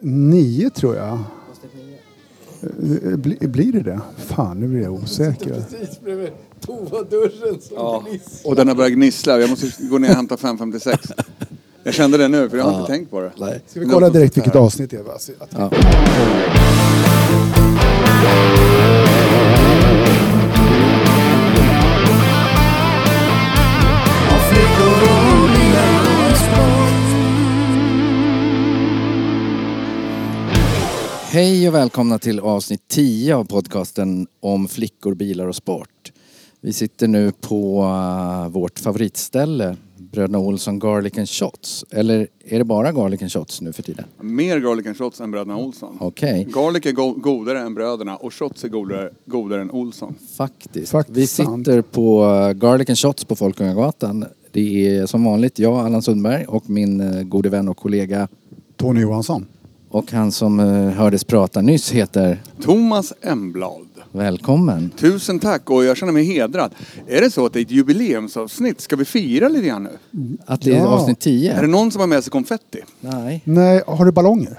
[0.00, 1.18] Nio tror jag.
[2.62, 4.00] Eh, bli- Blir det det?
[4.16, 5.54] Fan, nu blir jag osäker.
[5.70, 6.28] Precis bredvid
[6.60, 8.04] toadörren som Ja.
[8.08, 8.50] gnisslar.
[8.50, 9.38] Och den har börjat gnissla.
[9.40, 11.08] Jag måste gå ner och hämta 556.
[11.82, 13.32] Jag kände det nu, för jag har inte tänkt på det.
[13.38, 13.60] Nej.
[13.66, 15.04] Ska vi kolla direkt vilket avsnitt det är?
[15.50, 15.70] Ja.
[31.32, 36.12] Hej och välkomna till avsnitt 10 av podcasten om flickor, bilar och sport.
[36.60, 41.84] Vi sitter nu på uh, vårt favoritställe, Bröderna Olsson Garlic and Shots.
[41.90, 44.04] Eller är det bara Garlic and Shots nu för tiden?
[44.20, 45.96] Mer garlic and shots än bröderna Olsson.
[46.00, 50.14] Okej, Garlic är go- godare än bröderna och shots är godare, godare än Olsson.
[50.36, 50.92] faktiskt.
[50.92, 51.66] Faktiskt Vi sant.
[51.66, 54.24] sitter på uh, Garlic and Shots på Folkungagatan.
[54.52, 58.28] Det är som vanligt jag, Allan Sundberg och min uh, gode vän och kollega
[58.76, 59.46] Tony Johansson.
[59.90, 63.86] Och han som uh, hördes prata nyss heter Thomas Emblad.
[64.12, 64.90] Välkommen.
[64.90, 66.70] Tusen tack och jag känner mig hedrad.
[67.08, 68.80] Är det så att det är ett jubileumsavsnitt?
[68.80, 69.90] Ska vi fira lite grann nu?
[70.46, 70.86] Att det är Ja.
[70.86, 71.52] avsnitt 10?
[71.52, 72.80] Är det någon som har med sig konfetti?
[73.00, 73.42] Nej.
[73.44, 74.58] Nej, har du ballonger?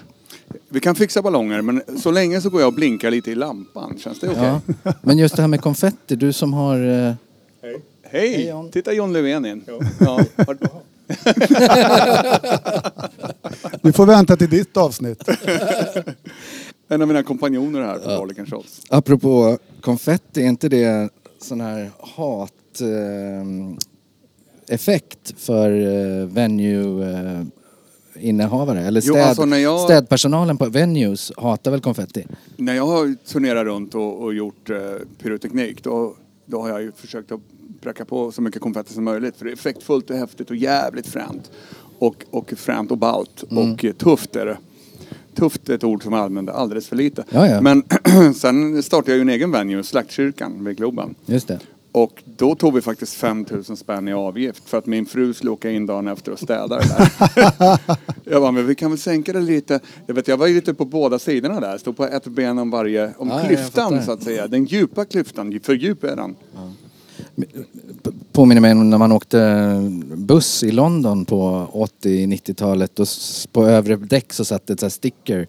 [0.69, 3.97] Vi kan fixa ballonger men så länge så går jag och blinkar lite i lampan.
[3.99, 4.53] Känns det okej?
[4.83, 4.93] Ja.
[5.01, 6.77] Men just det här med konfetti, du som har...
[7.07, 7.13] eh,
[7.63, 7.81] Hej!
[8.03, 8.71] Hej, John.
[8.71, 9.63] Titta John Löfven in.
[9.67, 9.73] Ja.
[10.07, 10.57] har-
[13.81, 15.23] Vi får vänta till ditt avsnitt.
[16.87, 18.81] En av mina kompanjoner här på and Shots.
[18.89, 21.09] Apropå konfetti, är inte det
[21.41, 22.51] sån här hat...
[22.81, 23.77] Eh,
[24.67, 27.41] effekt för eh, venue eh,
[28.27, 32.25] innehavare eller Jo, städ, alltså när jag- städpersonalen på venues hatar väl konfetti?
[32.57, 34.77] När jag har turnerat runt och, och gjort eh,
[35.21, 36.15] pyroteknik då,
[36.52, 37.39] då har jag ju försökt att
[37.81, 39.35] pracka på så mycket konfetti som möjligt.
[39.35, 41.52] För det är effektfullt och häftigt och jävligt fränt.
[41.99, 43.44] Och, och fränt och ballt.
[43.52, 43.73] Mm.
[43.73, 44.57] Och eh, tufft är det.
[45.35, 47.23] Tufft är ett ord som jag använder alldeles för lite.
[47.29, 47.61] Ja, ja.
[47.61, 47.83] Men
[48.33, 51.16] sen startade jag ju en egen venue, Slaktkyrkan vid Globen.
[51.25, 51.59] Just det.
[51.94, 55.72] Och då tog vi faktiskt 5000 spänn i avgift för att min fru skulle åka
[55.72, 57.79] in dagen efter och städa det där.
[58.31, 59.79] jag bara, men vi kan väl sänka det lite.
[60.07, 62.69] Jag, vet, jag var ju lite på båda sidorna där, stod på ett ben om
[62.72, 64.47] varje, om Ja, ja, jag klyftan så att säga.
[64.47, 66.35] Den djupa klyftan, för djup är den.
[68.03, 69.68] P- Påminner mig om när man åkte
[70.16, 71.68] buss i London på
[72.03, 75.47] 80-90-talet och s- på övre däck så satt det ett sticker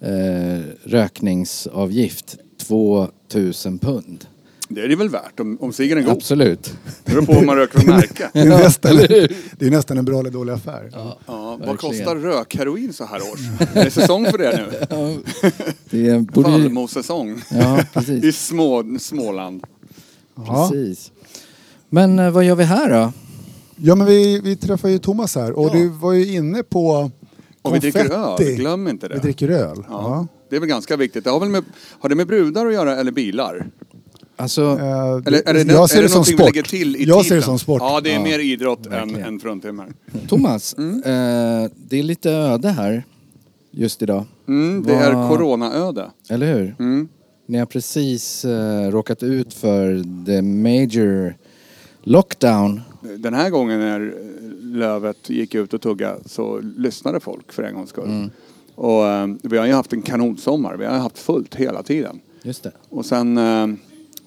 [0.00, 4.24] eh, rökningsavgift 2000 pund.
[4.68, 6.12] Det är det väl värt om, om ciggen är god.
[6.12, 6.74] Absolut.
[7.04, 8.30] Det beror på vad man röker för märke.
[8.32, 8.96] Det är, nästan,
[9.58, 10.90] det är nästan en bra eller dålig affär.
[10.92, 11.76] Ja, vad Verkligen.
[11.76, 13.40] kostar rökheroin så här års?
[13.74, 15.22] Är det säsong för det nu?
[15.90, 16.58] Det borde ju...
[16.62, 17.42] Vallmosäsong.
[17.50, 17.80] Ja,
[18.22, 19.64] I små, Småland.
[20.36, 20.68] Ja.
[20.70, 21.12] precis.
[21.88, 23.12] Men eh, vad gör vi här då?
[23.76, 25.72] Ja, men vi, vi träffade ju Thomas här och Ja.
[25.72, 27.10] du var ju inne på
[27.62, 29.14] Och vi dricker öl, glöm inte det.
[29.14, 29.76] Vi dricker öl.
[29.76, 29.84] Ja.
[29.90, 30.26] Ja.
[30.50, 31.24] Det är väl ganska viktigt.
[31.24, 31.64] Det har, väl med,
[32.00, 33.66] har det med brudar att göra eller bilar?
[34.36, 36.40] Alltså, Eh, Eller är det, jag ser är det, det som sport.
[36.40, 37.42] lägger till i jag ser det titeln?
[37.42, 37.82] som sport.
[37.82, 39.86] Ja, det är Ja, mer idrott än, än fruntimmer.
[40.28, 43.04] Thomas, eh, det är lite öde här
[43.70, 44.24] just idag.
[44.48, 46.10] Mm, det är Vad- coronaöde.
[46.30, 46.76] Eller hur?
[46.78, 47.08] Mm.
[47.46, 51.34] Ni har precis eh, råkat ut för the major
[52.02, 52.80] lockdown.
[53.18, 54.14] Den här gången när
[54.62, 58.04] Lövet gick ut och tugga så lyssnade folk för en gångs skull.
[58.08, 58.30] Mm.
[58.74, 60.76] Och eh, vi har ju haft en kanonsommar.
[60.76, 62.20] Vi har haft fullt hela tiden.
[62.42, 62.72] Just det.
[62.88, 63.66] Och sen eh,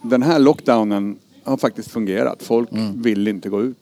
[0.02, 2.44] den här lockdownen har faktiskt fungerat.
[2.44, 3.02] Folk Mm.
[3.02, 3.78] vill inte gå ut.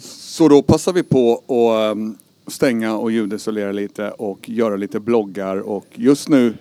[0.00, 5.56] Så då passar vi på att um, stänga och ljudisolera lite och göra lite bloggar
[5.56, 6.54] och just nu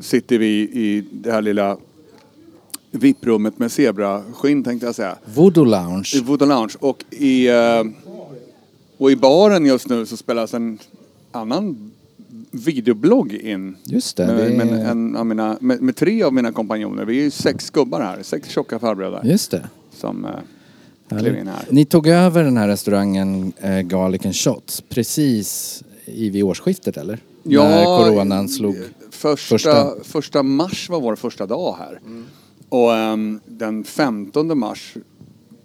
[0.00, 1.76] sitter vi i det här lilla
[2.90, 5.18] VIP-rummet med zebraskinn tänkte jag säga.
[5.34, 6.10] Voodoo Lounge.
[6.16, 7.82] I Voodoo Lounge och i, eh,
[8.98, 10.78] och i baren just nu så spelas en
[11.32, 11.91] annan
[12.52, 13.76] videoblogg in.
[13.84, 14.26] Just det.
[14.26, 17.04] Med, det med, en av mina, med, med tre av mina kompanjoner.
[17.04, 19.68] Vi är ju sex gubbar här, sex tjocka farbröder Just det.
[19.92, 21.66] som eh, klev in här.
[21.70, 27.18] Ni tog över den här restaurangen eh, Garlic and Shots precis i vid årsskiftet eller?
[27.42, 28.76] När coronan slog.
[29.10, 30.42] Första, första- första...
[30.42, 32.00] mars var vår första dag här.
[32.68, 34.94] Och ehm, den 15 mars,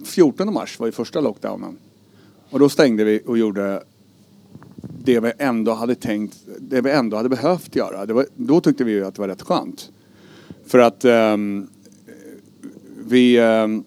[0.05, 1.77] 14 mars var ju första lockdownen.
[2.49, 3.83] Och då stängde vi och gjorde
[5.07, 8.05] det vi ändå hade tänkt, det vi ändå hade behövt göra.
[8.05, 9.89] Det var, då tyckte vi ju att det var rätt skönt.
[10.65, 11.67] För att ehm,
[13.07, 13.83] vi, ehm,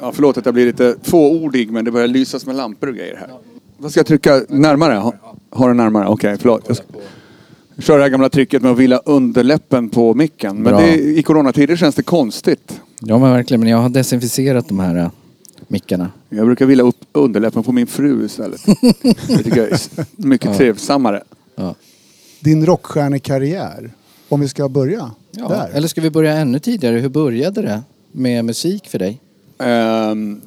[0.00, 3.16] ja förlåt att jag blir lite fåordig men det börjar lysas med lampor och grejer
[3.16, 3.30] här.
[3.78, 4.94] Vad ska jag trycka närmare?
[4.94, 5.14] Ha,
[5.50, 6.08] har du närmare?
[6.08, 6.64] Okej, förlåt.
[6.66, 6.86] Jag ska,
[7.78, 10.56] köra det här gamla tricket med att vila underläppen på micken.
[10.56, 12.80] Men det, i coronatider känns det konstigt.
[13.00, 15.10] Ja men verkligen, men jag har desinficerat de här eh,
[15.68, 16.10] mickarna.
[16.28, 18.60] Jag brukar vila upp underläppen på min fru istället.
[19.28, 19.80] Det tycker jag är
[20.16, 20.56] mycket Ja.
[20.56, 21.22] trevsammare.
[21.56, 21.74] Ja.
[22.40, 23.90] din rockstjärnekarriär.
[24.28, 25.48] Om vi ska börja Ja.
[25.48, 25.68] där.
[25.72, 26.98] Eller ska vi börja ännu tidigare?
[26.98, 27.82] Hur började det
[28.12, 29.20] med musik för dig?
[29.58, 30.40] Ehm,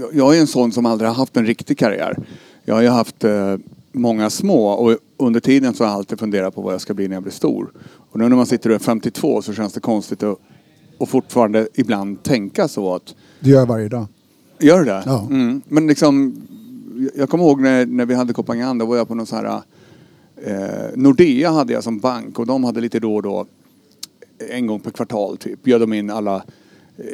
[0.00, 2.16] jag- jag är en sån som aldrig har haft en riktig karriär.
[2.64, 3.56] Jag har ju haft eh,
[3.92, 7.08] många små och under tiden så har jag alltid funderat på vad jag ska bli
[7.08, 7.72] när jag blir stor.
[8.10, 10.38] Och nu när man sitter och är 52 så känns det konstigt att
[10.98, 14.06] och fortfarande ibland tänka så att Det gör jag varje dag.
[14.58, 15.02] Gör det?
[15.06, 15.26] Ja.
[15.30, 15.62] Mm.
[15.68, 16.42] Men liksom,
[17.14, 19.60] jag kommer ihåg när, när vi hade Kopangan, då var jag på någon sån här...
[20.44, 23.46] Eh, Nordea hade jag som bank och de hade lite då och då,
[24.50, 26.36] en gång per kvartal typ, bjöd de in alla
[26.98, 27.04] eh,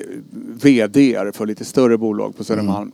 [0.62, 2.92] VDR för lite större bolag på Södermalm.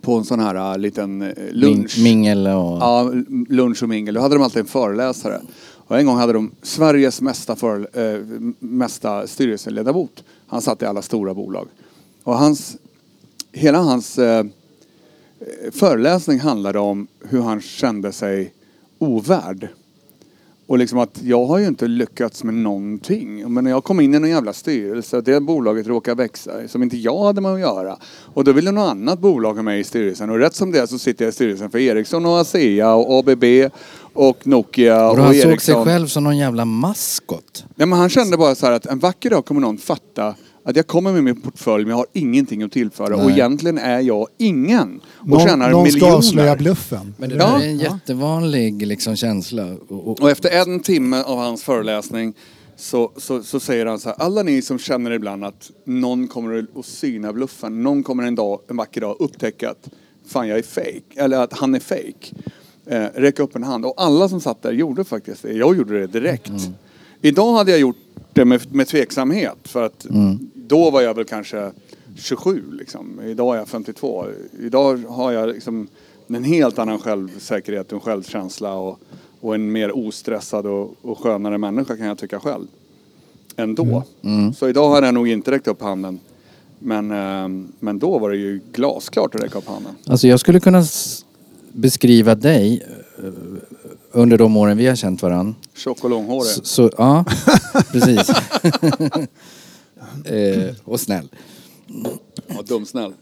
[0.00, 1.94] På en sån här eh, liten eh, lunch.
[1.98, 2.52] Min- Mingel och...
[2.80, 3.12] Ja,
[3.48, 4.14] lunch och mingel.
[4.14, 5.40] Då hade de alltid en föreläsare.
[5.86, 8.20] Och en gång hade de Sveriges mesta, för, eh,
[8.58, 10.24] mesta styrelseledamot.
[10.46, 11.68] Han satt i alla stora bolag.
[12.24, 12.76] Och hans,
[13.52, 14.44] hela hans eh,
[15.72, 18.52] föreläsning handlade om hur han kände sig
[18.98, 19.68] ovärd.
[20.66, 23.52] Och liksom att jag har ju inte lyckats med någonting.
[23.52, 26.96] Men när jag kom in i någon jävla styrelse det bolaget råkar växa som inte
[26.96, 27.96] jag hade med att göra.
[28.34, 30.30] Och då ville något annat bolag ha mig i styrelsen.
[30.30, 33.18] Och rätt som det är så sitter jag i styrelsen för Ericsson och ASEA och
[33.18, 33.44] ABB
[34.12, 37.64] och Nokia och och, han såg sig själv som någon jävla maskot.
[37.76, 40.34] Ja, men han kände bara så här att en vacker dag kommer någon fatta
[40.64, 43.16] att jag kommer med min portfölj men jag har ingenting att tillföra.
[43.16, 43.32] Och Nej.
[43.32, 45.00] egentligen är jag ingen.
[45.20, 46.14] Och Någon, tjänar någon ska miljoner.
[46.16, 47.14] avslöja bluffen.
[47.18, 47.62] Men det Ja.
[47.62, 49.76] är en jättevanlig liksom, känsla.
[49.88, 52.34] Och, och, Och efter en timme av hans föreläsning
[52.76, 56.66] så, så, så säger han så här, alla ni som känner ibland att någon kommer
[56.78, 59.88] att syna bluffen, någon kommer en, dag, en vacker dag upptäcka att
[60.26, 62.34] fan jag är fake eller att han är fake.
[62.86, 63.84] Eh, räck upp en hand.
[63.84, 65.52] Och alla som satt där gjorde faktiskt det.
[65.52, 66.50] Jag gjorde det direkt.
[67.22, 67.96] Idag hade jag gjort
[68.34, 70.06] det med, med tveksamhet för att
[70.54, 71.70] då var jag väl kanske
[72.16, 73.20] 27 liksom.
[73.24, 74.26] Idag är jag 52.
[74.60, 75.88] Idag har jag liksom
[76.26, 78.98] en helt annan självsäkerhet och självkänsla och,
[79.40, 82.66] och en mer ostressad och, och skönare människa kan jag tycka själv.
[83.56, 84.02] Ändå.
[84.56, 86.20] Så idag har jag nog inte räckt upp handen.
[86.78, 89.92] Men, eh, men då var det ju glasklart att räcka upp handen.
[90.06, 90.84] Alltså jag skulle kunna
[91.72, 92.82] beskriva dig
[93.18, 93.24] eh,
[94.14, 95.54] under de åren vi har känt varandra.
[95.74, 96.50] Tjock och långhårig.
[96.50, 97.24] Så, så, ja,
[97.92, 98.28] precis.
[100.24, 101.28] eh, och snäll.
[102.46, 103.12] Ja, dumsnäll.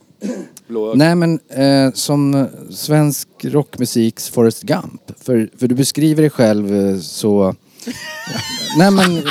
[0.67, 5.01] Blå Nej men eh, som svensk rockmusiks Forrest Gump.
[5.17, 7.55] För, för du beskriver dig själv eh, så...
[8.77, 9.23] nej men...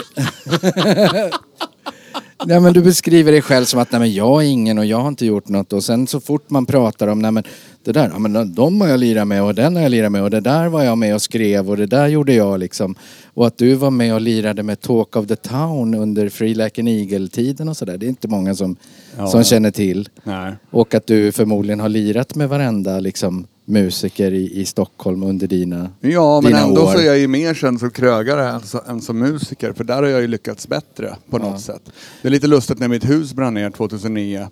[2.46, 4.98] nej men du beskriver dig själv som att nej men jag är ingen och jag
[4.98, 5.72] har inte gjort något.
[5.72, 7.44] Och sen så fort man pratar om nej men
[7.84, 10.22] det där, ja men de har jag lirat med och den har jag lirat med
[10.22, 12.94] och det där var jag med och skrev och det där gjorde jag liksom.
[13.34, 16.80] Och att du var med och lirade med Talk of the Town under Free Like
[16.80, 17.98] an Eagle-tiden och sådär.
[17.98, 18.76] Det är inte många som,
[19.16, 20.08] Ja, som känner till.
[20.24, 20.52] Nej.
[20.70, 25.90] Och att du förmodligen har lirat med varenda liksom, musiker i, i Stockholm under dina
[26.00, 26.92] Ja, men dina ändå år.
[26.92, 29.72] så är jag ju mer känd som krögare än, så, än som musiker.
[29.72, 31.82] För där har jag ju lyckats bättre på något sätt.
[32.22, 34.48] Det är lite lustigt när mitt hus brann ner 2009.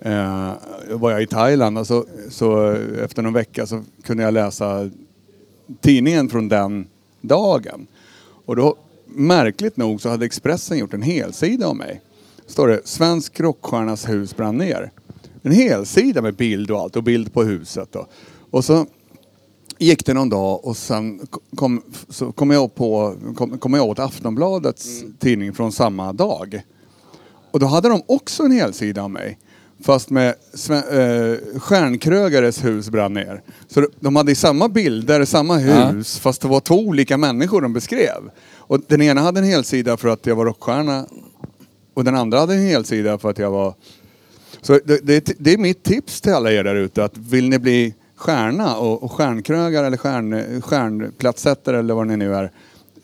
[0.00, 0.52] Eh,
[0.90, 2.70] var jag i Thailand och så, så
[3.04, 4.90] efter någon vecka så kunde jag läsa
[5.80, 6.86] tidningen från den
[7.20, 7.86] dagen.
[8.46, 12.00] Och då, märkligt nog, så hade Expressen gjort en helsida om mig.
[12.46, 14.90] Står det Svensk rockstjärnas hus brann ner.
[15.42, 17.88] En helsida med bild och allt och bild på huset.
[17.92, 18.06] Då.
[18.52, 18.86] Och så
[19.78, 21.20] gick det någon dag och sen
[21.56, 26.62] kom, så kom, jag, på, kom, kom jag åt Aftonbladets tidning från samma dag.
[27.50, 29.38] Och då hade de också en helsida om mig.
[29.84, 33.42] Fast med Sven, eh, Stjärnkrögares hus brann ner.
[33.68, 37.72] Så de- de hade samma bilder, samma hus, fast det var två olika människor de
[37.72, 38.30] beskrev.
[38.54, 41.06] Och den ena hade en helsida för att jag var rockstjärna
[41.94, 43.74] och den andra hade en helsida för att jag var...
[44.62, 47.58] Så det, det, det är mitt tips till alla er där ute att vill ni
[47.58, 52.44] bli stjärna och, och stjärnkrögare eller stjärn, stjärnplatssättare eller vad ni nu är.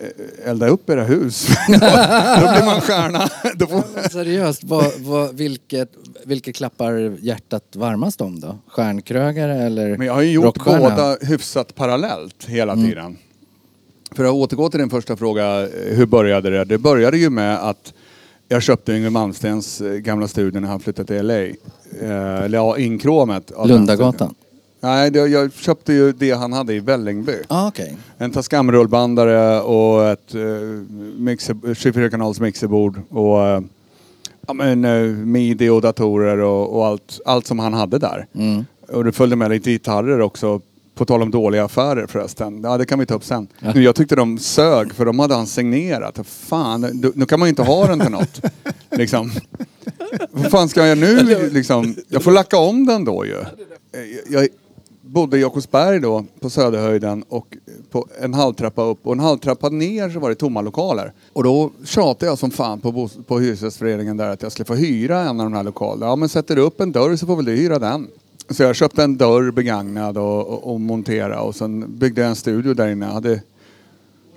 [0.00, 1.48] eh, Elda upp era hus.
[1.68, 3.28] då, då blir man stjärna.
[3.54, 5.90] Då får, Seriöst, vad, vad, vilket,
[6.24, 8.58] vilket klappar hjärtat varmast om då?
[8.68, 10.78] Stjärnkrögare eller Men jag har ju gjort rockstjärna?
[10.90, 13.16] båda hyfsat parallellt hela tiden.
[14.12, 16.64] För att återgå till din första fråga, eh, hur började det?
[16.64, 17.92] Det började ju med att
[18.48, 21.34] jag köpte Yngwie Malmsteens eh, gamla studio när han flyttade till LA.
[22.44, 22.76] Eller ja,
[23.62, 24.12] den Lundagatan?
[24.14, 24.34] studion.
[24.80, 27.36] Nej, det, jag köpte ju det han hade i Vällingby.
[27.48, 27.96] Ah, okej.
[28.18, 30.82] En Tascam-rullbandare och ett uh,
[31.16, 33.60] mixer, 24-kanals mixerbord och eh,
[34.46, 38.26] ja, men, eh, midi och datorer och, och allt, allt som han hade där.
[38.34, 38.64] Mm.
[38.88, 40.60] Och det följde med lite gitarrer också.
[40.94, 42.60] På tal om dåliga affärer förresten.
[42.62, 43.48] Ja, det kan vi ta upp sen.
[43.58, 46.18] Men jag tyckte de sög för de hade han signerat.
[46.26, 46.80] Fan,
[47.14, 48.40] nu, kan man ju inte ha den till något.
[48.90, 49.30] liksom.
[50.30, 51.96] Vad fan ska jag nu liksom?
[52.08, 53.38] Jag får lacka om den då ju.
[53.40, 54.48] Eh, Jag,
[55.08, 57.56] bodde i Jakobsberg då på Söderhöjden och
[57.90, 61.12] på en halvtrappa upp och en halvtrappa ner så var det tomma lokaler.
[61.32, 64.74] Och då tjatade jag som fan på, bos- på Hyresgästföreningen där att jag skulle få
[64.74, 66.06] hyra en av de här lokalerna.
[66.06, 68.06] Ja men sätter du upp en dörr så får väl du hyra den.
[68.50, 72.36] Så jag köpte en dörr begagnad och, och, och monterade och sen byggde jag en
[72.36, 73.06] studio där inne.
[73.06, 73.40] Jag hade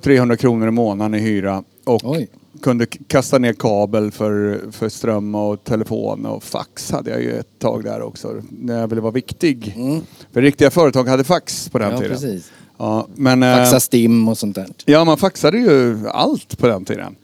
[0.01, 2.27] 300 kronor i månaden i hyra och Oj
[2.62, 7.60] kunde kasta ner kabel för, för ström och telefon och fax hade jag ju ett
[7.60, 9.75] tag där också när jag ville vara viktig.
[10.32, 12.01] För riktiga företag hade fax på den Mm.
[12.01, 12.32] Ja, tiden.
[12.32, 12.51] precis.
[12.77, 14.68] Ja, men, eh, Faxa STIM och sånt där.
[14.86, 17.15] Ja, man faxade ju allt på den tiden.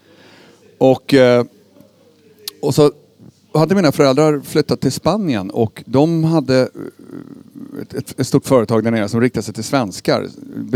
[0.78, 1.46] Och, eh,
[2.62, 2.92] och så
[3.54, 6.68] hade mina föräldrar flyttat till Spanien och de hade eh,
[7.98, 10.28] ett, ett, stort företag där nere som riktade sig till svenskar.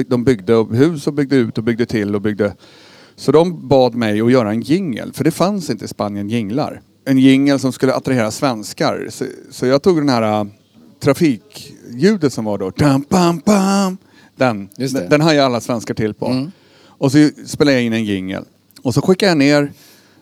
[0.08, 2.54] De byggde hus och byggde ut och byggde till och byggde.
[3.16, 6.82] Så de bad mig att göra en jingel, för det fanns inte i Spanien jinglar.
[7.06, 9.08] En jingel som skulle attrahera svenskar.
[9.10, 10.46] Så, så jag tog den här eh,
[11.00, 12.70] trafikljudet som var då.
[12.70, 13.98] Dam, bam, bam,
[14.36, 16.26] den, den, den hajade alla svenskar till på.
[16.28, 16.52] Mm.
[16.84, 18.44] Och så spelade jag in en jingel.
[18.82, 19.74] Och så skickade jag ner,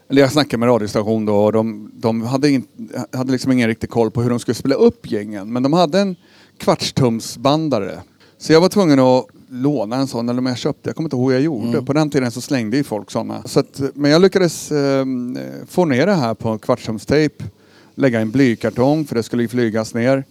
[0.10, 2.68] eller jag snackade med radiostation då och de, de hade, in,
[3.12, 5.54] hade liksom ingen riktig koll på hur de skulle spela upp jingeln.
[5.54, 6.16] Men de hade en
[6.58, 8.00] kvartstumsbandare.
[8.38, 11.16] Så jag var tvungen att låna en sån, eller om jag köpte, jag kommer inte
[11.16, 11.82] ihåg hur jag gjorde.
[11.82, 13.44] På den tiden så slängde ju folk såna.
[13.46, 15.06] Så att, men jag lyckades eh,
[15.68, 17.44] få ner det här på kvartstumstejp,
[17.96, 20.24] lägga i en blykartong för det skulle ju flygas ner.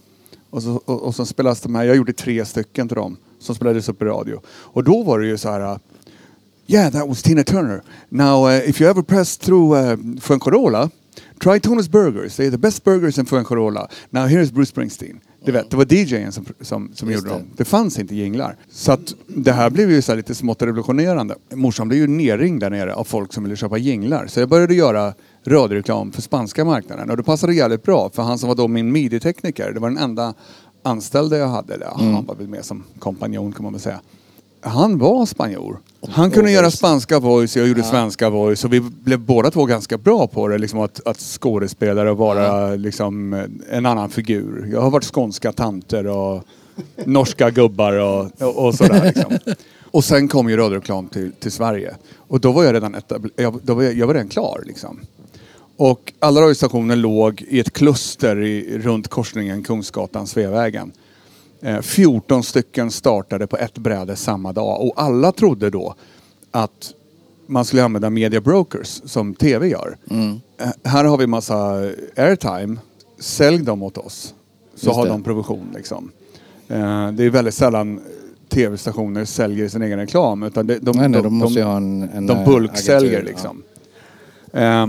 [0.51, 3.55] Och så, och, och så spelas de här, jag gjorde tre stycken till dem som
[3.55, 4.41] spelades upp i radio.
[4.49, 5.79] Och då var det ju så här
[6.71, 7.83] Yeah, that was Tina Turner.
[8.11, 10.91] Now, uh, if you ever press through uh, Fuengirola,
[11.41, 12.37] try Tony's Burgers.
[12.37, 13.91] They're the best burgers in Fuengirola.
[14.11, 15.21] Now, here's Bruce Springsteen.
[15.45, 17.41] Du vet, det var DJen som, som, som Just gjorde det.
[17.43, 17.51] dem.
[17.57, 18.57] Det fanns inte jinglar.
[18.71, 21.35] Så att det här blev ju så lite smått revolutionerande.
[21.55, 24.27] Morsan blev ju nerringd där nere av folk som ville köpa jinglar.
[24.27, 25.15] Så jag började göra
[25.47, 27.11] radioreklam för spanska marknaden.
[27.11, 29.99] Och det passade jävligt bra, för han som var då min midi-tekniker, det var den
[29.99, 30.35] enda
[30.83, 31.75] anställde jag hade.
[31.75, 32.15] Eller, Mm.
[32.15, 34.01] Han var väl med som kompanjon kan man väl säga.
[34.61, 35.81] Han var spanjor.
[36.09, 39.99] Han kunde göra spanska voice, jag gjorde svenska voice och vi blev båda två ganska
[39.99, 40.59] bra på det.
[40.59, 44.69] Liksom att, att skådespelare och vara liksom, en annan figur.
[44.73, 46.45] Jag har varit skånska tanter och
[47.05, 49.05] norska gubbar och, och, och sådär.
[49.05, 49.39] Liksom.
[49.91, 51.95] Och sen kom ju radioreklam till, till Sverige.
[52.17, 52.97] Och då var jag redan,
[53.37, 54.63] jag, då var jag, jag var redan klar.
[54.67, 55.01] Liksom.
[55.77, 60.93] Och alla radiostationer låg i ett kluster i, runt korsningen Kungsgatan-Sveavägen.
[61.61, 65.95] Eh, 14 stycken startade på ett bräde samma dag och alla trodde då
[66.51, 66.95] att
[67.47, 69.97] man skulle använda media brokers som tv gör.
[70.11, 71.83] Eh, här har vi massa
[72.17, 72.77] airtime,
[73.19, 74.35] sälj dem åt oss.
[74.75, 75.11] Så Just har det.
[75.11, 76.11] de provision liksom.
[76.69, 78.01] Eh, det är väldigt sällan
[78.49, 82.39] tv-stationer säljer sin egen reklam utan det, de, Nej, nej, de ha en, en de
[82.39, 83.63] eh, bulksäljer liksom.
[84.53, 84.87] Eh,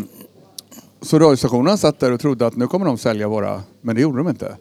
[1.02, 4.18] så radiostationerna satt där och trodde att nu kommer de sälja våra, men det gjorde
[4.18, 4.56] de inte.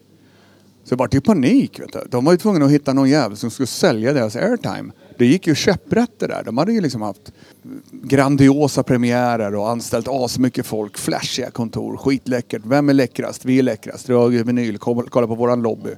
[0.88, 1.80] Så det vart ju panik.
[1.80, 2.00] Vet du.
[2.10, 4.92] De var ju tvungna att hitta någon jävel som skulle sälja deras airtime.
[5.18, 6.42] Det gick ju käpprätt det där.
[6.44, 7.32] De hade ju liksom haft
[7.90, 10.98] grandiosa premiärer och anställt asmycket folk.
[10.98, 12.62] Flashiga kontor, skitläckert.
[12.64, 13.44] Vem är läckrast?
[13.44, 14.08] Vi är läckrast.
[14.08, 15.90] Radio Vinyl, kolla på våran lobby.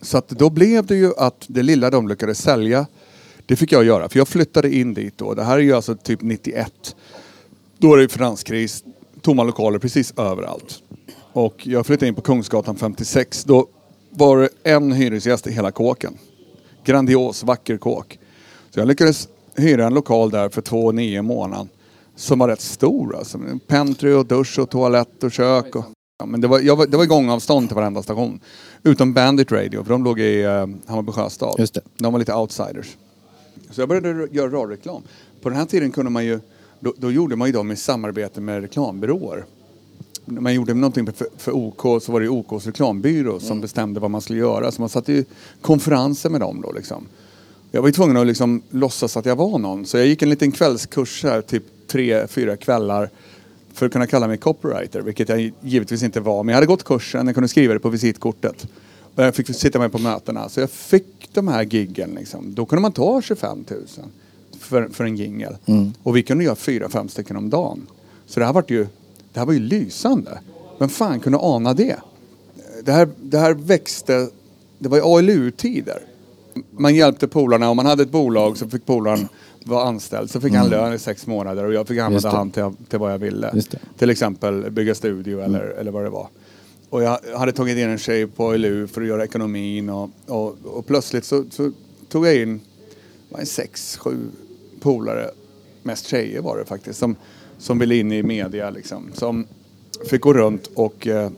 [0.00, 2.86] Så att då blev det ju att det lilla de lyckades sälja,
[3.46, 4.08] det fick jag göra.
[4.08, 5.34] För jag flyttade in dit då.
[5.34, 6.96] Det här är ju alltså typ 91.
[7.78, 8.84] Då är det ju finanskris,
[9.20, 10.82] tomma lokaler precis överallt.
[11.32, 13.44] Och jag flyttade in på Kungsgatan 56.
[13.44, 13.68] Då
[14.10, 16.18] var det en hyresgäst i hela kåken.
[16.84, 18.18] Grandios, vacker kåk.
[18.70, 21.68] Så jag lyckades hyra en lokal där för 2 9 i månaden.
[22.16, 23.38] Som var rätt stor alltså.
[23.66, 25.76] Pentry och dusch och toalett och kök.
[25.76, 25.84] Och,
[26.18, 28.40] ja, men det, var, jag var, det var gångavstånd till varenda station.
[28.82, 30.50] Utom Bandit Radio, för de låg i uh,
[30.86, 31.54] Hammarby Sjöstad.
[31.58, 31.80] Just det.
[31.98, 32.96] De var lite outsiders.
[33.70, 35.02] Så jag började göra radioreklam.
[35.42, 36.40] På den här tiden kunde man ju,
[36.80, 39.44] då, då gjorde man ju dem i samarbete med reklambyråer.
[40.30, 44.10] När man gjorde någonting för, för OK så var det OKs reklambyrå som bestämde vad
[44.10, 44.72] man skulle göra.
[44.72, 45.24] Så man satte ju
[45.60, 47.06] konferenser med dem då liksom.
[47.70, 49.86] Jag var ju tvungen att liksom låtsas att jag var någon.
[49.86, 53.10] Så jag gick en liten kvällskurs här, typ tre, fyra kvällar
[53.72, 56.42] för att kunna kalla mig copywriter, vilket jag givetvis inte var.
[56.42, 58.66] Men jag hade gått kursen, jag kunde skriva det på visitkortet.
[59.14, 60.48] Och jag fick sitta med på mötena.
[60.48, 62.54] Så jag fick de här giggen liksom.
[62.54, 63.86] Då kunde man ta 25 000
[64.58, 65.56] för, för en jingel.
[66.02, 67.86] Och vi kunde göra fyra, fem stycken om dagen.
[68.26, 68.86] Så det här var ju,
[69.32, 70.38] det här var ju lysande.
[70.78, 71.96] Vem fan kunde ana det?
[72.84, 74.28] Det här, det här växte,
[74.78, 76.02] det var ju ALU-tider.
[76.70, 79.28] Man hjälpte polarna, om man hade ett bolag så fick polaren
[79.64, 80.30] vara anställd.
[80.30, 83.12] Så fick han lön i sex månader och jag fick använda han till, till vad
[83.12, 83.62] jag ville.
[83.98, 86.28] Till exempel bygga studio eller, eller vad det var.
[86.90, 90.56] Och jag hade tagit in en tjej på ALU för att göra ekonomin och, och,
[90.64, 91.72] och plötsligt så, så
[92.08, 92.60] tog jag in
[93.28, 94.18] vad är det, sex, sju
[94.80, 95.30] polare,
[95.82, 97.16] mest tjejer var det faktiskt, som,
[97.60, 99.10] som ville in i media liksom.
[99.14, 99.46] Som
[100.10, 101.30] fick gå runt och, eh,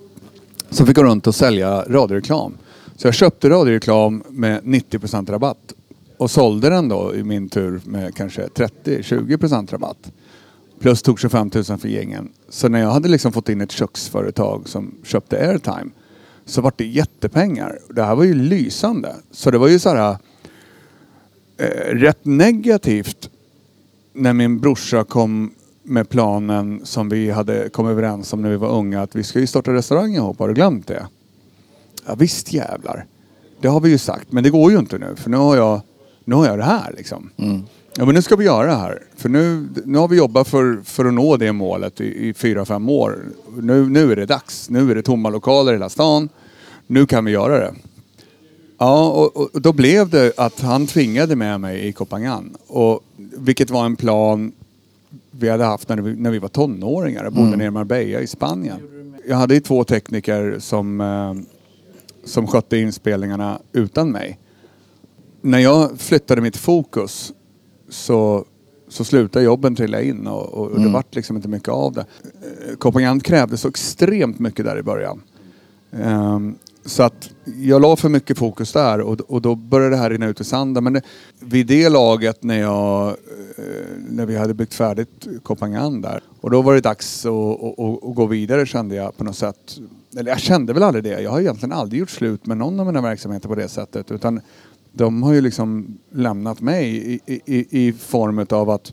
[0.70, 2.54] som fick gå runt och sälja radioreklam.
[2.96, 5.72] Så jag köpte radioreklam med 90% rabatt
[6.16, 10.12] och sålde den då i min tur med kanske 30-20% rabatt.
[10.80, 12.32] Plus tog 25 000 för gängen.
[12.48, 15.90] Så när jag hade liksom fått in ett köksföretag som köpte airtime
[16.44, 17.78] så var det jättepengar.
[17.90, 19.16] Det här var ju lysande.
[19.30, 20.16] Så det var ju så här
[21.56, 23.30] eh, rätt negativt
[24.12, 25.50] när min brorsa kom
[25.82, 29.40] med planen som vi hade kommit överens om när vi var unga att vi ska
[29.40, 30.38] ju starta restaurang ihop.
[30.38, 31.06] Har du glömt det?
[32.06, 33.06] Ja, visst jävlar.
[33.60, 34.32] Det har vi ju sagt.
[34.32, 35.80] Men det går ju inte nu för nu har jag,
[36.24, 37.30] nu har jag det här liksom.
[37.96, 39.02] Ja men nu ska vi göra det här.
[39.16, 42.64] För nu, nu har vi jobbat för, för att nå det målet i, i fyra,
[42.64, 43.24] fem år.
[43.56, 44.70] Nu, nu är det dags.
[44.70, 46.28] Nu är det tomma lokaler i hela stan.
[46.86, 47.74] Nu kan vi göra det.
[48.78, 52.56] Ja, och, och då blev det att han tvingade med mig i Kopangan.
[52.66, 54.52] Och, vilket var en plan
[55.32, 58.26] vi hade haft när vi, när vi var tonåringar och bodde nere i Marbella i
[58.26, 58.80] Spanien.
[59.28, 61.34] Jag hade ju två tekniker som, eh,
[62.24, 64.38] som skötte inspelningarna utan mig.
[65.40, 67.32] När jag flyttade mitt fokus
[67.88, 68.44] så,
[68.88, 72.00] så slutade jobben trilla in och, och, och det vart liksom inte mycket av det.
[72.00, 75.22] Eh, Kopangan krävde så extremt mycket där i början.
[75.92, 80.10] Ehm, så att jag la för mycket fokus där och, och då började det här
[80.10, 80.84] rinna ut i sanden.
[80.84, 81.02] Men det,
[81.40, 83.14] vid det laget när, jag, eh,
[84.10, 88.14] när vi hade byggt färdigt Kopangan där och då var det dags att, att, att,
[88.14, 89.78] gå vidare kände jag på något sätt.
[90.16, 91.20] Eller jag kände väl aldrig det.
[91.22, 94.10] Jag har egentligen aldrig gjort slut med någon av mina verksamheter på det sättet.
[94.10, 94.40] Utan
[94.92, 98.92] de har ju liksom lämnat mig i, i, i- form av att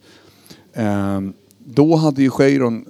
[0.73, 1.21] eh,
[1.57, 2.85] då hade ju Cheiron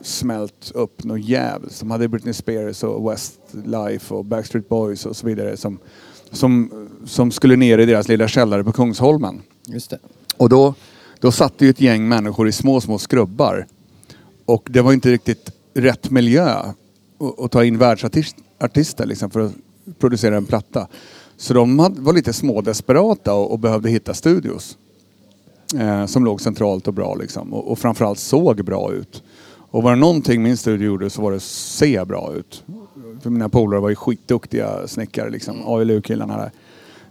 [0.00, 1.80] smält upp något jävligt.
[1.80, 5.78] De hade Britney Spears och Westlife och Backstreet Boys och så vidare som,
[6.30, 6.70] som,
[7.06, 9.42] som skulle ner i deras lilla källare på Kungsholmen.
[9.66, 9.98] Just det.
[10.36, 10.74] Och då,
[11.20, 13.66] då satt det ju ett gäng människor i små, små skrubbar.
[14.44, 16.76] Och det var inte riktigt rätt miljö att,
[17.38, 19.52] att ta in världsartister liksom, för att
[19.98, 20.88] producera en platta.
[21.36, 24.78] Så de hade, var lite smådesperata och, och behövde hitta studios.
[25.78, 27.54] Eh, som låg centralt och bra liksom.
[27.54, 29.22] Och, och framförallt såg bra ut.
[29.70, 32.64] Och var det någonting min studio gjorde så var det att se bra ut.
[33.22, 35.66] För mina polare var ju skitduktiga snickare liksom.
[35.66, 36.50] ALU-killarna där.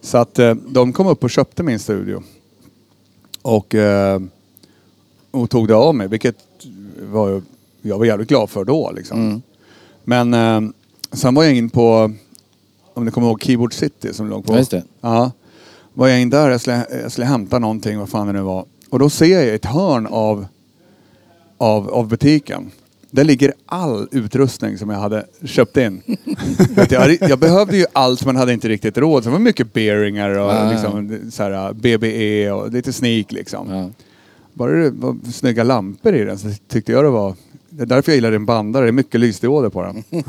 [0.02, 2.24] Så att eh, de kom upp och köpte min studio.
[3.42, 4.22] Och, eh,
[5.32, 6.36] och tog det av mig, vilket
[7.12, 7.42] var,
[7.82, 8.92] jag var jävligt glad för då.
[8.92, 9.42] Liksom.
[10.04, 10.62] Men eh,
[11.12, 12.12] sen var jag in på,
[12.94, 14.54] om ni kommer ihåg Keyboard City som låg på.
[14.54, 14.84] Ja, just det.
[15.02, 15.32] Ja.
[15.94, 18.66] Var jag in där, jag skulle, jag skulle hämta någonting, vad fan det nu var.
[18.90, 20.46] Och då ser jag ett hörn av,
[21.60, 22.72] av, av butiken.
[23.12, 26.02] Där ligger all utrustning som jag hade köpt in.
[26.78, 29.24] Att jag, jag behövde ju allt men hade inte riktigt råd.
[29.24, 30.72] Så det var mycket bearingar och Ah.
[30.72, 33.70] liksom, så här, BBE och lite sneak liksom.
[33.74, 33.90] Ja.
[34.54, 37.36] Bara det var snygga lampor i den så tyckte jag det var...
[37.70, 40.04] Det är därför jag gillar din bandare, det är mycket lysdioder på den.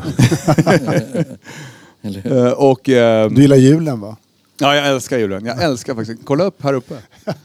[2.02, 2.46] Eller hur?
[2.46, 2.88] Eh, och...
[2.88, 4.16] eh, Du gillar julen va?
[4.60, 5.46] Ja, jag älskar julen.
[5.46, 6.20] Jag älskar faktiskt...
[6.24, 6.94] Kolla upp här uppe.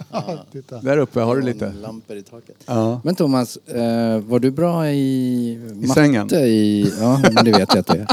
[0.51, 0.81] Titta.
[0.81, 1.73] Där uppe har du lite.
[1.81, 2.55] Lampor i taket.
[2.65, 3.01] Ja.
[3.03, 5.93] Men Thomas, eh, var du bra i matte?
[5.93, 6.33] sängen?
[6.33, 8.07] I, ja, men det vet jag att du är.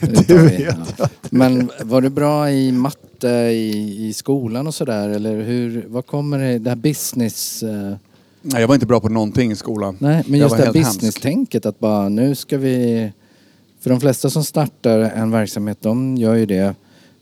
[0.28, 0.60] Det vet
[0.98, 1.08] Ja.
[1.30, 5.08] Men var du bra i matte i, i skolan och sådär?
[5.08, 7.62] Eller hur, vad kommer det, det här business...
[7.62, 7.94] Eh,
[8.42, 9.96] Nej, jag var inte bra på någonting i skolan.
[10.00, 11.00] nej, men Jag just var det här helt hemsk.
[11.00, 13.12] business-tänket att bara nu ska vi...
[13.80, 16.74] För de flesta som startar en verksamhet, de gör ju det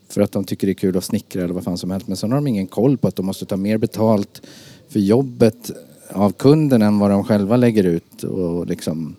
[0.08, 2.08] för att de tycker det är kul att snickra eller vad fan som helst.
[2.08, 4.42] Men sen har de ingen koll på att de måste ta mer betalt
[4.88, 5.70] för jobbet
[6.10, 9.16] av kunden än vad de själva lägger ut och liksom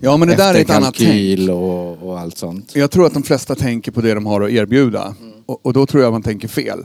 [0.00, 1.50] Ja, men det där är ett annat tänk.
[1.50, 2.76] och, och allt sånt.
[2.76, 5.14] Jag tror att de flesta tänker på det de har att erbjuda.
[5.46, 6.84] Och, och då tror jag man tänker fel.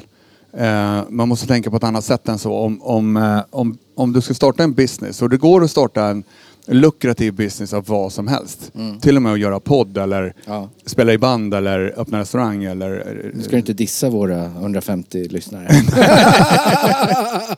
[0.58, 2.54] Eh, man måste tänka på ett annat sätt än så.
[2.54, 6.06] Om, om, eh, om, om du ska starta en business, och det går att starta
[6.06, 6.24] en
[6.68, 8.72] lukrativ business av vad som helst.
[9.02, 10.70] Till och med att göra podd eller Ja.
[10.86, 13.22] spela i band eller öppna restaurang eller...
[13.36, 15.68] Nu ska du inte dissa våra 150 lyssnare.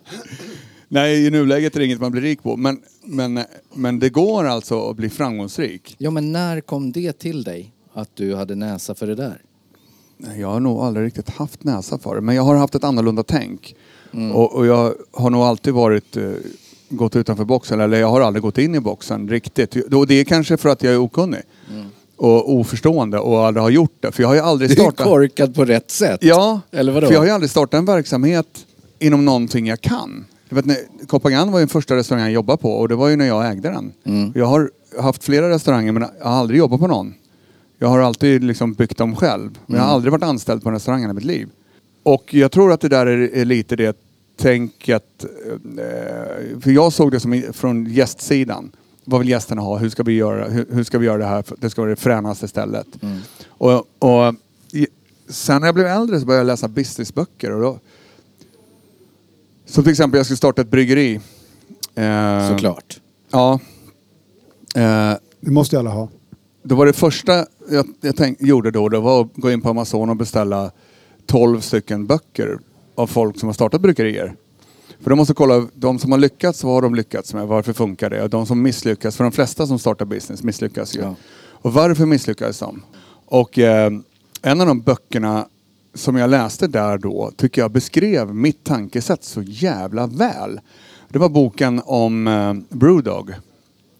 [0.89, 2.57] Nej, i nuläget är det inget man blir rik på.
[2.57, 3.39] Men, men,
[3.73, 5.95] men det går alltså att bli framgångsrik.
[5.97, 7.73] ja men när kom det till dig?
[7.93, 9.41] Att du hade näsa för det där?
[10.39, 13.23] Jag har nog aldrig riktigt haft näsa för det, men jag har haft ett annorlunda
[13.23, 13.75] tänk.
[14.33, 16.31] Och, och jag har nog alltid varit, eh,
[16.89, 19.75] gått utanför boxen, eller jag har aldrig gått in i boxen riktigt.
[19.93, 21.41] Och det är kanske för att jag är okunnig.
[22.19, 24.11] Och oförstående och aldrig har gjort det.
[24.11, 25.07] För jag har ju aldrig Du är startat...
[25.07, 26.19] korkad på rätt sätt.
[26.23, 27.07] Ja, Eller vadå?
[27.07, 28.65] för jag har ju aldrig startat en verksamhet
[28.99, 30.25] inom någonting jag kan.
[30.49, 33.07] Jag vet, när, Kopangan var ju den första restaurangen jag jobbade på och det var
[33.09, 33.91] ju när jag ägde den.
[34.05, 34.31] Mm.
[34.35, 34.69] Jag har
[35.01, 37.13] haft flera restauranger men jag har aldrig jobbat på någon.
[37.79, 39.49] Jag har alltid liksom byggt dem själv.
[39.51, 39.87] Men jag Mm.
[39.87, 41.47] har aldrig varit anställd på en restaurang i mitt liv.
[42.03, 43.97] Och jag tror att det där är, är lite det
[44.37, 45.25] tänket.
[45.77, 48.71] Eh, för jag såg det som från gästsidan.
[49.05, 49.77] Vad vill gästerna ha?
[49.77, 51.41] Hur ska vi göra, hur, hur ska vi göra det här?
[51.43, 52.87] för att Det ska vara det fränaste stället.
[53.03, 53.17] Mm.
[53.47, 54.35] Och, och
[55.29, 57.51] sen när jag blev äldre så började jag läsa businessböcker.
[57.51, 57.79] Och då,
[59.65, 61.19] som till exempel, jag skulle starta ett bryggeri.
[61.95, 62.99] Eh, Såklart.
[63.31, 63.59] Ja.
[64.75, 66.09] Eh, Det måste ju alla ha.
[66.63, 69.69] då var det första jag, jag tänk, gjorde då, det var att gå in på
[69.69, 70.71] Amazon och beställa
[71.25, 72.59] 12 stycken böcker
[72.97, 74.35] av folk som har startat bryggerier.
[74.99, 77.47] För de måste kolla, de som har lyckats, vad har de lyckats med?
[77.47, 78.23] Varför funkar det?
[78.23, 80.99] Och de som misslyckas, för de flesta som startar business misslyckas ju.
[80.99, 81.15] Ja.
[81.49, 82.83] Och varför misslyckades de?
[83.25, 83.91] Och eh,
[84.41, 85.47] en av de böckerna
[85.93, 90.59] som jag läste där då, tycker jag beskrev mitt tankesätt så jävla väl.
[91.09, 93.29] Det var boken om eh, Brewdog.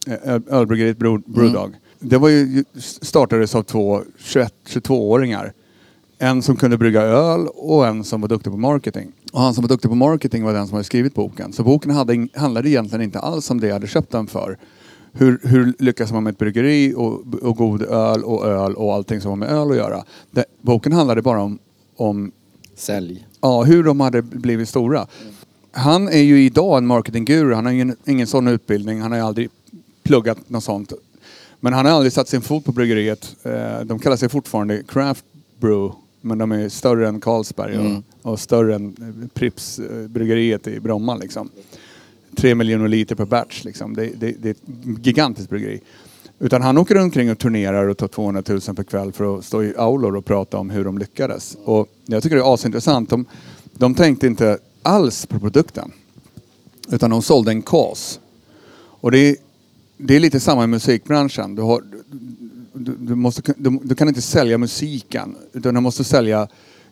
[0.07, 1.75] Eh, Ölbryggeriet Brew, Brewdog.
[1.99, 2.63] Det var ju,
[3.01, 5.53] startades av två 21-22-åringar.
[6.19, 9.11] En som kunde brygga öl och en som var duktig på marketing.
[9.33, 11.53] Och han som var duktig på marketing var den som hade skrivit boken.
[11.53, 14.57] Så boken hade, handlade egentligen inte alls om det jag hade köpt den för.
[15.11, 19.21] Hur, hur lyckas man med ett bryggeri och, och god öl och öl och allting
[19.21, 20.03] som har med öl att göra.
[20.31, 21.59] Det, boken handlade bara om,
[21.97, 22.31] om
[22.75, 23.27] Sälj.
[23.41, 25.07] ja, hur de hade blivit stora.
[25.71, 27.53] Han är ju idag en marketingguru.
[27.53, 29.01] Han har ingen, ingen sån utbildning.
[29.01, 29.49] Han har ju aldrig
[30.03, 30.93] pluggat något sånt.
[31.59, 33.35] Men han har aldrig satt sin fot på bryggeriet.
[33.43, 35.25] Eh, De kallar sig fortfarande Craft
[35.59, 35.93] Brew.
[36.27, 38.03] Men de är större än Carlsberg och, Mm.
[38.21, 41.49] och större än eh, Pripps eh, bryggeriet i Bromma liksom.
[42.35, 43.93] Tre miljoner liter per batch liksom.
[43.93, 45.81] Det, det, det är ett gigantiskt bryggeri.
[46.39, 49.63] Utan han åker omkring och turnerar och tar 200 000 per kväll för att stå
[49.63, 51.57] i aulor och prata om hur de lyckades.
[51.63, 53.09] Och jag tycker det är asintressant.
[53.09, 53.25] De,
[53.73, 55.91] de tänkte inte alls på produkten.
[56.91, 58.19] Utan de sålde en cause.
[58.99, 59.35] Och det är,
[59.97, 61.55] det är lite samma i musikbranschen.
[61.55, 61.83] Du, har,
[62.77, 65.35] du, du, måste, du, du kan inte sälja musiken.
[65.53, 66.47] Utan du måste sälja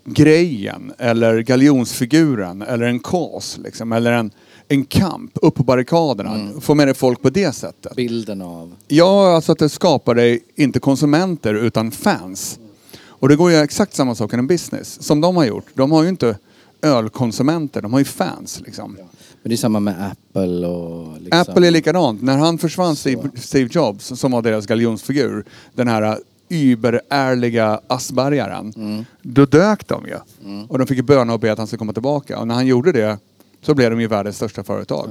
[0.06, 3.62] grejen eller galjonsfiguren eller en cause.
[3.62, 4.32] Liksom, eller en,
[4.68, 6.50] en kamp upp på barrikaderna.
[6.62, 7.96] Få med dig folk på det sättet.
[7.96, 8.76] Bilden av...
[8.88, 12.60] Ja, alltså att det skapar dig, inte konsumenter, utan fans.
[13.08, 15.66] Och det går ju exakt samma sak inom business, som de har gjort.
[15.74, 16.38] De har ju inte
[16.82, 18.98] ölkonsumenter, de har ju fans liksom.
[19.46, 21.22] Men det är samma med Apple och...
[21.22, 21.42] Liksom.
[21.42, 22.22] Apple är likadant.
[22.22, 26.18] När han försvann, Steve, Steve Jobs, som var deras galjonsfigur, den här
[26.50, 28.74] überärliga aspergaren,
[29.22, 30.16] då dök de ju.
[30.68, 32.40] Och de fick böna och be att han skulle komma tillbaka.
[32.40, 33.18] Och när han gjorde det,
[33.62, 35.10] så blev de ju världens största företag.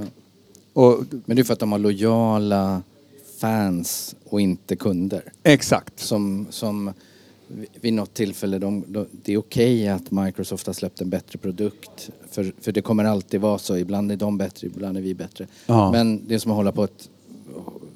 [0.73, 2.81] Och, Men det är för att de har lojala
[3.41, 5.23] fans och inte kunder.
[5.43, 5.99] exakt.
[5.99, 6.93] Som, som
[7.81, 12.09] vid- något tillfälle, de, de, det är okej att Microsoft har släppt en bättre produkt.
[12.31, 13.77] För, för det kommer alltid vara så.
[13.77, 15.47] Ibland är de bättre, ibland är vi bättre.
[15.65, 15.91] Ja.
[15.91, 17.09] Men det är som att hålla på ett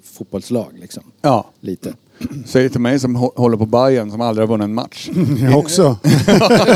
[0.04, 1.04] fotbollslag liksom.
[1.22, 1.50] Ja.
[1.60, 1.94] Lite.
[2.46, 5.10] Säg till mig som hå- håller på Bayern som aldrig har vunnit en match.
[5.42, 5.98] Jag också.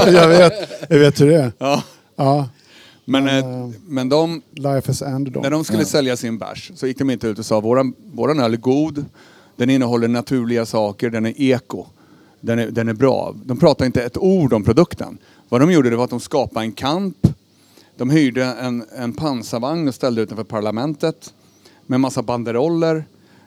[0.07, 0.53] jag, vet,
[0.89, 1.51] jag vet hur det är.
[1.57, 1.83] Ja.
[2.15, 2.49] Ja,
[3.05, 5.38] Men, eh, men de, life ended.
[5.41, 8.39] när de skulle sälja sin bärs så gick de inte ut och sa våran, våran
[8.39, 9.05] öl är god,
[9.55, 11.86] den innehåller naturliga saker, den är eko,
[12.43, 13.36] den är, den är bra.
[13.45, 15.17] De pratade inte ett ord om produkten.
[15.49, 17.27] Vad de gjorde det var att de skapade en kamp.
[17.97, 21.34] De hyrde en, en pansarvagn och ställde utanför parlamentet
[21.86, 23.06] med massa banderoller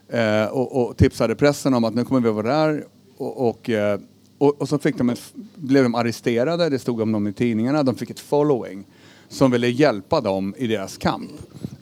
[0.08, 2.84] eh, och, och tipsade pressen om att nu kommer vi vara där.
[3.16, 4.00] Och, och, eh,
[4.38, 5.20] och, och så fick de ett,
[5.54, 8.84] blev de arresterade, det stod om dem i tidningarna, de fick ett following
[9.28, 11.30] som ville hjälpa dem i deras kamp.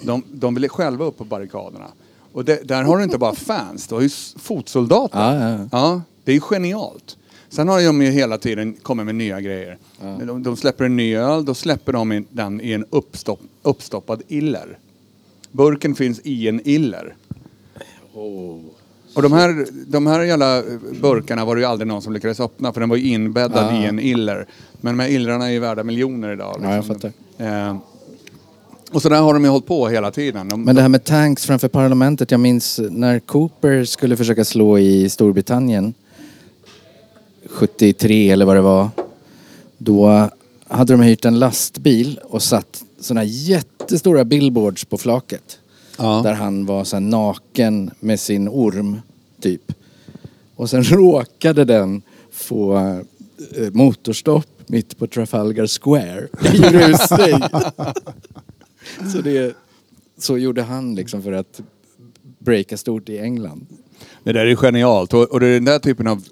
[0.00, 1.86] De, de ville själva upp på barrikaderna.
[2.32, 5.18] Och det, där har du inte bara fans, du har ju fotsoldater.
[5.18, 6.02] Ja, ja, ja.
[6.24, 7.16] Ja, det är ju genialt.
[7.48, 9.78] Sen har de ju hela tiden kommit med nya grejer.
[10.26, 14.78] De, de släpper en ny öl, då släpper de den i en uppstopp, uppstoppad iller.
[15.52, 17.14] Burken finns i en iller.
[19.14, 20.62] Och de här, de här jävla
[21.00, 23.82] burkarna var det ju aldrig någon som lyckades öppna för den var ju inbäddad Ah.
[23.82, 24.46] i en iller.
[24.80, 26.60] Men de här illrarna är ju värda miljoner idag.
[26.62, 27.12] Ja, jag fattar.
[27.38, 27.76] Eh,
[28.92, 30.48] och så där har de ju hållit på hela tiden.
[30.48, 32.30] De, Men det här med tanks framför parlamentet.
[32.30, 35.94] Jag minns när Cooper skulle försöka slå i Storbritannien
[37.54, 38.88] 73 eller vad det var.
[39.78, 40.30] Då
[40.68, 45.58] hade de hyrt en lastbil och satt såna här jättestora billboards på flaket.
[45.98, 46.20] Ja.
[46.24, 49.00] Där han var så här naken med sin orm,
[49.40, 49.72] typ.
[50.56, 52.76] Och sen råkade den få
[53.56, 57.42] eh, motorstopp mitt på Trafalgar Square i rusning.
[59.12, 59.56] så, det,
[60.18, 61.60] så gjorde han liksom för att
[62.38, 63.66] breaka stort i England.
[64.22, 65.14] Det där är genialt.
[65.14, 66.24] Och, och det är den där typen av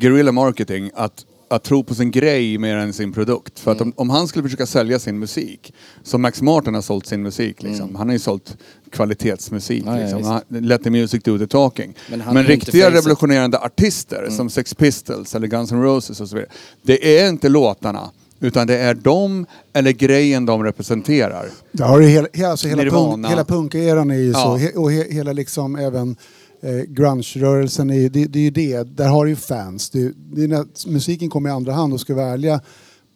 [0.00, 3.58] guerrilla marketing, att, att tro på sin grej mer än sin produkt.
[3.58, 7.06] För att om, om han skulle försöka sälja sin musik, som Max Martin har sålt
[7.06, 7.94] sin musik, liksom.
[7.94, 8.56] han har ju sålt
[8.90, 9.82] kvalitetsmusik.
[9.86, 10.24] Ja, ja, liksom.
[10.24, 11.94] han, let the music do the talking.
[12.08, 12.96] Men Men, han är ju inte riktiga facet.
[12.98, 16.50] revolutionerande artister som Sex Pistols eller Guns N' Roses och så vidare,
[16.82, 18.10] det är inte låtarna.
[18.42, 21.46] Utan det är de eller grejen de representerar.
[21.72, 23.12] Det har du hela, he- alltså hela, Nirvana.
[23.28, 24.42] punk, hela punkeran är ju Ja.
[24.44, 24.56] så.
[24.56, 26.16] He, och he, hela liksom även
[26.62, 28.96] Eh, grunge-rörelsen, är, det, det är ju det.
[28.96, 29.90] Där har du ju fans.
[29.90, 32.60] Det, det är när, musiken kommer i andra hand och ska vara ärliga.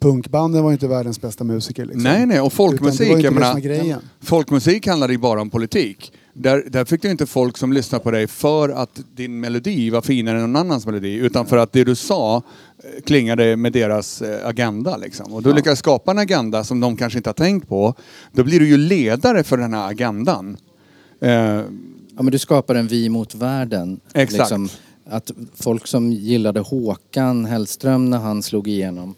[0.00, 1.85] Punkbanden var ju inte världens bästa musiker.
[1.85, 2.02] Liksom.
[2.02, 6.12] Nej, nej, och folkmusik, jag menar, folkmusik handlar ju bara om politik.
[6.33, 10.00] Där, där fick du inte folk som lyssnar på dig för att din melodi var
[10.02, 14.22] finare än någon annans melodi, utan för att det du sa eh, klingade med deras
[14.22, 14.96] eh, agenda.
[14.96, 15.33] Liksom.
[15.33, 17.94] Och du lyckas skapa en agenda som de kanske inte har tänkt på.
[18.33, 20.57] Då blir du ju ledare för den här agendan.
[21.20, 21.61] Eh,
[22.16, 24.00] Ja men du skapar en vi mot världen.
[24.14, 24.53] Exakt.
[25.07, 29.14] att folk som gillade Håkan Hellström när han slog igenom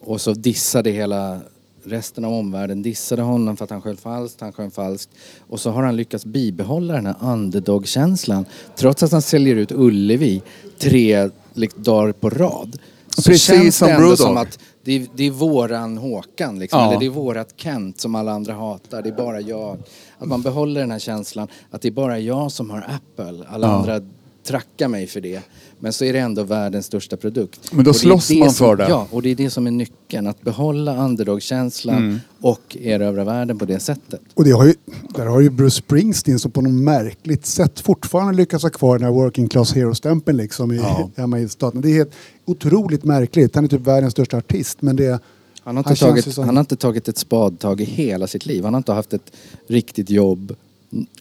[0.00, 1.40] och så dissade hela
[1.84, 5.10] resten av omvärlden, dissade honom för att han sjöng falskt, han sjöng falskt.
[5.48, 8.44] Och så har han lyckats bibehålla den här underdog-känslan.
[8.76, 10.42] Trots att han säljer ut Ullevi
[10.78, 12.78] tre liksom, dagar på rad.
[13.08, 14.26] Så Precis känns som det ändå Brewdog.
[14.26, 16.80] som att det är, det är våran Håkan liksom.
[16.80, 16.88] Ja.
[16.88, 19.02] Eller det är vårat Kent som alla andra hatar.
[19.02, 19.78] Det är bara jag.
[20.18, 23.44] Att man behåller den här känslan att det är bara jag som har Apple.
[23.48, 23.72] Alla Ja.
[23.72, 24.00] andra
[24.44, 25.40] trackar mig för det.
[25.80, 27.72] Men så är det ändå världens största produkt.
[27.72, 28.86] Men då Och slåss man som, för det.
[28.88, 30.26] Ja, och det är det som är nyckeln.
[30.26, 32.20] Att behålla underdog-känslan Mm.
[32.40, 34.20] och erövra världen på det sättet.
[34.34, 34.74] Och det har ju,
[35.14, 39.04] där har ju Bruce Springsteen som på något märkligt sätt fortfarande lyckats ha kvar den
[39.04, 41.10] här working class hero-stämpeln liksom i, Ja.
[41.16, 41.80] hemma i staten.
[41.80, 42.12] Det är helt
[42.44, 43.54] otroligt märkligt.
[43.54, 45.20] Han är typ världens största artist men det...
[45.66, 48.46] Han har, inte Han tagit, som- han har inte tagit ett spadtag i hela sitt
[48.46, 48.64] liv.
[48.64, 49.32] Han har inte haft ett
[49.66, 50.54] riktigt jobb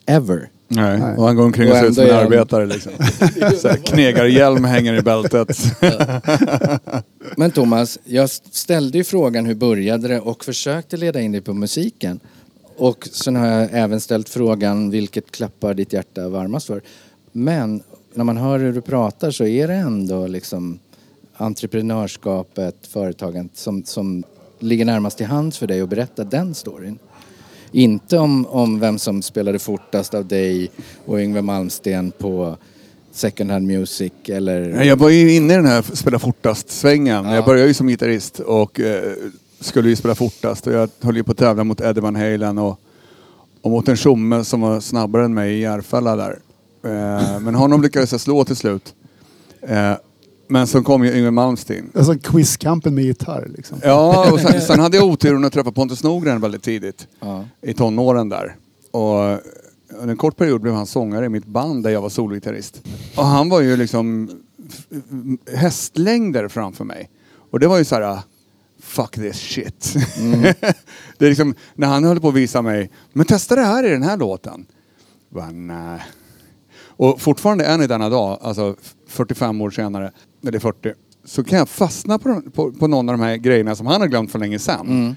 [0.05, 0.49] ever.
[0.75, 0.99] Nej.
[0.99, 1.17] Nej.
[1.17, 2.65] Och han går omkring och Och ser ut som en arbetare.
[2.65, 2.91] Liksom.
[3.57, 5.57] Så här, Knegarhjälm hänger i bältet.
[7.37, 11.53] Men Thomas, jag ställde ju frågan hur började det och försökte leda in dig på
[11.53, 12.19] musiken.
[12.77, 16.81] Och sen har jag även ställt frågan vilket klappar ditt hjärta varmast för.
[17.31, 17.83] Men
[18.13, 20.79] när man hör hur du pratar så är det ändå liksom
[21.37, 24.23] entreprenörskapet, företagandet som, som
[24.59, 26.99] ligger närmast till hands för dig att berätta den storyn.
[27.75, 30.71] Inte om, om vem som spelade fortast av dig
[31.05, 32.57] och Yngwie Malmsteen på
[33.11, 34.83] Second Hand Music eller...
[34.83, 37.25] Jag var ju inne i den här spela fortast-svängen.
[37.25, 37.35] Ja.
[37.35, 39.13] Jag började ju som gitarrist och eh,
[39.59, 40.67] skulle ju spela fortast.
[40.67, 42.79] Och jag höll ju på att tävla mot Eddie Van Halen och,
[43.61, 46.39] och mot en tjomme som var snabbare än mig i Järfälla där.
[46.85, 48.93] Eh, men honom lyckades jag slå till slut.
[49.61, 49.93] Eh,
[50.47, 51.91] men så kom ju Yngwie Malmsteen.
[51.95, 53.77] Alltså quizkampen med gitarr liksom.
[53.83, 57.07] Ja, och sen, sen hade jag oturen att träffa Pontus Norgren väldigt tidigt.
[57.19, 57.45] Ja.
[57.61, 58.55] I tonåren där.
[58.91, 59.39] Och
[59.89, 62.81] under en kort period blev han sångare i mitt band där jag var sologitarrist.
[63.15, 64.29] Och han var ju liksom
[65.53, 67.09] hästlängder framför mig.
[67.51, 68.19] Och det var ju så här.
[68.79, 69.93] Fuck this shit.
[71.17, 73.89] det är liksom, när han höll på att visa mig, men testa det här i
[73.89, 74.65] den här låten.
[75.29, 76.01] Bara, nej.
[76.97, 78.75] Och fortfarande än i denna dag, alltså
[79.07, 80.11] 45 år senare,
[80.47, 80.93] eller 40,
[81.25, 84.07] så kan jag fastna på, på, på någon av de här grejerna som han har
[84.07, 85.15] glömt för länge sedan.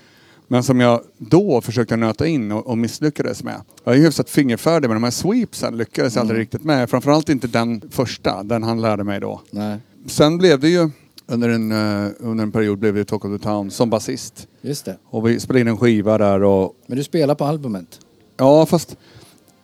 [0.48, 3.60] Men som jag då försökte nöta in och, och misslyckades med.
[3.84, 6.90] Jag är ju hyfsat fingerfärdig men de här sweepsen lyckades jag aldrig riktigt med.
[6.90, 9.40] Framförallt inte den första, den han lärde mig då.
[9.50, 10.90] Nej, Sen blev det ju,
[11.26, 14.48] under en, eh, under en period blev det Talk of the Town som basist.
[14.60, 14.96] just det.
[15.04, 18.00] Och vi spelade in en skiva där och Men du spelar på albumet?
[18.36, 18.96] Ja, fast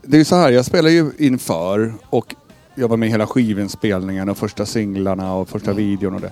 [0.03, 2.35] det är ju så här, jag spelar ju inför och
[2.75, 6.31] jag var med i hela skivinspelningen och första singlarna och första videon och det.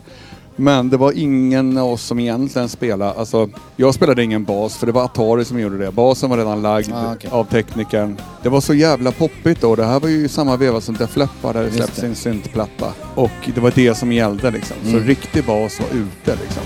[0.57, 4.87] Men det var ingen av oss som egentligen spelade, alltså jag spelade ingen bas för
[4.87, 5.93] det var Atari som gjorde det.
[5.93, 7.31] Basen var redan lagd Ah, okej.
[7.31, 8.17] av teknikern.
[8.43, 9.77] Det var så jävla poppigt då.
[9.77, 12.93] Det här var ju samma veva som Def Leppard hade släppt sin syntplatta.
[13.15, 14.77] Och det var det som gällde liksom.
[14.85, 15.05] Så Mm.
[15.05, 16.63] riktig bas var ute liksom.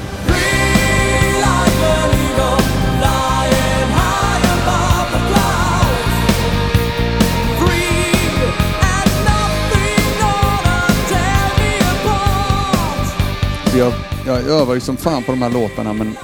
[13.75, 13.93] Så jag,
[14.27, 16.15] jag övar ju som fan på de här låtarna men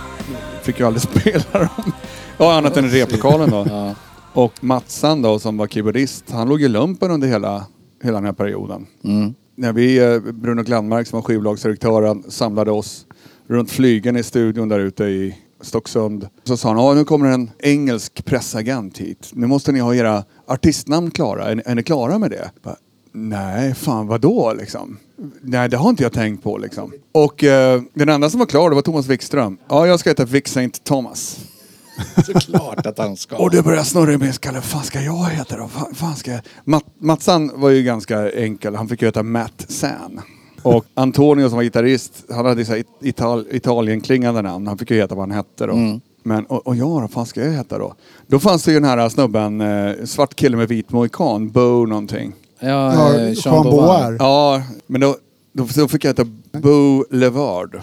[0.62, 1.92] fick ju aldrig spela dem.
[2.38, 3.66] Ja, annat än i replokalen då.
[3.68, 3.94] Ja.
[4.32, 7.66] Och Matsan då som var keyboardist, han låg i lumpen under hela,
[8.02, 8.86] hela den här perioden.
[9.04, 9.34] Mm.
[9.56, 13.06] När vi, eh, Bruno Glenmark som var skivbolagsdirektör, han samlade oss
[13.48, 16.28] runt flygen i studion där ute i Stocksund.
[16.44, 19.30] Så sa han, ja nu kommer en engelsk pressagent hit.
[19.32, 21.44] Nu måste ni ha era artistnamn klara.
[21.44, 22.50] Är, ni- är ni klara med det?
[22.62, 22.76] Bara,
[23.12, 24.98] Nej, fan vadå liksom?
[25.40, 26.92] Nej, det har inte jag tänkt på liksom.
[27.12, 29.58] Och eh, den enda som var klar det var Thomas Wikström.
[29.68, 30.70] Ja, jag ska heta Vic St.
[30.84, 31.38] Thomas.
[32.26, 33.36] Såklart att han ska.
[33.42, 34.58] Och det började snurra i skalle.
[34.58, 35.68] Vad fan ska jag heta då?
[35.68, 36.40] Fan, fan ska jag...
[36.64, 38.74] Matt, Matsan var ju ganska enkel.
[38.74, 40.20] Han fick ju heta Matt San.
[40.62, 44.66] Och Antonio som var gitarrist, han hade så Ital, Italien-klingande namn.
[44.66, 45.72] Han fick ju heta vad han hette då.
[45.72, 46.00] Mm.
[46.22, 47.94] Men, och, och jag, vad fan ska jag heta då?
[48.26, 52.32] Då fanns det ju den här snubben, eh, svart kille med vit mohikan, Bo någonting.
[52.60, 54.16] Ja, Ja, eh, Jean Beauvoir.
[54.18, 55.16] Ja, men då,
[55.52, 57.80] då, då fick jag heta Boulevard.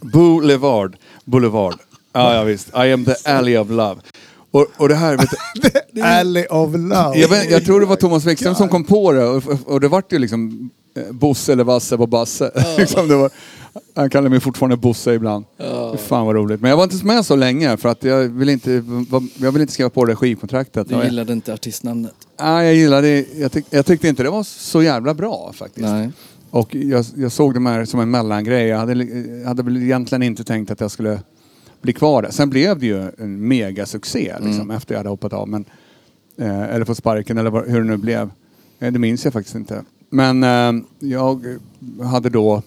[0.00, 0.96] Boulevard.
[1.24, 1.74] Boulevard.
[2.12, 2.68] Ja, ja visst.
[2.68, 3.96] I am the alley of love.
[4.50, 5.30] Och, och det här, vet
[5.92, 7.18] du, Alley of Love.
[7.18, 9.88] jag, vet, jag tror det var Thomas Wikström som kom på det och, och det
[9.88, 12.50] vart ju liksom eh, Bosse eller Vasse på Basse.
[12.78, 13.30] liksom det var,
[13.94, 15.44] han kallar mig fortfarande Bosse ibland.
[15.92, 16.60] Fy Fan vad roligt.
[16.60, 18.84] Men jag var inte med så länge för att jag ville inte,
[19.36, 20.88] jag ville inte skriva på det skivkontraktet.
[20.88, 22.14] Du gillade inte artistnamnet?
[22.40, 25.86] Nej, jag gillade jag, tyck, jag tyckte inte det var så jävla bra faktiskt.
[25.86, 26.10] Nej.
[26.50, 28.66] Och jag, jag såg det här som en mellangrej.
[28.66, 31.20] Jag hade, jag hade väl egentligen inte tänkt att jag skulle
[31.82, 32.30] bli kvar där.
[32.30, 35.48] Sen blev det ju en megasuccé liksom, efter jag hade hoppat av.
[35.48, 35.64] Men,
[36.38, 38.30] eh, eller fått sparken eller vad, hur det nu blev.
[38.78, 39.82] Eh, det minns jag faktiskt inte.
[40.10, 41.58] Men eh, jag
[42.02, 42.62] hade då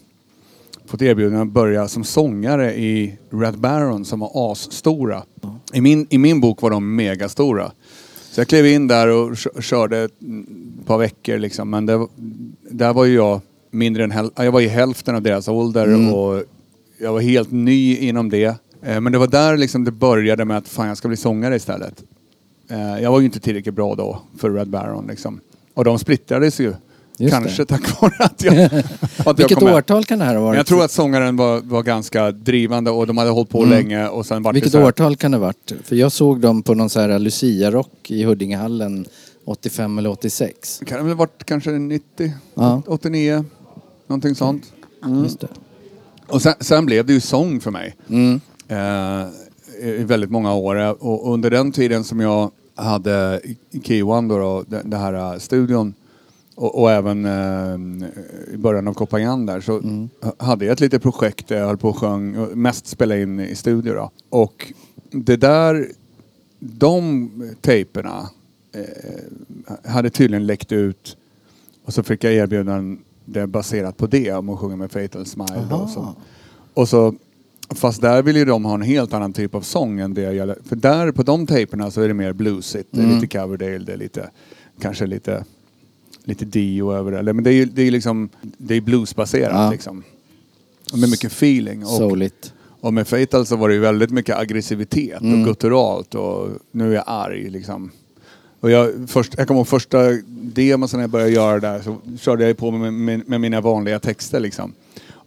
[0.88, 5.23] fått erbjudande att börja som sångare i Red Baron som var asstora.
[5.73, 7.71] I min, I min bok var de megastora.
[8.32, 10.12] Så jag klev in där och kö- körde ett
[10.86, 11.69] par veckor liksom.
[11.69, 12.08] Men det,
[12.71, 16.43] där var ju jag mindre än häl- jag var i hälften av deras ålder och
[16.97, 18.56] jag var helt ny inom det.
[18.82, 21.56] Eh, Men det var där liksom det började med att fan jag ska bli sångare
[21.56, 22.04] istället.
[22.69, 25.39] Eh, Jag var ju inte tillräckligt bra då för Red Baron liksom.
[25.73, 26.73] Och de splittrades ju.
[27.19, 27.65] Just Kanske det.
[27.65, 28.86] tack vare att jag, att
[29.25, 29.73] jag Vilket med.
[29.73, 30.58] årtal kan det här ha varit?
[30.58, 34.25] Jag tror att sångaren var, var ganska drivande och de hade hållit på länge och
[34.25, 35.73] sen var Vilket det så här, årtal kan det ha varit?
[35.84, 39.06] För jag såg dem på någon så här Lucia-rock i Huddingehallen
[39.45, 40.82] 85 eller 86.
[40.86, 42.82] Kan det väl ha varit kanske 90, Ja.
[42.88, 43.45] 89,
[44.08, 44.63] någonting sånt.
[45.23, 45.47] Just det.
[46.27, 47.95] Och sen, sen blev det ju sång för mig.
[48.10, 48.41] Mm.
[48.67, 49.27] Eh,
[49.84, 51.03] I väldigt många år.
[51.06, 53.41] Och under den tiden som jag hade
[54.03, 55.93] One då, då det här eh, studion
[56.58, 58.08] och, och även eh,
[58.54, 59.82] i början av Kopangan där så
[60.38, 63.39] hade jag ett litet projekt där jag höll på och sjöng, och mest spelade in
[63.39, 64.12] i studio då.
[64.30, 64.74] Och
[65.12, 65.88] det där,
[66.60, 67.30] de
[67.62, 68.30] tejperna
[68.74, 71.17] eh, hade tydligen läckt ut
[71.86, 72.98] och så fick jag erbjudande
[73.48, 75.67] baserat på det om att sjunga med Fatal Smile.
[75.70, 75.88] Då, Aha.
[75.88, 76.15] så.
[76.74, 77.15] Och så,
[77.76, 80.34] fast där vill ju de ha en helt annan typ av sång än det jag
[80.36, 80.58] gör.
[80.65, 82.89] För där på de tejperna så är det mer bluesigt.
[82.91, 83.15] Det är Mm.
[83.20, 84.30] lite Coverdale, det är lite,
[84.82, 85.46] kanske lite,
[86.27, 87.33] lite Dio över det.
[87.33, 89.71] Men det är ju det är liksom, det är bluesbaserat Ja.
[89.71, 90.03] liksom.
[90.91, 91.83] Och med mycket feeling.
[91.83, 92.53] Och, Souligt.
[92.81, 95.39] och med Fatal så var det ju väldigt mycket aggressivitet Mm.
[95.41, 97.91] och gutturalt och nu är jag arg liksom.
[98.59, 99.97] Och jag, först, jag kommer ihåg första
[100.29, 103.99] demon när jag började göra där så körde jag på med, med, med mina vanliga
[103.99, 104.73] texter liksom.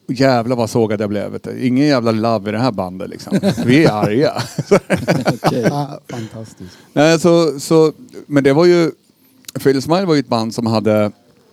[0.08, 1.30] Och jävlar vad sågad jag blev.
[1.32, 1.66] Vet du.
[1.66, 3.38] Ingen jävla love i det här bandet liksom.
[3.66, 4.32] Vi är arga.
[5.70, 6.76] Ah, fantastiskt.
[6.92, 7.92] Nej, så, så,
[8.26, 8.90] men det var ju...
[9.54, 11.10] Fatal Smile var ju ett band som hade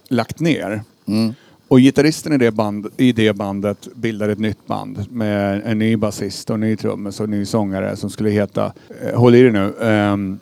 [0.07, 0.81] lagt ner.
[1.07, 1.33] Mm.
[1.67, 5.95] Och gitarristen i det, band, i det bandet bildade ett nytt band med en ny
[5.97, 9.41] basist och en ny trummis och en ny sångare som skulle heta, eh, håll i
[9.41, 10.39] dig nu, ehm,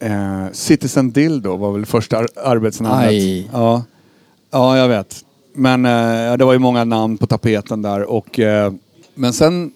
[0.00, 3.08] eh, Citizen Dildo var väl första ar- arbetsnamnet.
[3.08, 3.50] Aj.
[3.52, 3.84] Ja.
[4.50, 5.24] ja, jag vet.
[5.54, 8.72] Men eh, det var ju många namn på tapeten där och eh,
[9.14, 9.72] men sen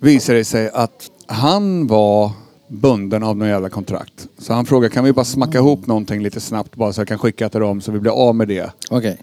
[0.00, 2.32] visade det sig att han var
[2.68, 4.28] bunden av någon jävla kontrakt.
[4.38, 7.18] Så han frågade, kan vi bara smacka ihop någonting lite snabbt bara så jag kan
[7.18, 8.70] skicka till dem så vi blir av med det.
[8.90, 9.18] Okej.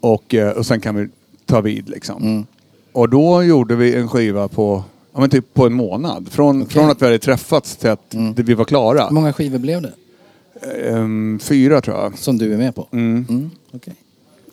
[0.00, 1.08] Och, eh, och sen kan vi
[1.46, 2.22] ta vid liksom.
[2.22, 2.46] Mm.
[2.92, 6.28] Och då gjorde vi en skiva på, ja, men typ på en månad.
[6.30, 8.34] Från, från att vi hade träffats till att Mm.
[8.34, 9.04] det- vi var klara.
[9.06, 9.92] Hur många skivor blev det?
[10.88, 12.18] Ehm, fyra tror jag.
[12.18, 12.88] Som du är med på?
[12.92, 13.26] Mm.
[13.28, 13.50] Mm.
[13.72, 13.94] Okej.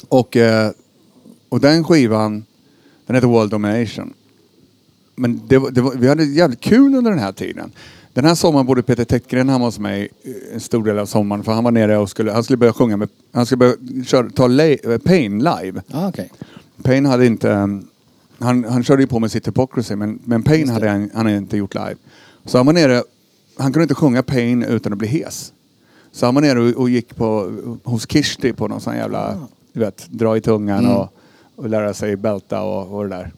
[0.09, 0.71] Och, eh,
[1.49, 2.43] och den skivan,
[3.05, 4.13] den heter World Domination.
[5.15, 7.71] Men det, var- det var, vi hade jävligt kul under den här tiden.
[8.19, 11.43] Den här sommaren bodde Peter Täckgren hemma hos mig eh, en stor del av sommaren
[11.43, 14.29] för han var nere och skulle, han skulle börja sjunga med, han skulle börja köra,
[14.29, 15.81] ta le, eh, Pain live.
[15.91, 16.31] Ah, okej.
[16.83, 17.87] Pain hade inte, um,
[18.39, 21.37] han, han körde ju på med sitt Hypocrisy men, men Pain hade han, han hade
[21.37, 21.95] inte gjort live.
[22.45, 23.03] Så han var nere,
[23.57, 25.53] han kunde inte sjunga Pain utan att bli hes.
[26.11, 27.51] Så han var nere och, och gick på,
[27.83, 29.47] hos Kirsti på någon sån jävla, Ah.
[29.73, 30.97] du vet, dra i tungan Mm.
[30.97, 31.13] och,
[31.55, 33.31] och lära sig bälta och, och det där.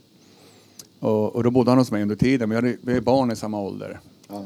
[1.00, 3.36] Och, och då bodde han hos mig under tiden, vi, hade, vi är barn i
[3.36, 4.00] samma ålder.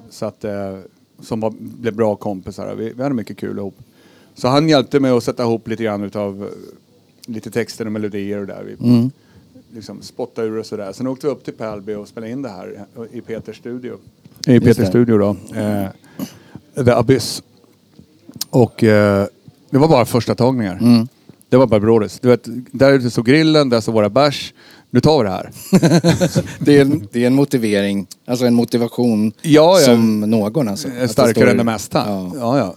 [0.09, 0.77] Så att, eh,
[1.21, 2.75] som var, blev bra kompisar.
[2.75, 3.75] Vi, vi hade mycket kul ihop.
[4.35, 6.49] Så han hjälpte mig att sätta ihop lite grann utav eh,
[7.33, 8.63] lite texter och melodier och där.
[8.63, 9.11] Vi Mm.
[9.73, 10.91] liksom spottade ur och sådär.
[10.93, 13.97] Sen åkte vi upp till Pälby och spelade in det här i Peters studio.
[14.47, 14.61] I det.
[14.61, 15.35] Peters studio då.
[15.59, 15.87] Eh,
[16.85, 17.43] The Abyss.
[18.49, 19.27] Och eh,
[19.69, 20.77] det var bara första tagningar.
[20.81, 21.07] Mm.
[21.49, 22.19] Det var bara brådis.
[22.19, 24.53] Du vet, där ute stod grillen, där stod våra bärs.
[24.95, 25.51] Nu tar vi det här.
[26.59, 29.85] Det, är en, det är en motivering, alltså en motivation Ja, ja.
[29.85, 30.87] som någon alltså.
[31.09, 32.03] starkare står- än det mesta.
[32.07, 32.31] Ja.
[32.35, 32.57] Ja.
[32.57, 32.75] Ja,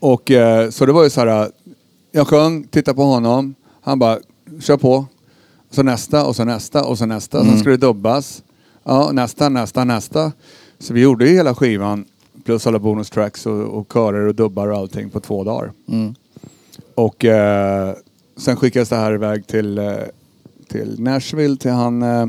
[0.00, 1.50] Och eh, så det var ju så här.
[2.12, 3.54] Jag sjöng, tittade på honom.
[3.80, 4.18] Han bara,
[4.60, 5.06] kör på.
[5.70, 7.38] Så nästa och så nästa och så nästa.
[7.40, 7.50] Mm.
[7.50, 8.42] Sen skulle det dubbas.
[8.84, 10.32] Ja, nästa, nästa, nästa.
[10.78, 12.04] Så vi gjorde ju hela skivan
[12.44, 15.72] plus alla bonustracks och, och körer och dubbar och allting på två dagar.
[15.88, 16.14] Mm.
[16.94, 17.94] Och eh,
[18.36, 19.94] sen skickades det här iväg till, eh,
[20.68, 22.26] till Nashville till han eh,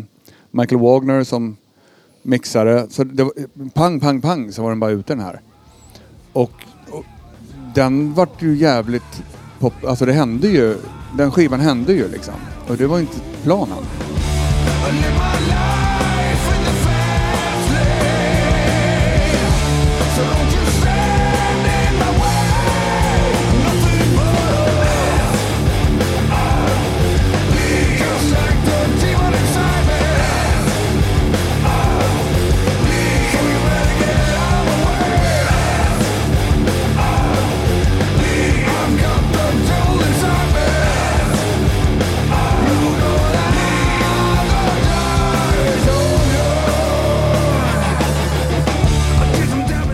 [0.52, 1.58] Michael Wagner som
[2.24, 2.88] mixare.
[2.90, 3.34] Så det var,
[3.70, 5.42] pang, pang, pang så var den bara ute den här.
[6.34, 6.52] och,
[6.92, 7.06] och
[7.76, 9.24] den vart ju jävligt
[9.60, 10.76] pop, alltså det hände ju,
[11.18, 12.34] den skivan hände ju liksom.
[12.68, 13.84] Och det var inte planen.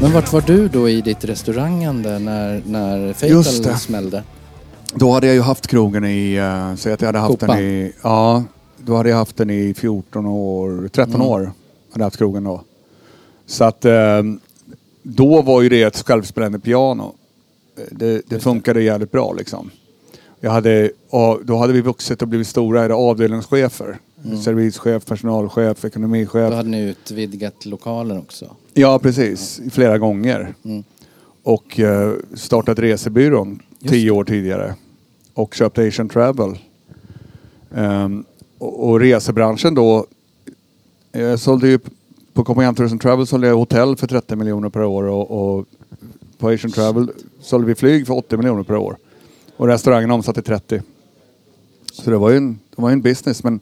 [0.06, 4.24] Men vart var du då i ditt restaurangande när, när Fatal smällde?
[4.94, 7.48] Då hade jag ju haft krogen i, uh, säg att jag hade haft Kopa.
[7.48, 8.44] den i, ja,
[8.78, 11.28] då hade jag haft den i 14 år, 13 Mm.
[11.28, 11.40] år.
[11.40, 11.52] Hade
[11.94, 12.62] jag haft krogen då.
[13.46, 14.22] Så att eh,
[15.04, 17.14] då var ju det ett självspelande piano.
[17.92, 19.70] Det, det funkade jävligt bra liksom.
[20.40, 20.92] Jag hade,
[21.44, 23.98] då hade vi vuxit och blivit stora, jag hade avdelningschefer.
[24.44, 26.50] Servischef, personalchef, ekonomichef.
[26.50, 28.56] Då hade ni utvidgat lokalen också.
[28.74, 29.62] Ja, precis.
[29.72, 30.56] Flera gånger.
[30.66, 30.84] Mm.
[31.44, 34.76] Och eh, startat resebyrån Just tio år tidigare.
[35.34, 36.58] Och köpt Asian Travel.
[37.76, 38.26] Ehm,
[38.58, 40.06] och, och resebranschen då.
[41.12, 41.80] Jag sålde ju
[42.34, 45.04] på Copenhagen Tourism Travel sålde jag hotell för 30 miljoner per år.
[45.04, 45.66] Och, och
[46.38, 47.12] på Asian Travel
[47.42, 48.98] sålde vi flyg för 80 miljoner per år.
[49.58, 50.82] Och restaurangen omsatte 30.
[51.92, 53.44] Så det var ju en, det var en business.
[53.44, 53.60] Men,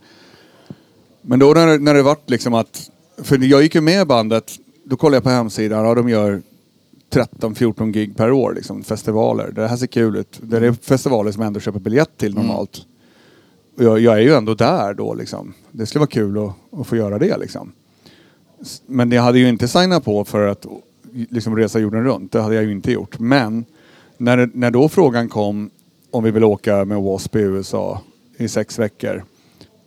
[1.26, 2.90] men då när, när det vart liksom att...
[3.18, 4.52] För jag gick ju med bandet.
[4.84, 5.86] Då kollade jag på hemsidan.
[5.86, 6.42] Ja, de gör
[7.12, 8.54] 13-14 gig per år.
[8.54, 9.52] Liksom, festivaler.
[9.52, 10.40] Det här ser kul ut.
[10.42, 12.86] Det är festivaler som jag ändå köper biljett till normalt.
[13.78, 15.54] Och jag, jag är ju ändå där då liksom.
[15.72, 17.72] Det skulle vara kul att, att få göra det liksom.
[18.86, 20.66] Men jag hade ju inte signat på för att
[21.30, 22.32] liksom, resa jorden runt.
[22.32, 23.20] Det hade jag ju inte gjort.
[23.20, 23.66] Men
[24.18, 25.70] när, när då frågan kom
[26.12, 27.40] om vi vill åka med W.A.S.P.
[27.40, 28.02] i USA
[28.38, 29.24] i sex veckor.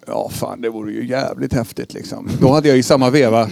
[0.07, 2.29] Ja, fan det vore ju jävligt häftigt liksom.
[2.41, 3.49] Då hade jag i samma veva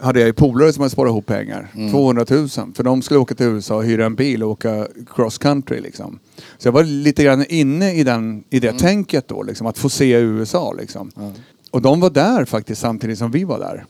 [0.00, 1.70] hade jag ju polare som hade sparat ihop pengar.
[1.90, 2.48] 200 000.
[2.48, 6.18] För de skulle åka till USA och hyra en bil och åka cross country liksom.
[6.58, 9.88] Så jag var lite grann inne i, den, i det tänket då, liksom, att få
[9.88, 11.10] se USA liksom.
[11.70, 13.84] Och de var där faktiskt samtidigt som vi var där.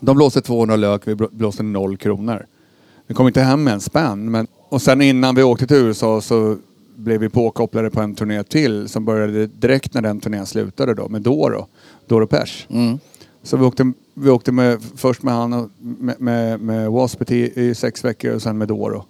[0.00, 2.46] De blåste 200 lök, vi blå- blåste noll kronor.
[3.06, 4.30] Vi kom inte hem med en spänn.
[4.30, 6.56] Men, och sen innan vi åkte till USA så
[7.00, 11.08] blev vi påkopplade på en turné till som började direkt när den turnén slutade då
[11.08, 11.66] med Doro,
[12.06, 12.66] Doro Pesch.
[12.70, 12.98] Mm.
[13.42, 17.34] Så vi åkte, vi åkte med, först med han och med, med, med W.A.S.P.
[17.34, 19.04] i, i sex veckor och sen med Doro.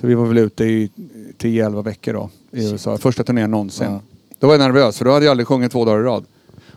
[0.00, 0.90] Så vi var väl ute i
[1.38, 2.98] 10-11 veckor då i USA.
[2.98, 3.86] Första turnén någonsin.
[3.86, 4.00] Ja.
[4.38, 6.24] Då var jag nervös för då hade jag aldrig sjungit två dagar i rad.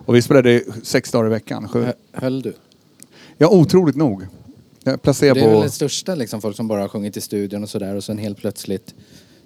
[0.06, 1.68] Och vi spelade sex dagar i veckan.
[1.68, 1.84] Sju.
[1.84, 2.54] Hö- Höll du?
[3.38, 4.28] Ja, otroligt nog.
[4.84, 7.70] Jag Det är väl det största liksom, folk som bara har sjungit i studion och
[7.70, 8.94] sådär och sen helt plötsligt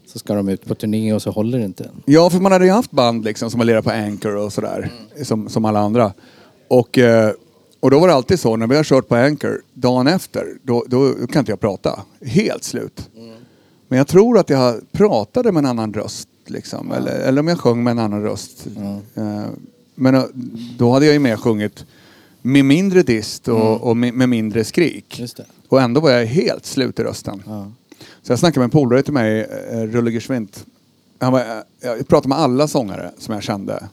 [0.06, 1.90] så ska de ut på turné och så håller det inte.
[2.06, 4.92] Ja, för man hade ju haft band liksom som har lirat på Anchor och sådär.
[5.24, 6.14] Som, som alla andra.
[6.68, 7.32] Och, eh,
[7.80, 10.86] och då var det alltid så, när vi har kört på Anchor, dagen efter, då,
[10.88, 12.00] då kan inte jag prata.
[12.22, 13.10] Helt slut.
[13.88, 16.28] Men jag tror att jag pratade med en annan röst.
[16.46, 16.92] Liksom.
[16.92, 18.68] Eller, eller om jag sjöng med en annan röst.
[19.16, 19.46] Eh,
[19.96, 20.24] men eh,
[20.78, 21.86] då hade jag ju mer sjungit
[22.42, 25.20] med mindre dist och, och med, med mindre skrik.
[25.20, 25.46] Just det.
[25.68, 27.44] Och ändå var jag helt slut i rösten.
[27.46, 27.72] Ja.
[28.24, 30.66] Så jag snackade med en polare till mig, eh, Rulle Geschwint.
[31.20, 31.46] Han var, eh,
[31.82, 33.88] jag pratade med alla sångare som jag kände.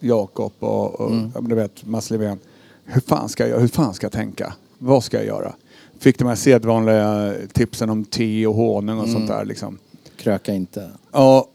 [0.00, 2.38] Jakob och, och men du vet, Mats Levén.
[2.84, 4.52] Hur fan, ska jag, hur fan ska jag tänka?
[4.78, 5.52] Vad ska jag göra?
[5.98, 9.78] Fick de här sedvanliga tipsen om te och honung och sånt där liksom.
[10.16, 10.90] Kröka inte.
[11.12, 11.48] Ja,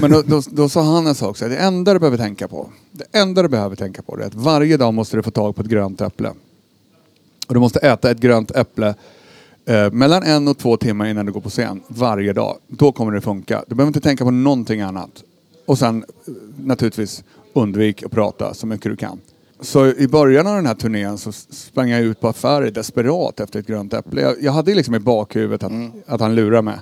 [0.00, 1.36] men då, då, då sa han en sak.
[1.36, 2.68] Så här, det enda du behöver tänka på.
[2.92, 5.56] Det enda du behöver tänka på det är att varje dag måste du få tag
[5.56, 6.32] på ett grönt äpple.
[7.46, 8.94] Och du måste äta ett grönt äpple
[9.66, 11.82] eh, mellan en och två timmar innan du går på scen.
[11.88, 12.56] Varje dag.
[12.68, 13.64] Då kommer det funka.
[13.68, 15.24] Du behöver inte tänka på någonting annat.
[15.66, 19.20] Och sen eh, naturligtvis undvik att prata så mycket du kan.
[19.60, 23.60] Så i början av den här turnén så sprang jag ut på affärer desperat efter
[23.60, 24.20] ett grönt äpple.
[24.20, 25.72] Jag, jag hade liksom i bakhuvudet att,
[26.06, 26.78] att han lurar mig.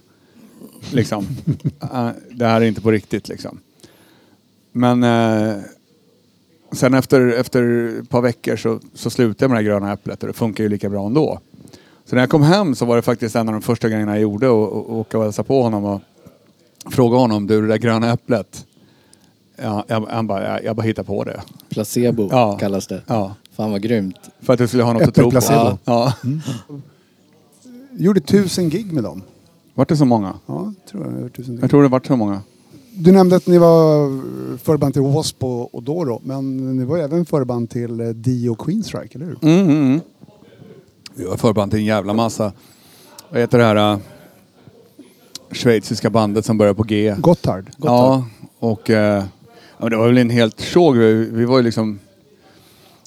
[0.92, 1.26] Liksom.
[1.82, 3.58] Eh, det här är inte på riktigt liksom.
[4.72, 5.56] Men eh,
[6.72, 10.22] sen efter, efter ett par veckor så, så slutade jag med det här gröna äpplet
[10.22, 11.40] och det funkar ju lika bra ändå.
[12.06, 14.22] Så när jag kom hem så var det faktiskt en av de första grejerna jag
[14.22, 14.52] gjorde att
[14.88, 16.00] åka och hälsa på honom och
[16.92, 18.66] fråga honom, du det där gröna äpplet.
[19.62, 21.40] Ja, jag, han bara, jag, jag bara hittar på det.
[21.68, 22.56] Placebo Ja.
[22.60, 23.02] kallas det.
[23.06, 24.16] Ja, Fan vad grymt.
[24.40, 25.36] för att du skulle ha något att tro på.
[25.38, 25.78] Äppelplacebo.
[25.84, 26.12] Ja.
[27.96, 29.22] Gjorde tusen gig med dem.
[29.74, 30.34] Vart det så många?
[30.46, 31.12] Ja, tror jag.
[31.18, 31.62] över tusen gig.
[31.64, 32.40] Jag tror det vart så många.
[32.96, 34.08] Du nämnde att ni var
[34.58, 35.46] förband till W.A.S.P.
[35.46, 39.38] och Doro, men ni var även förband till eh, Dio och Queenstrike, eller hur?
[39.42, 40.00] Mm, mm, mm.
[41.36, 42.52] Förband till en jävla massa.
[43.28, 43.92] Vad heter det här?
[43.92, 43.98] äh,
[45.52, 47.14] schweiziska bandet som började på G.
[47.18, 47.70] Gotthard.
[47.76, 48.24] Ja,
[48.58, 48.90] och
[49.84, 50.96] men det var väl en helt såg.
[50.96, 51.98] Vi, vi var ju liksom...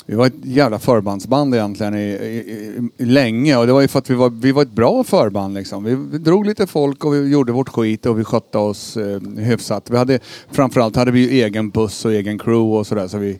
[0.05, 3.88] Vi var ett jävla förbandsband egentligen i, i, i, i länge och det var ju
[3.88, 5.84] för att vi var, vi var ett bra förband liksom.
[5.84, 9.22] Vi, vi drog lite folk och vi gjorde vårt skit och vi skötte oss eh,
[9.38, 9.89] hyfsat.
[9.89, 10.20] Vi hade,
[10.51, 13.39] framförallt hade vi ju egen buss och egen crew och sådär så vi,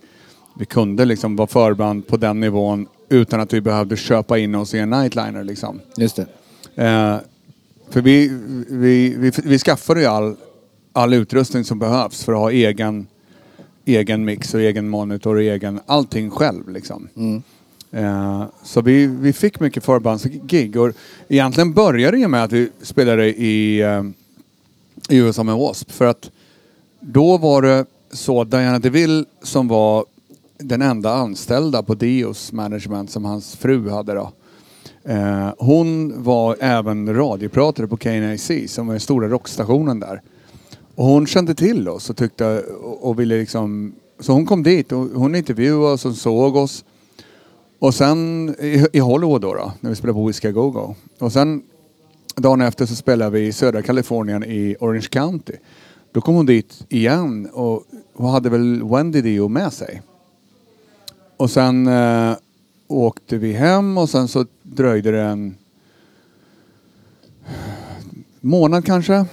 [0.60, 4.74] vi kunde liksom vara förband på den nivån utan att vi behövde köpa in oss
[4.74, 5.82] i en nightliner liksom.
[5.98, 6.28] Just det.
[6.84, 7.18] Eh,
[7.90, 8.28] för vi,
[8.70, 10.36] vi, vi, vi skaffade ju all,
[10.94, 13.08] all utrustning som behövs för att ha egen,
[13.86, 17.10] egen mix och egen monitor och egen allting själv liksom.
[17.92, 20.92] Eh, så vi, vi fick mycket förbandsgig och
[21.28, 24.04] egentligen började det med att vi spelade i, eh,
[25.10, 25.94] i USA med W.A.S.P.
[25.94, 26.32] För att
[27.00, 30.06] då var det så Diana DeVille som var
[30.60, 34.32] den enda anställda på Dios management som hans fru hade då.
[35.04, 40.22] Eh, hon var även radiopratare på KNAC som var den stora rockstationen där.
[40.96, 43.96] Och hon kände till oss och tyckte och, och ville liksom...
[44.20, 46.86] Så hon kom dit och hon intervjuade oss och såg oss.
[47.80, 50.96] Och sen i, i Hollywood då, då, när vi spelade på Whiskey Go Go.
[51.20, 51.62] Och sen
[52.36, 55.54] dagen efter så spelade vi i södra Kalifornien i Orange County.
[56.12, 57.84] Då kom hon dit igen och
[58.14, 60.02] hon hade väl Wendy Dio med sig.
[61.38, 62.36] Och sen eh,
[62.88, 65.56] åkte vi hem och sen så dröjde det en
[68.42, 69.26] månad kanske.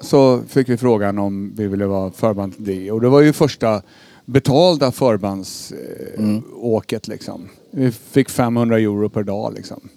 [0.00, 2.90] Så fick vi frågan om vi ville vara förband till det.
[2.90, 3.82] Och det var ju första
[4.24, 7.48] betalda förbandsåket eh, åket, liksom.
[7.70, 9.88] Vi fick 500 euro per dag liksom.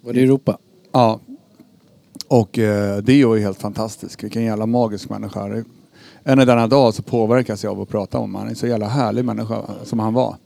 [0.00, 0.58] Var det i Europa?
[0.92, 1.20] Ja.
[2.28, 4.24] Och eh, Dio är helt fantastisk.
[4.24, 5.64] Vilken jävla magisk människa.
[6.24, 8.34] Än i denna dag så påverkas jag av att prata om honom.
[8.34, 10.36] Han är en så jävla härlig människa som han var.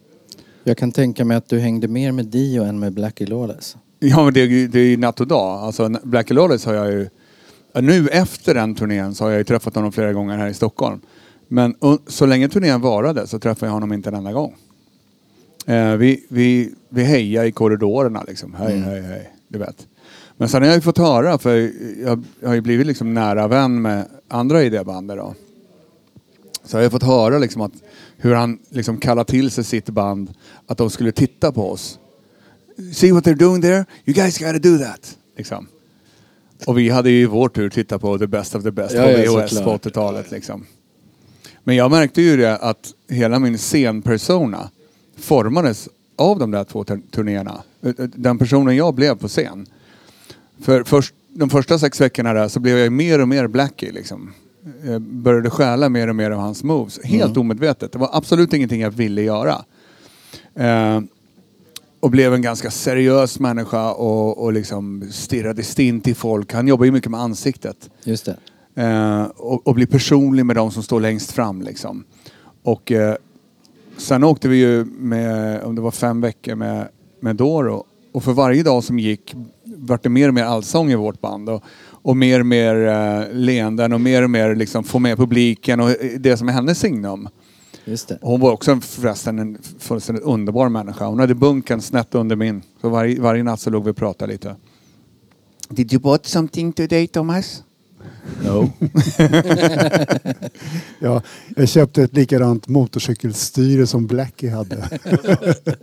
[0.67, 3.77] Jag kan tänka mig att du hängde mer med Dio än med Blackie Lawless.
[3.99, 5.61] Ja men det, det är ju natt och dag.
[5.61, 7.09] Alltså Black Lawless har jag ju...
[7.81, 11.01] Nu efter den turnén så har jag ju träffat honom flera gånger här i Stockholm.
[11.49, 11.75] Men
[12.07, 14.55] så länge turnén varade så träffade jag honom inte en enda gång.
[15.67, 18.55] Eh, vi, vi, vi hejade i korridorerna liksom.
[18.55, 19.33] Hej, hej, hej.
[19.49, 19.87] Du vet.
[20.37, 21.71] Men sen har jag ju fått höra, för
[22.05, 25.35] jag, jag har ju blivit liksom nära vän med andra i det bandet då.
[26.65, 27.73] Så har jag fått höra liksom att
[28.17, 30.35] hur han liksom kallar till sig sitt band
[30.67, 31.99] att de skulle titta på oss.
[32.93, 33.85] See what they're doing there?
[34.05, 35.19] You guys gotta do that.
[35.37, 35.67] Liksom.
[36.67, 39.03] Och vi hade ju i vår tur tittat på The Best of the Best Ja,
[39.03, 40.31] på VHS på 80-talet.
[40.31, 40.67] Liksom.
[41.65, 44.71] Men jag märkte ju det att hela min scenpersona
[45.17, 47.63] formades av de där två tur- turnéerna.
[47.99, 49.67] Den personen jag blev på scen.
[50.61, 54.33] För först, de första sex veckorna där så blev jag mer och mer Blackie liksom.
[54.85, 57.01] Jag började stjäla mer och mer av hans moves.
[57.05, 57.93] Helt omedvetet.
[57.93, 59.65] Det var absolut ingenting jag ville göra.
[60.55, 61.01] Eh,
[62.01, 66.53] och blev en ganska seriös människa och, och liksom stirrade stint i folk.
[66.53, 67.91] Han jobbar ju mycket med ansiktet.
[68.05, 68.29] Just.
[68.75, 72.05] Eh, och, och bli personlig med de som står längst fram liksom.
[72.63, 73.17] Och eh,
[73.97, 76.89] sen åkte vi ju med, om det var fem veckor med,
[77.21, 77.85] med Doro.
[78.13, 79.35] Och för varje dag som gick
[79.65, 81.49] vart det mer och mer allsång i vårt band.
[81.49, 81.65] Och,
[82.05, 85.91] och mer och mer eh, leenden och mer och mer liksom få med publiken och
[85.91, 87.29] eh, det som är hennes signum.
[87.85, 88.19] Just det.
[88.23, 91.07] Hon var också en- förresten en fullständigt underbar människa.
[91.07, 92.63] Hon hade bunken snett under min.
[92.81, 94.57] Så varje, varje natt så låg vi och pratade lite.
[95.69, 97.63] Did you bought something today Thomas?
[98.45, 98.71] No.
[100.99, 101.23] Ja,
[101.57, 104.77] jag köpte ett likadant motorcykelstyre som Blackie hade.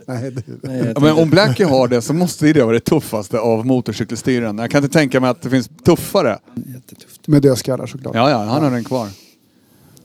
[0.06, 3.66] Nej, det, Nej, men om Blackie har det så måste det vara det tuffaste av
[3.66, 4.58] motorcykelstyren.
[4.58, 6.38] Jag kan inte tänka mig att det finns tuffare.
[6.54, 7.28] jättetufft.
[7.28, 8.14] med dödskallar såklart.
[8.14, 9.08] Ja, ja, han har den kvar.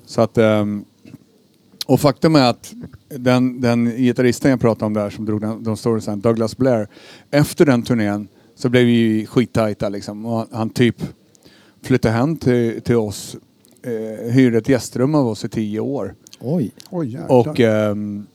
[0.06, 0.38] Så att...
[0.38, 0.86] ehm,
[1.88, 2.74] och faktum är att
[3.10, 6.88] den, den gitarristen jag pratade om där som drog den, de storiesen, Douglas Blair.
[7.32, 10.26] Efter den turnén så blev vi skittajta liksom.
[10.26, 10.96] Och han, han typ
[11.88, 13.38] flyttade hem till, till oss.
[13.82, 16.16] Eh, hyrde ett gästrum av oss i tio år.
[16.40, 16.72] Oj.
[16.90, 17.32] Oj jäklar.
[17.32, 18.28] Och ehm,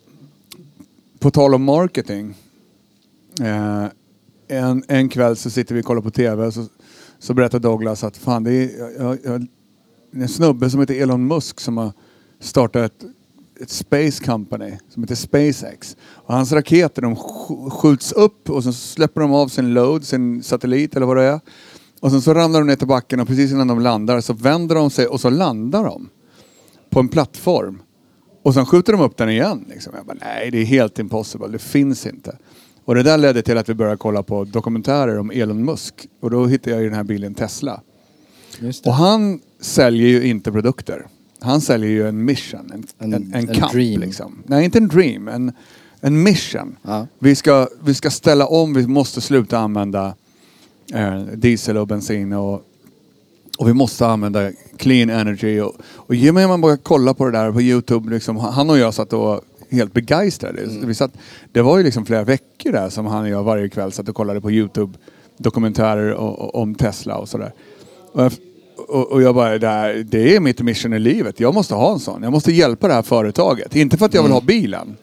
[1.18, 2.34] på tal om marketing.
[3.40, 3.84] Eh,
[4.48, 6.66] en, en kväll så sitter vi och kollar på TV och så,
[7.18, 9.46] så berättar Douglas att fan det är jag, jag, jag,
[10.22, 11.92] en snubbe som heter Elon Musk som har
[12.40, 13.04] startat ett,
[13.60, 15.96] ett space company som heter SpaceX.
[16.10, 20.42] Och hans raketer de sk- skjuts upp och så släpper de av sin load, sin
[20.42, 21.40] satellit eller vad det är.
[22.02, 24.74] Och sen så ramlar de ner till backen och precis innan de landar så vänder
[24.74, 26.08] de sig och så landar de
[26.90, 27.82] på en plattform.
[28.42, 29.64] Och sen skjuter de upp den igen.
[29.68, 29.92] Liksom.
[29.96, 32.36] Jag bara, nej det är helt impossible, det finns inte.
[32.84, 35.94] Och det där ledde till att vi började kolla på dokumentärer om Elon Musk.
[36.20, 37.80] Och då hittade jag ju den här bilen Tesla.
[38.84, 41.06] Och han säljer ju inte produkter.
[41.40, 43.72] Han säljer ju en mission, en, En- en, en, en kamp.
[43.72, 44.00] dream.
[44.00, 44.42] Liksom.
[44.46, 45.52] Nej, inte en dream, en,
[46.00, 46.76] en mission.
[46.82, 47.06] Ja.
[47.18, 50.14] Vi, ska, vi ska ställa om, vi måste sluta använda
[50.94, 52.62] eh, diesel och bensin och,
[53.58, 55.60] Och vi måste använda clean energy.
[55.60, 58.10] Och, och ge mig man bara kolla på det där på Youtube.
[58.10, 60.62] Liksom, han och jag satt och helt begeistrade.
[60.84, 61.10] Vi satt,
[61.52, 64.14] det var ju liksom flera veckor där som han och jag varje kväll satt och
[64.14, 64.98] kollade på Youtube
[65.38, 67.52] dokumentärer o- o- om Tesla och sådär.
[68.12, 68.32] Och
[68.88, 71.40] och, och jag bara, det, här, det är mitt mission i livet.
[71.40, 72.22] Jag måste ha en sån.
[72.22, 73.76] Jag måste hjälpa det här företaget.
[73.76, 74.96] Inte för att jag vill ha bilen.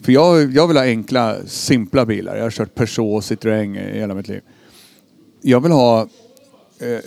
[0.00, 2.36] För jag, jag vill ha enkla, simpla bilar.
[2.36, 4.40] Jag har kört Peugeot, Citroën i hela mitt liv.
[5.42, 6.00] Jag vill ha...
[6.78, 7.00] Eh, eh,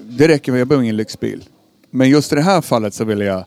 [0.00, 1.44] det räcker med, jag behöver ingen lyxbil.
[1.90, 3.44] Men just i det här fallet så vill jag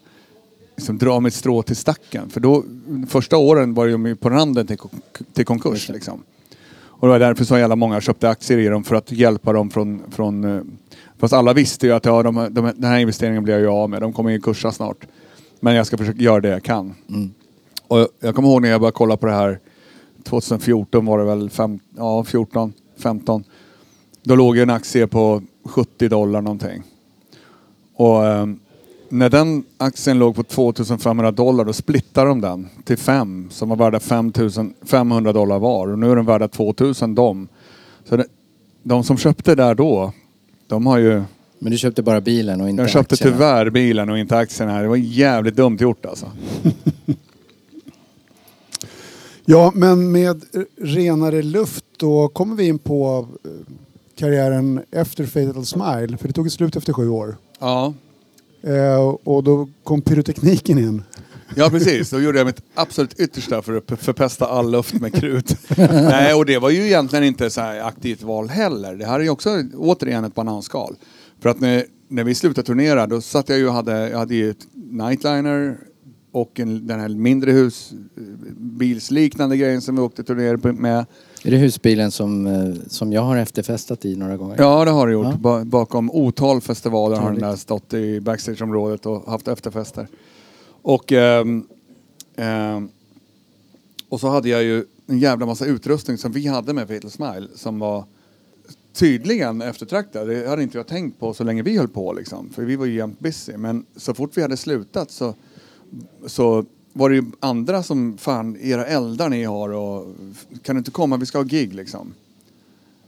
[0.76, 2.30] liksom dra mitt strå till stacken.
[2.30, 2.64] För då,
[3.10, 4.78] första åren var de ju på randen till,
[5.34, 5.90] till konkurs.
[5.90, 6.24] Liksom.
[6.98, 9.70] Och det var därför så jävla många köpte aktier i dem för att hjälpa dem
[9.70, 10.02] från...
[10.12, 10.62] från eh,
[11.18, 13.90] fast alla visste ju att ja, de, de, den här investeringen blir jag ju av
[13.90, 14.02] med.
[14.02, 15.08] De kommer ju kursa snart.
[15.60, 16.94] Men jag ska försöka göra det jag kan.
[17.88, 19.60] Och jag- jag kommer ihåg när jag började kolla på det här
[20.24, 23.44] 2014 var det väl, fem, ja 14, 15.
[24.26, 26.84] Då låg ju en aktie på 70 dollar någonting.
[27.96, 28.60] Och ehm,
[29.10, 33.76] när den aktien låg på 2500 dollar då splittade de den till fem som var
[33.76, 35.88] värda 5000 500 dollar var.
[35.88, 37.48] Och nu är den värda 2000 de.
[38.10, 38.26] Så det,
[38.84, 40.14] de som köpte där då,
[40.68, 41.24] de har ju...
[41.60, 43.36] Men du köpte bara bilen och inte Jag köpte aktierna.
[43.36, 44.82] tyvärr bilen och inte aktierna.
[44.82, 46.32] Det var jävligt dumt gjort alltså.
[49.48, 50.44] Ja, men med
[50.82, 53.52] renare luft då kommer vi in på eh,
[54.16, 56.18] karriären efter Fatal Smile.
[56.18, 57.38] För det tog ett slut efter sju år.
[57.60, 57.94] Ja.
[58.62, 61.04] Eh, och då kom pyrotekniken in.
[61.56, 65.58] Ja precis, då gjorde jag mitt absolut yttersta för att förpesta all luft med krut.
[65.78, 68.96] Nej, och det var ju egentligen inte så här aktivt val heller.
[68.96, 70.96] Det här är ju också återigen ett bananskal.
[71.42, 74.36] För att när, när vi slutade turnera då satt jag ju och hade, jag hade
[74.36, 75.78] ju ett nightliner
[76.36, 81.06] och en, den här mindre husbilsliknande grejen som vi åkte turnéer med.
[81.44, 84.56] Är det husbilen som, eh, som jag har efterfestat i några gånger?
[84.60, 85.26] Ja, det har det gjort.
[85.26, 85.38] Ja.
[85.38, 90.08] Ba- bakom otal festivaler har den där stått i backstageområdet och haft efterfester.
[90.82, 91.68] Och, ehm,
[92.36, 92.90] ehm,
[94.10, 97.48] och så hade jag ju en jävla massa utrustning som vi hade med Fatal Smile
[97.56, 98.04] som var
[98.94, 100.28] tydligen eftertraktad.
[100.28, 102.50] Det hade inte jag tänkt på så länge vi höll på liksom.
[102.50, 103.58] För vi var ju jämt busy.
[103.58, 105.34] Men så fort vi hade slutat så,
[106.26, 110.16] så var det ju andra som fan, era eldar ni har och
[110.64, 112.14] kan du inte komma, vi ska ha gig liksom.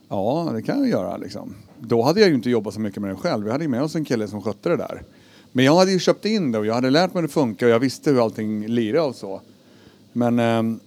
[0.10, 1.54] Ja, det kan jag göra liksom.
[1.80, 3.46] Då hade jag ju inte jobbat så mycket med det själv.
[3.46, 5.04] Vi hade ju med oss en kille som skötte det där.
[5.52, 7.66] Men jag hade ju köpt in det och jag hade lärt mig hur det funkar
[7.66, 9.42] och jag visste hur allting lirade och så.
[10.14, 10.78] Men eh,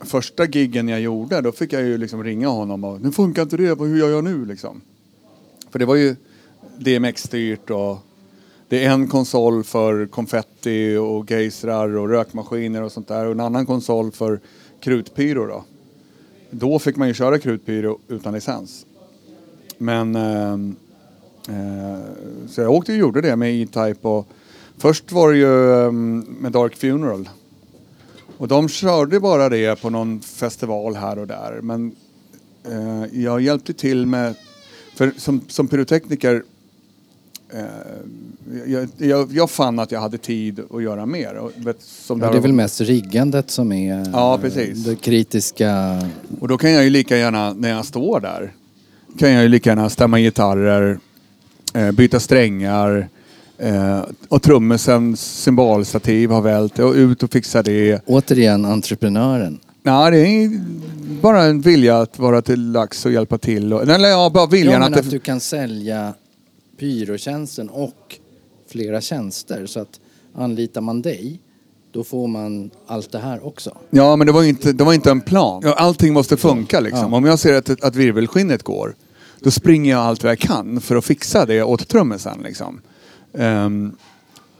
[0.00, 3.56] första giggen jag gjorde, då fick jag ju liksom ringa honom och nu funkar inte
[3.56, 4.80] det, hur gör jag nu liksom?
[5.70, 6.16] För det var ju
[6.78, 7.98] DMX-styrt och
[8.68, 13.40] det är en konsol för konfetti och gejsrar och rökmaskiner och sånt där och en
[13.40, 14.40] annan konsol för
[14.80, 15.64] krutpyro då.
[16.50, 18.86] Då fick man ju köra krutpyro utan licens.
[19.78, 20.16] Men
[21.48, 21.98] Eh, eh,
[22.48, 24.28] så jag åkte och gjorde det med E-Type och
[24.78, 27.28] först var det ju eh, med Dark Funeral.
[28.38, 31.60] Och de körde bara det på någon festival här och där.
[31.62, 31.96] Men
[32.64, 34.34] eh, jag hjälpte till med,
[34.94, 36.44] för som, som pyrotekniker
[37.52, 37.64] eh,
[38.66, 41.34] jag, jag, jag fann att jag hade tid att göra mer.
[41.34, 44.84] Och, vet, som Ja, det är väl mest riggandet som är Ja, eh, precis.
[44.84, 46.00] det kritiska.
[46.40, 48.52] Och då kan jag ju lika gärna, när jag står där,
[49.18, 50.98] kan jag ju lika gärna stämma gitarrer,
[51.74, 53.08] eh, byta strängar
[53.58, 58.02] eh, och trummisens cymbalstativ har vält och ut och fixa det.
[58.06, 59.58] Återigen entreprenören.
[59.82, 60.60] Nej, det är
[61.22, 63.72] bara en vilja att vara till lax och hjälpa till.
[63.72, 64.98] Och, eller ja, bara Ja, viljan men att...
[64.98, 66.14] att det, du kan sälja
[66.78, 68.17] pyrotjänsten och
[68.68, 69.66] flera tjänster.
[69.66, 70.00] Så att
[70.34, 71.40] anlitar man dig,
[71.92, 73.76] då får man allt det här också.
[73.90, 75.62] Ja, men det var ju inte, det var inte en plan.
[75.76, 77.12] Allting måste funka liksom.
[77.12, 77.16] Ja.
[77.16, 78.94] Om jag ser att, att virvelskinnet går,
[79.40, 82.80] då springer jag allt vad jag kan för att fixa det åt trummisen liksom.
[83.34, 83.92] Ehm,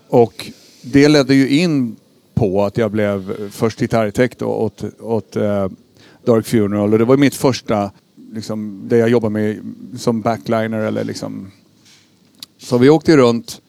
[0.09, 0.51] och
[0.83, 1.97] det ledde ju in
[2.35, 5.69] på att jag blev först gitarrtech då åt, åt eh,
[6.25, 7.91] Dark Funeral och det var mitt första,
[8.33, 11.51] liksom, det jag jobbade med som backliner eller liksom.
[12.59, 13.61] Så vi åkte runt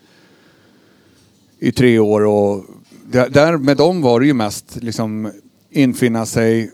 [1.60, 2.66] i tre år och
[3.12, 5.32] där, där med dem var det ju mest liksom
[5.72, 6.72] infinna sig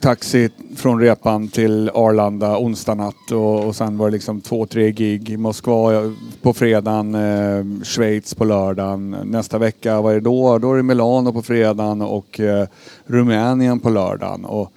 [0.00, 4.90] taxi från repan till Arlanda onsdag natt och, och sen var det liksom två, tre
[4.92, 5.38] gig.
[5.38, 9.10] Moskva eh, på fredagen, eh, Schweiz på lördagen.
[9.24, 10.58] Nästa vecka, vad är det då?
[10.58, 12.66] Då är det Milano på fredagen och eh,
[13.06, 14.44] Rumänien på lördagen.
[14.44, 14.72] Och,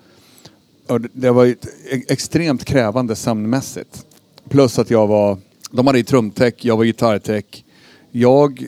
[0.88, 4.05] och det- var ett e-, extremt krävande sömnmässigt.
[4.49, 5.38] Plus att jag var,
[5.71, 7.63] de hade ju trumtech, jag var gitarrtech.
[8.16, 8.66] Jag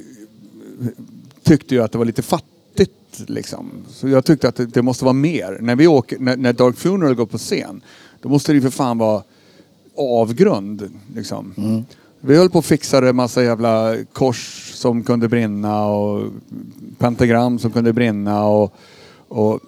[1.44, 2.92] tyckte ju att det var lite fattigt
[3.28, 3.72] liksom.
[3.90, 5.58] Så jag tyckte att det, det måste vara mer.
[5.62, 7.82] När vi åker, när, när Dark Funeral går på scen,
[8.22, 9.24] då måste det ju för fan vara
[9.98, 11.54] avgrund liksom.
[12.20, 16.32] Vi höll på och fixade massa jävla kors som kunde brinna och
[16.98, 18.74] pentagram som kunde brinna och,
[19.28, 19.60] och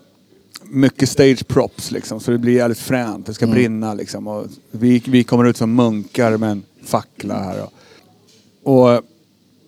[0.64, 2.20] mycket stage props liksom.
[2.20, 3.26] Så det blir jävligt fränt.
[3.26, 4.28] Det ska brinna liksom.
[4.28, 7.64] Och vi, vi kommer ut som munkar med en fackla här.
[7.64, 9.02] Och, och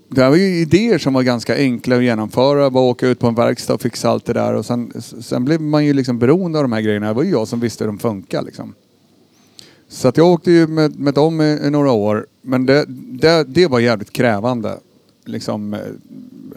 [0.09, 2.69] det här var ju idéer som var ganska enkla att genomföra.
[2.69, 4.53] Bara åka ut på en verkstad och fixa allt det där.
[4.53, 7.07] Och sen, sen blev man ju liksom beroende av de här grejerna.
[7.07, 8.73] Det var ju jag som visste hur de funkar liksom.
[9.87, 12.27] Så att jag åkte ju med, med dem i, i några år.
[12.41, 14.77] Men det, det, det var jävligt krävande.
[15.25, 15.77] Liksom,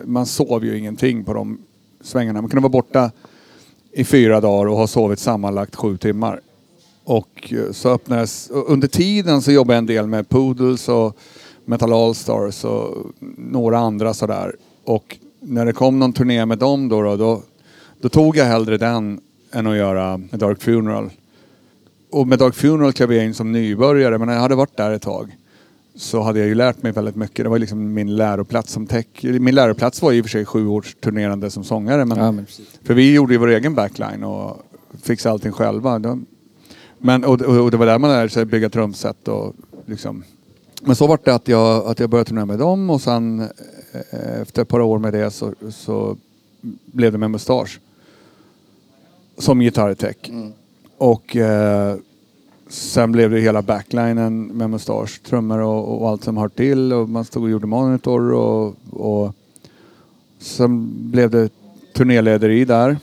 [0.05, 1.59] man sov ju ingenting på de
[2.01, 2.41] svängarna.
[2.41, 3.11] Man kunde vara borta
[3.93, 6.41] i fyra dagar och ha sovit sammanlagt sju timmar.
[7.05, 11.17] Och eh, så öppnades, under tiden så jobbade jag en del med Poodles och
[11.73, 12.97] Metal Allstars och
[13.37, 14.57] några andra sådär.
[14.85, 17.43] Och när det kom någon turné med dem då, då, då,
[18.01, 19.21] då tog jag hellre den
[19.53, 21.11] än att göra Dark Funeral.
[22.11, 24.91] Och med Dark Funeral klev jag in som nybörjare men när jag hade varit där
[24.91, 25.37] ett tag
[25.95, 27.45] så hade jag ju lärt mig väldigt mycket.
[27.45, 29.07] Det var liksom min läroplats som tech.
[29.23, 32.05] Min läroplats var i och för sig sju års turnerande som sångare.
[32.05, 32.47] Men, Ja, men
[32.83, 34.57] för vi gjorde ju vår egen backline och
[35.03, 36.17] fixade allting själva.
[36.99, 39.55] Men, och, och, och det var där man lärde sig bygga trumset och
[39.87, 40.25] liksom.
[40.85, 44.41] Men så var det att jag, att jag började turnera med dem och sen eh,
[44.43, 46.17] efter ett par år med det så, så
[46.87, 47.81] blev det med Mustasch.
[49.39, 50.17] Som gitarrtech.
[50.99, 51.97] Och eh,
[52.69, 57.09] sen blev det hela backlinen med Mustasch, trummor och, och allt som hör till och
[57.09, 59.35] man stod och gjorde monitor och, och
[60.39, 61.49] sen blev det
[61.95, 62.97] turnélederi där.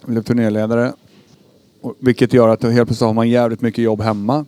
[0.00, 0.92] Jag blev turnéledare.
[1.80, 4.44] Och, vilket gör att helt plötsligt har man jävligt mycket jobb hemma.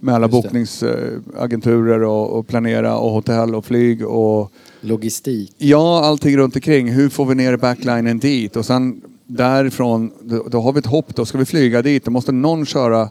[0.00, 5.54] Med alla bokningsagenturer och, och planera och hotell och flyg och Logistik.
[5.58, 6.92] Ja, allting runt omkring.
[6.92, 8.56] Hur får vi ner backlinen dit?
[8.56, 11.14] Och sen därifrån, då, då har vi ett hopp.
[11.14, 12.04] Då ska vi flyga dit.
[12.04, 13.08] Då måste någon köra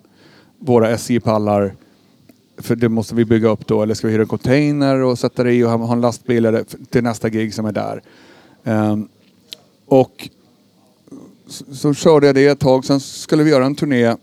[0.60, 1.76] våra SJ-pallar.
[2.58, 3.84] För det måste vi bygga upp då.
[3.84, 7.04] Eller ska vi hyra en container och sätta det i och ha en lastbil till
[7.04, 8.02] nästa gig som är där.
[8.64, 9.08] Ehm,
[9.86, 10.30] och
[11.48, 12.86] så, så körde jag det ett tag.
[12.86, 14.16] Sen skulle vi göra en turné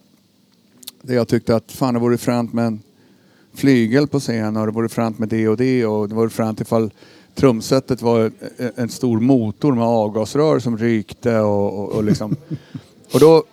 [1.06, 2.80] där jag tyckte att fan det vore fränt med en
[3.54, 6.60] flygel på scen och det vore fränt med det och det och det vore fränt
[6.60, 6.90] ifall
[7.34, 8.20] trumsetet var
[8.58, 12.36] en- en stor motor med avgasrör som rykte och, och, och liksom.
[13.14, 13.44] och då,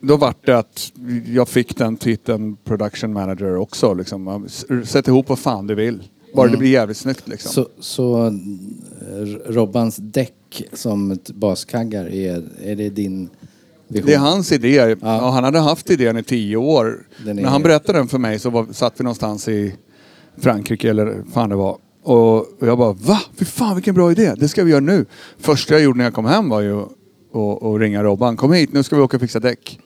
[0.00, 0.92] då vart det att
[1.26, 4.48] jag fick den titeln production manager också liksom.
[4.84, 6.02] Sätt ihop vad fan du vill.
[6.34, 7.52] Bara det blir jävligt snyggt liksom.
[7.52, 8.32] Så, så eh,
[9.46, 13.28] Robbans däck som ett baskaggar, är, är det din
[14.02, 14.06] vision?
[14.06, 14.96] Det är hans idé.
[15.02, 15.30] Ja.
[15.30, 17.06] han hade haft idén i tio år.
[17.24, 19.74] Den är- När han berättade den för mig så var, satt vi någonstans i
[20.38, 21.76] Frankrike eller fan det var.
[22.02, 23.20] Och, jag bara va?
[23.36, 24.34] Fy fan vilken bra idé.
[24.36, 25.06] Det ska vi göra nu.
[25.38, 28.36] Första jag gjorde när jag kom hem var ju att ringa Robban.
[28.36, 29.78] Kom hit, nu ska vi åka och fixa däck.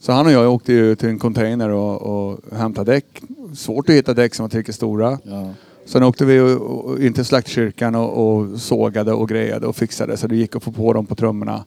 [0.00, 3.22] Så han och jag åkte ju till en container och, och hämtade däck.
[3.54, 5.18] Svårt att hitta däck som var tillräckligt stora.
[5.22, 5.50] Ja.
[5.86, 6.58] Sen åkte vi
[7.06, 10.72] in till slaktkyrkan och, och sågade och grejade och fixade så det gick att få
[10.72, 11.64] på dem på trummorna.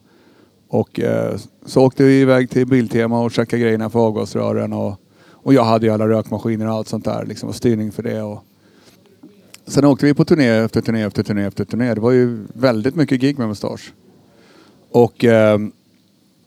[0.72, 4.94] Och eh, så åkte vi iväg till Biltema och checkade grejerna för avgasrören och,
[5.30, 8.22] och jag hade ju alla rökmaskiner och allt sånt där liksom och styrning för det.
[8.22, 8.44] Och...
[9.66, 11.94] Sen åkte vi på turné efter turné efter turné efter turné.
[11.94, 13.92] Det var ju väldigt mycket gig med Mustasch.
[14.90, 15.58] Och eh,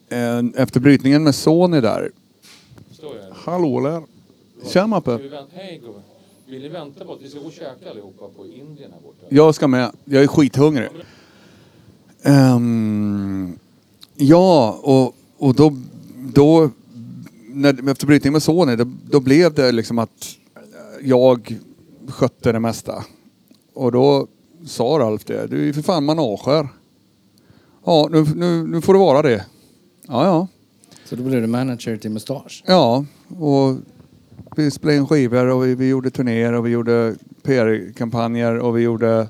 [0.09, 2.11] en- efter brytningen med Sony där.
[3.33, 4.03] Hallå där.
[4.69, 5.11] Tja Mappe.
[5.53, 6.01] Hej gubben.
[6.47, 9.25] Vill ni vänta på att vi ska gå och käka allihopa på Indien här borta?
[9.29, 9.91] Jag ska med.
[10.05, 10.89] Jag är skithungrig.
[12.23, 13.59] Ehm,
[14.15, 15.77] ja, och, och då,
[16.33, 16.69] då
[17.47, 20.35] när, efter brytningen med Sony, då, då blev det liksom att
[21.01, 21.59] jag
[22.07, 23.03] skötte det mesta.
[23.73, 24.27] Och då
[24.65, 26.67] sa Ralf det, du är för fan manager.
[27.85, 29.45] Ja, nu, nu, nu får det vara det.
[30.07, 30.47] Ja, ja.
[31.05, 32.63] Så då blev du manager till Mustasch?
[32.67, 33.05] Ja,
[33.39, 33.77] och
[34.55, 38.81] vi spelade in skivor och vi, vi gjorde turnéer och vi gjorde PR-kampanjer och vi
[38.81, 39.29] gjorde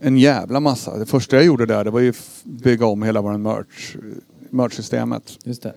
[0.00, 0.98] en jävla massa.
[0.98, 3.96] Det första jag gjorde där det var ju f- bygga om hela vår merch,
[4.50, 5.38] merch-systemet.
[5.44, 5.74] Just det.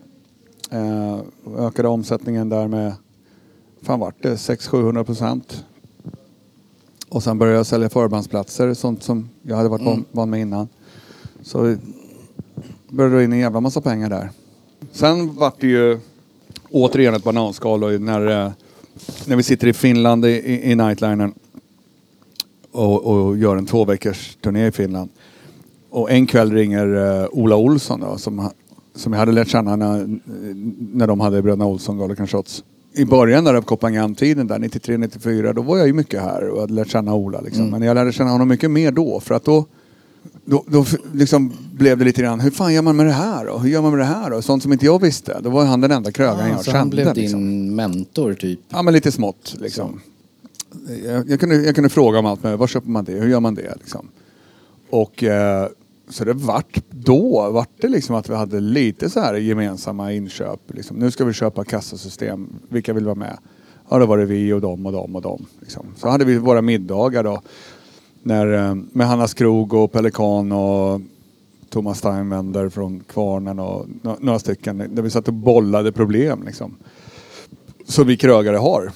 [0.71, 1.19] Eh,
[1.57, 2.93] ökade omsättningen där med,
[3.81, 5.65] fan vart det, 600-700 procent.
[7.09, 10.67] Och sen började jag sälja förbandsplatser, sånt som jag hade varit van, van med innan.
[11.41, 11.75] Så
[12.89, 14.29] började dra in en jävla massa pengar där.
[14.91, 15.99] Sen vart det ju
[16.69, 18.51] återigen ett bananskal och när, eh,
[19.25, 20.75] när vi sitter i Finland i, i, i
[22.73, 25.09] och, och gör en två veckors turné i Finland.
[25.89, 28.49] Och en kväll ringer eh, Ola Olsson då, som,
[28.95, 30.19] som jag hade lärt känna när,
[30.97, 32.63] när de hade Bröderna Olsson Gallican Shots.
[32.95, 36.73] I början där av Kopparngam-tiden där, 93-94, då var jag ju mycket här och hade
[36.73, 37.41] lärt känna Ola.
[37.41, 37.69] Liksom.
[37.69, 39.19] Men jag lärde känna honom mycket mer då.
[39.19, 39.65] För att då,
[40.45, 43.57] då, då liksom blev det lite grann, hur fan gör man med det här då?
[43.57, 44.41] Hur gör man med det här då?
[44.41, 45.39] Sånt som inte jag visste.
[45.43, 46.79] Då var han den enda krögaren jag så kände.
[46.79, 47.75] han blev din liksom.
[47.75, 48.59] mentor typ?
[48.69, 49.99] Ja men lite smått liksom
[51.05, 53.11] jag, jag, kunde, jag kunde fråga om allt, men var köper man det?
[53.11, 53.75] Hur gör man det?
[53.79, 54.07] Liksom.
[54.89, 55.67] Och eh,
[56.09, 60.59] så det vart då, vart det liksom att vi hade lite så här gemensamma inköp.
[60.67, 60.97] Liksom.
[60.97, 63.37] Nu ska vi köpa kassasystem, vilka vill vara med?
[63.89, 65.45] Ja, då var det vi och dem och dem och dem.
[65.59, 65.85] Liksom.
[65.97, 67.41] Så hade vi våra middagar då.
[68.23, 71.01] När, eh, med Hannas Krog och Pelikan och
[71.69, 73.85] Thomas Steinwender från Kvarnen och
[74.19, 74.77] några stycken.
[74.77, 76.75] Där vi satt och bollade problem liksom.
[77.85, 78.91] Som vi krögare har.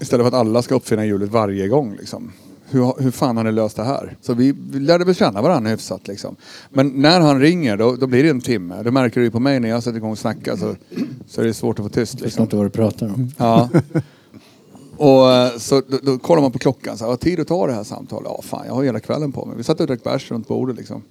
[0.00, 1.96] Istället för att alla ska uppfinna hjulet varje gång.
[1.96, 2.32] Liksom.
[2.70, 4.16] Hur, hur fan har ni löst det här?
[4.22, 6.08] Så vi, vi lärde väl känna varandra hyfsat.
[6.08, 6.36] Liksom.
[6.70, 8.82] Men när han ringer då, då blir det en timme.
[8.82, 10.74] Det märker du ju på mig när jag sätter igång och snackar så,
[11.26, 11.98] så är det svårt att få tyst.
[11.98, 12.42] Jag förstår Liksom.
[12.42, 13.32] inte vad du pratar om.
[13.36, 13.68] Ja.
[14.96, 16.98] Och eh, så då, då kollar man på klockan.
[16.98, 18.26] Så här, vad tid att ta det här samtalet?
[18.30, 19.56] Ja, fan, jag har hela kvällen på mig.
[19.56, 21.02] Vi satt och drack bärs runt bordet liksom.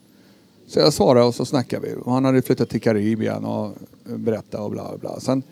[0.67, 1.95] Så jag svarade och så snackade vi.
[2.03, 3.73] Och han hade flyttat till Karibien och
[4.03, 5.19] berättade och bla bla.
[5.19, 5.43] Sen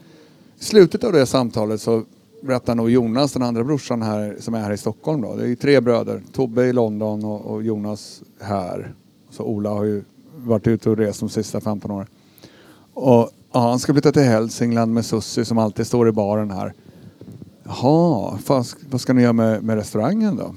[0.59, 2.03] i slutet av det samtalet så
[2.43, 5.35] berättar nog Jonas, den andra brorsan här som är här i Stockholm då.
[5.35, 6.21] Det är ju tre bröder.
[6.33, 8.93] Tobbe i London och, och Jonas här.
[9.29, 10.03] Så Ola har ju
[10.35, 12.07] varit ute och rest de sista 15 åren.
[12.93, 16.73] Och ja, han ska flytta till Hälsingland med Sussi som alltid står i baren här.
[17.63, 20.55] Jaha, fan, vad ska ni göra med, med restaurangen då?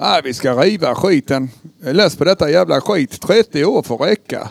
[0.00, 1.48] Nej, vi ska riva skiten.
[1.80, 3.20] Jag är less på detta jävla skit.
[3.20, 4.50] 30 år får räcka.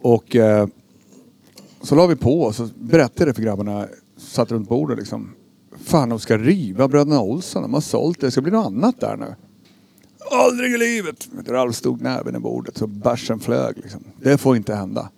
[0.00, 0.66] Och eh,
[1.82, 3.86] så la vi på och så berättade jag det för grabbarna.
[4.24, 5.34] Satt runt bordet liksom.
[5.78, 7.62] Fan, de ska riva Bröderna Olsson.
[7.62, 8.26] De har sålt det.
[8.26, 9.34] Det ska bli något annat där nu.
[10.30, 11.28] Aldrig i livet!
[11.46, 13.76] Ralf stod näven i bordet så bärsen flög.
[13.76, 14.04] Liksom.
[14.22, 15.10] Det får inte hända.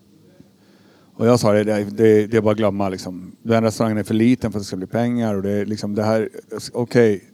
[1.17, 3.33] Och jag sa det, det, det, det är bara att glömma liksom.
[3.43, 5.95] Den restaurangen är för liten för att det ska bli pengar och det är liksom
[5.95, 6.29] det här,
[6.73, 7.25] okej.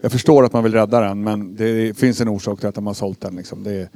[0.00, 2.86] Jag förstår att man vill rädda den men det finns en orsak till att de
[2.86, 3.62] har sålt den liksom.
[3.64, 3.88] Det,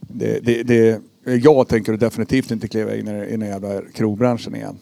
[0.00, 4.78] det, det, det, jag tänker definitivt inte kliva in i den jävla krogbranschen igen.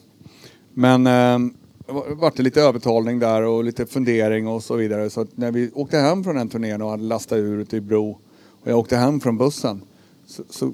[0.75, 1.39] Men eh,
[1.87, 5.11] det vart lite övertalning där och lite fundering och så vidare.
[5.11, 8.19] Så när vi åkte hem från den turnén och hade lastat ur ute i Bro
[8.63, 9.83] och jag åkte hem från bussen
[10.27, 10.73] så, så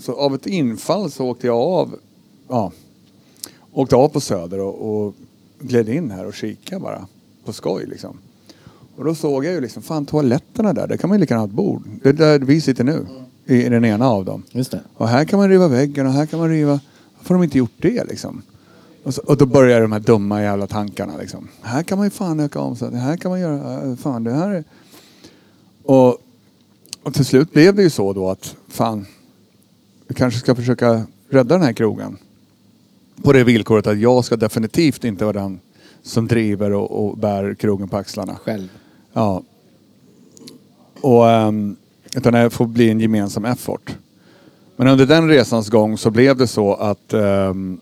[0.00, 1.94] så av ett infall så åkte jag av,
[2.48, 2.72] ja,
[3.72, 5.14] åkte av på Söder och, och
[5.58, 7.06] gled in här och kikade bara.
[7.44, 8.18] På skoj liksom.
[8.96, 11.42] Och då såg jag ju liksom, fan toaletterna där, där kan man ju lika gärna
[11.42, 11.82] ha ett bord.
[12.02, 13.06] Det är där vi sitter nu.
[13.46, 14.42] I, I den ena av dem.
[14.94, 16.80] Och här kan man riva väggen och här kan man riva...
[17.16, 18.42] Varför har de inte gjort det liksom?
[19.02, 21.48] Och, så, och då börjar de här dumma jävla tankarna liksom.
[21.62, 23.06] Här kan man ju fan öka omsättningen.
[23.06, 23.96] Här kan man göra...
[23.96, 24.64] Fan det här är...
[25.82, 26.18] Och,
[27.02, 29.06] och till slut blev det ju så då att fan...
[30.08, 32.16] Vi kanske ska försöka rädda den här krogen.
[33.22, 35.60] På det villkoret att jag ska definitivt inte vara den
[36.02, 38.36] som driver och, och bär krogen på axlarna.
[38.36, 38.68] Själv.
[39.12, 39.42] Ja.
[41.00, 41.76] Och, um,
[42.16, 43.96] utan det får bli en gemensam effort.
[44.76, 47.80] Men under den resans gång så blev det så att ehm,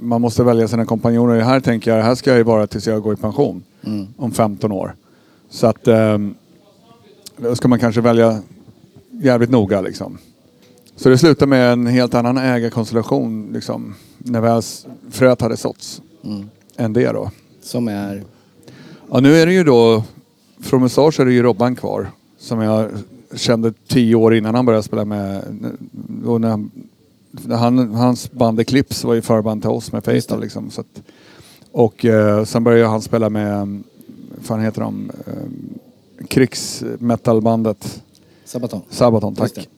[0.00, 1.40] man måste välja sina kompanjoner.
[1.40, 3.62] Här tänker jag, här ska jag ju vara tills jag går i pension.
[4.16, 4.94] Om 15 år.
[5.50, 6.34] Så att um,
[7.36, 8.42] då ska man kanske välja
[9.10, 10.18] jävligt noga liksom.
[10.96, 13.94] Så det slutade med en helt annan ägarkonstellation liksom.
[14.18, 14.62] När väl
[15.10, 16.02] fröet hade såtts.
[16.76, 17.30] Än det då.
[17.62, 18.22] Som är...
[19.10, 20.04] Ja, nu är det ju då,
[20.60, 22.10] från Mustache är det ju Robban kvar.
[22.38, 22.90] Som jag
[23.34, 25.42] kände tio år innan han började spela med.
[26.24, 26.70] Och när han,
[27.50, 30.70] han, hans band Eclipse var ju förband till oss med Fatal liksom.
[30.70, 31.02] Så att,
[31.72, 33.82] och eh, sen började han spela med,
[34.36, 35.10] vad fan heter de?
[35.26, 38.02] Eh, krigsmetalbandet
[38.44, 38.82] Sabaton.
[38.90, 39.68] Sabaton, tack.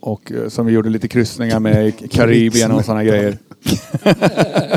[0.00, 3.38] Och eh, som vi gjorde lite kryssningar med i Karibien och sådana grejer.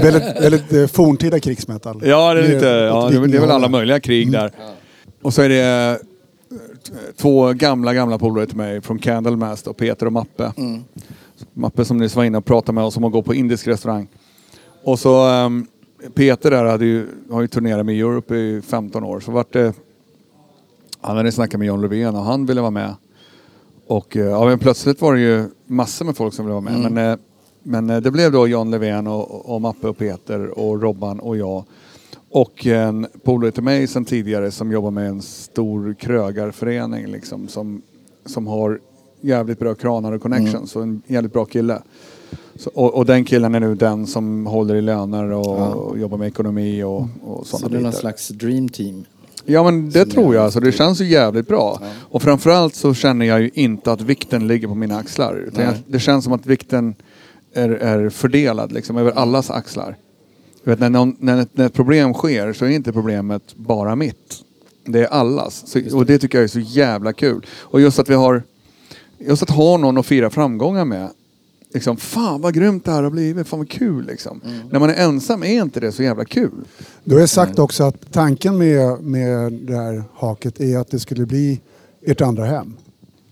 [0.01, 2.01] väldigt väldigt eh, forntida krigsmetall.
[2.05, 4.51] Ja, det är, lite, ja, det är, väl alla möjliga krig där.
[5.21, 5.99] Och så är det
[6.51, 10.51] eh, två gamla, gamla polare till mig från Candlemaster, Peter och Mappe.
[11.59, 14.07] Mappe som nyss var inne och pratade med oss om att gå på indisk restaurang.
[14.83, 15.65] Och så ehm,
[16.13, 19.19] Peter där hade ju, har ju turnerat med Europe i 15 år.
[19.19, 19.73] Så vart det,
[21.01, 22.95] han hade snackat med John Löfven och han ville vara med.
[23.87, 26.91] Och eh, ja, men plötsligt var det ju massor med folk som ville vara med.
[26.91, 27.17] Men, eh,
[27.63, 31.37] men eh, det blev då John Löfven och, och Mappe och Peter och Robban och
[31.37, 31.63] jag.
[32.31, 37.81] Och en polare till mig sedan tidigare som jobbar med en stor krögarförening liksom, som,
[38.25, 38.79] som har
[39.21, 41.81] jävligt bra kranar och connections och en jävligt bra kille.
[42.55, 45.67] Så, och, och den killen är nu den som håller i löner och, Ja.
[45.67, 49.05] och jobbar med ekonomi och, och Så sådana det är någon slags dream team.
[49.45, 50.43] Ja men det Som tror jag.
[50.43, 51.81] Alltså, det känns ju jävligt bra.
[52.09, 55.35] Och framförallt så känner jag ju inte att vikten ligger på mina axlar.
[55.47, 56.95] Utan jag, det känns som att vikten
[57.53, 59.95] är, är fördelad liksom, över allas axlar.
[60.63, 63.95] Du vet, när, någon, när, ett, när ett problem sker så är inte problemet bara
[63.95, 64.35] mitt.
[64.85, 65.63] Det är allas.
[65.67, 67.45] Så, och det tycker jag är så jävla kul.
[67.59, 68.43] Och just att vi har...
[69.19, 71.09] Just att ha någon att fira framgångar med
[71.73, 74.41] liksom, fan vad grymt det här har blivit, fan vad kul liksom.
[74.71, 76.51] När man är ensam är inte det så jävla kul.
[77.03, 81.25] Du har sagt också att tanken med, med det här haket är att det skulle
[81.25, 81.59] bli
[82.05, 82.73] ert andra hem.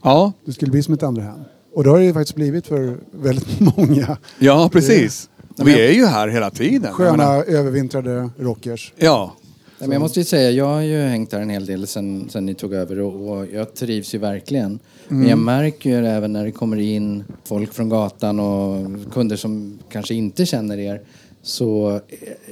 [0.04, 1.40] Ja, Det skulle bli som ett andra hem.
[1.74, 5.30] Och det har det ju faktiskt blivit för väldigt många ja precis.
[5.56, 6.94] Vi är ju här hela tiden.
[6.94, 8.94] Sköna menar, övervintrade rockers.
[8.98, 9.34] Ja,
[9.80, 12.46] men jag måste ju säga, jag har ju hängt där en hel del sen, sen
[12.46, 14.80] ni tog över och, och jag trivs ju verkligen.
[15.08, 19.80] Men jag märker ju även när det kommer in folk från gatan och kunder som
[19.92, 21.02] kanske inte känner er
[21.42, 22.00] så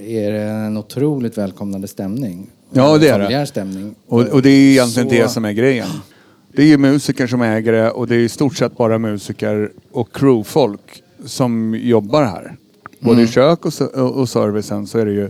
[0.07, 2.47] är det en otroligt välkomnande stämning.
[2.71, 3.45] Ja, det är det.
[3.45, 3.95] Stämning.
[4.07, 5.87] och, och det är egentligen Så- det som är grejen.
[6.53, 9.71] Det är ju musiker som äger det och det är i stort sett bara musiker
[9.91, 12.55] och crewfolk som jobbar här.
[12.99, 13.73] Både i kök och
[14.17, 15.29] och servicen så är det ju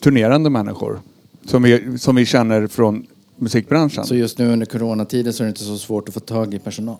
[0.00, 1.00] turnerande människor
[1.44, 4.04] som vi, som vi känner från musikbranschen.
[4.04, 6.58] Så just nu under coronatiden så är det inte så svårt att få tag i
[6.58, 6.96] personal.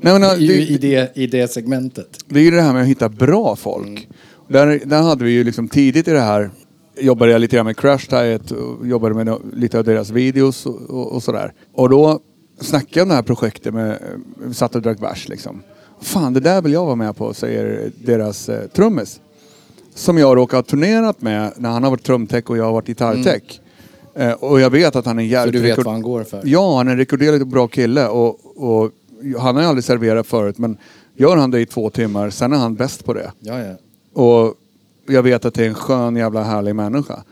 [0.00, 2.18] Nej, men, det, i, det, I det segmentet.
[2.26, 4.08] det är ju det här med att hitta bra folk.
[4.48, 6.50] Där, där hade vi ju liksom tidigt i det här
[7.00, 10.90] jobbade jag lite grann med Crash Diet och jobbade med lite av deras videos och,
[10.90, 11.52] och, och sådär.
[11.74, 12.20] Och då
[12.60, 13.98] snackade jag om det här projektet med,
[14.44, 15.62] vi satt och drack bärs liksom.
[16.00, 19.20] Fan, det där vill jag vara med på, säger deras eh, trummis.
[19.94, 22.86] Som jag råkar ha turnerat med när han har varit trumtech och jag har varit
[22.86, 23.60] gitarrtech.
[24.16, 26.24] Eh, och jag vet att han är Så jävligt du vet rekord- vad han går
[26.24, 26.42] för.
[26.44, 28.90] Ja, han är en rekorderligt bra kille och, och
[29.38, 30.76] han har ju aldrig serverat förut men
[31.16, 33.32] gör han det i två timmar, sen är han bäst på det.
[33.40, 33.74] Ja, ja.
[34.22, 34.54] Och
[35.06, 37.22] jag vet att det är en skön jävla härlig människa.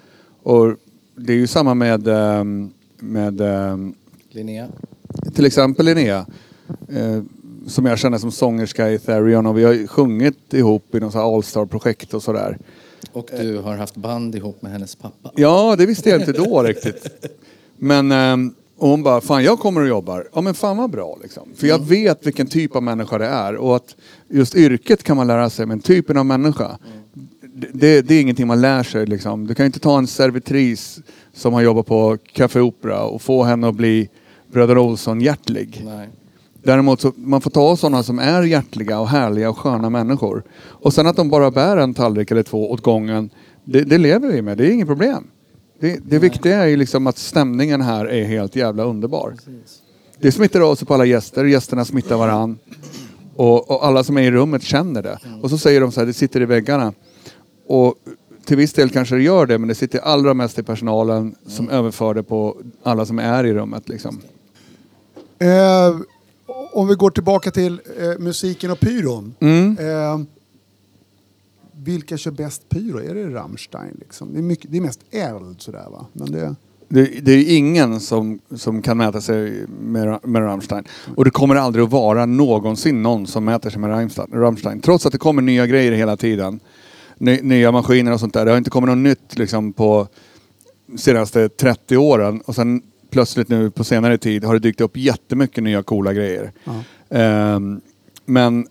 [0.43, 0.75] Och
[1.17, 3.95] det är ju samma med, ehm, med ehm,
[4.31, 4.67] Linnea.
[5.35, 6.27] till exempel Linnea.
[6.89, 7.23] Eh,
[7.67, 11.13] som jag känner som sångerska i Therion och vi har ju sjungit ihop i något
[11.13, 12.59] så All-star-projekt och sådär.
[13.15, 15.31] Och du har haft band ihop med hennes pappa.
[15.37, 17.07] Ja, det visste jag inte då riktigt.
[17.77, 20.29] Men ehm, och hon bara, fan jag kommer och jobbar.
[20.35, 21.49] Ja men fan vad bra liksom.
[21.57, 23.57] För jag vet vilken typ av människa det är.
[23.57, 23.97] Och att
[24.29, 26.79] just yrket kan man lära sig, men typen av människa.
[27.73, 29.47] Det, det är ingenting man lär sig liksom.
[29.47, 31.01] Du kan inte ta en servitris
[31.33, 34.09] som har jobbat på Café Opera och få henne att bli
[34.53, 35.83] Bröder Olsson-hjärtlig.
[35.85, 36.09] Nej.
[36.65, 40.43] Däremot så man får ta sådana som är hjärtliga och härliga och sköna människor.
[40.57, 43.31] Och sen att de bara bär en tallrik eller två åt gången,
[43.65, 44.59] det, det lever vi med.
[44.59, 45.25] Det är inget problem.
[45.81, 49.35] Det, det viktiga är ju liksom att stämningen här är helt jävla underbar.
[50.19, 52.59] Det smittar av sig på alla gäster, gästerna smittar varann.
[53.37, 55.19] Och, och alla som är i rummet känner det.
[55.43, 56.93] Och så säger de så här, det sitter i väggarna.
[57.67, 57.95] Och
[58.45, 61.71] till viss del kanske det gör det, men det sitter allra mest i personalen som
[61.71, 63.89] överför det på alla som är i rummet.
[63.89, 64.21] Liksom.
[65.39, 65.97] Eh,
[66.47, 69.35] om vi går tillbaka till eh, musiken och pyron.
[69.41, 69.79] Mm.
[69.79, 70.21] Eh,
[71.85, 72.99] vilka kör bäst pyro?
[72.99, 73.97] Är det Rammstein?
[74.01, 74.33] Liksom?
[74.33, 76.07] Det, är mycket, det är mest eld sådär va?
[76.13, 76.55] Men det,
[76.89, 80.85] Det, det är ingen som, som kan mäta sig med, med Rammstein.
[81.17, 84.29] Och det kommer aldrig att vara någonsin någon som mäter sig med Rammstein.
[84.33, 84.81] Rammstein.
[84.81, 86.61] Trots att det kommer nya grejer hela tiden.
[87.19, 88.45] Ny, nya maskiner och sånt där.
[88.45, 90.09] Det har inte kommit något nytt liksom, på
[90.97, 92.41] senaste 30 åren.
[92.41, 92.83] Och sen
[93.15, 96.53] plötsligt nu på senare tid har det dykt upp jättemycket nya coola grejer.
[96.65, 96.83] ja.
[97.11, 97.81] Ehm,
[98.25, 98.67] men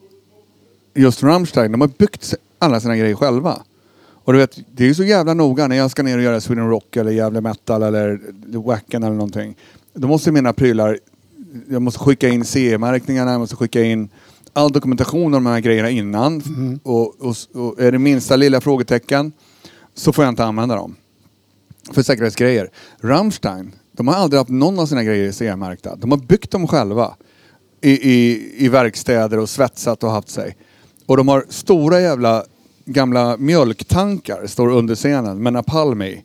[0.94, 3.62] just Rammstein, de har byggt alla sina grejer själva.
[4.26, 6.42] Och du vet, det är ju så jävla noga när jag ska ner och göra
[6.42, 8.20] Sweden Rock eller Gävle Metal eller
[8.58, 9.56] Wacken eller någonting.
[9.94, 11.00] Då måste mina prylar,
[11.70, 14.10] jag måste skicka in CE-märkningarna, jag måste skicka in
[14.54, 16.42] all dokumentation om de här grejerna innan.
[16.84, 19.32] Och, och, och är det minsta lilla frågetecken
[19.94, 20.96] så får jag inte använda dem.
[21.92, 22.70] För säkerhetsgrejer.
[23.02, 25.96] Rammstein, de har aldrig haft någon av sina grejer CE-märkta.
[25.96, 27.16] De har byggt dem själva
[27.82, 30.58] i, i, i verkstäder och svetsat och haft sig.
[31.06, 32.44] Och de har stora jävla
[32.86, 36.24] gamla mjölktankar, står under scenen, med napalm i.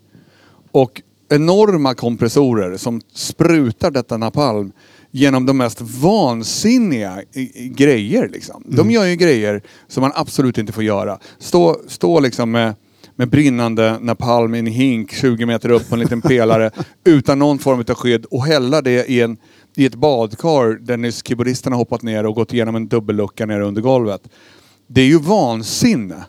[0.70, 4.72] Och enorma kompressorer som sprutar detta napalm
[5.10, 7.22] genom de mest vansinniga
[7.54, 8.28] grejer.
[8.28, 8.62] Liksom.
[8.66, 11.18] De gör ju grejer som man absolut inte får göra.
[11.38, 12.74] Stå, stå liksom med,
[13.18, 16.70] med brinnande napalm i en hink 20 meter upp på en liten pelare
[17.04, 19.36] utan någon form av skydd och hälla det i, en,
[19.76, 23.82] i ett badkar där nyss keyboardisterna hoppat ner och gått igenom en dubbellucka nere under
[23.82, 24.28] golvet.
[24.86, 26.24] Det är ju vansinne.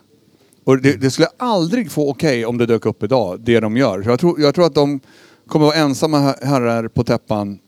[0.64, 4.02] Och det, det skulle aldrig få okej om det dök upp idag, det de gör.
[4.02, 5.00] Så jag, tror, jag tror att de
[5.48, 7.58] kommer vara ensamma her- herrar på täppan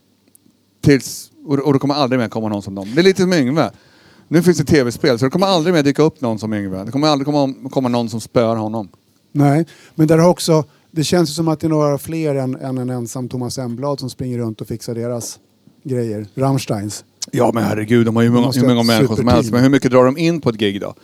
[0.85, 2.89] tills, och, och det kommer aldrig mer komma någon som dem.
[2.95, 3.71] Det är lite som Yngve.
[4.29, 6.85] Nu finns det tv-spel så det kommer aldrig mer dyka upp någon som Yngve.
[6.85, 8.89] Det kommer aldrig komma, komma någon som spöar honom.
[9.33, 12.79] Nej, men där har också, det känns som att det är några fler än, än
[12.79, 15.39] en ensam Thomas Emblad som springer runt och fixar deras
[15.85, 16.27] grejer.
[16.35, 17.05] Rammsteins.
[17.31, 19.53] Ja men herregud, de har ju många, hur många människor som helst.
[19.53, 20.95] Men hur mycket drar de in på ett gig då?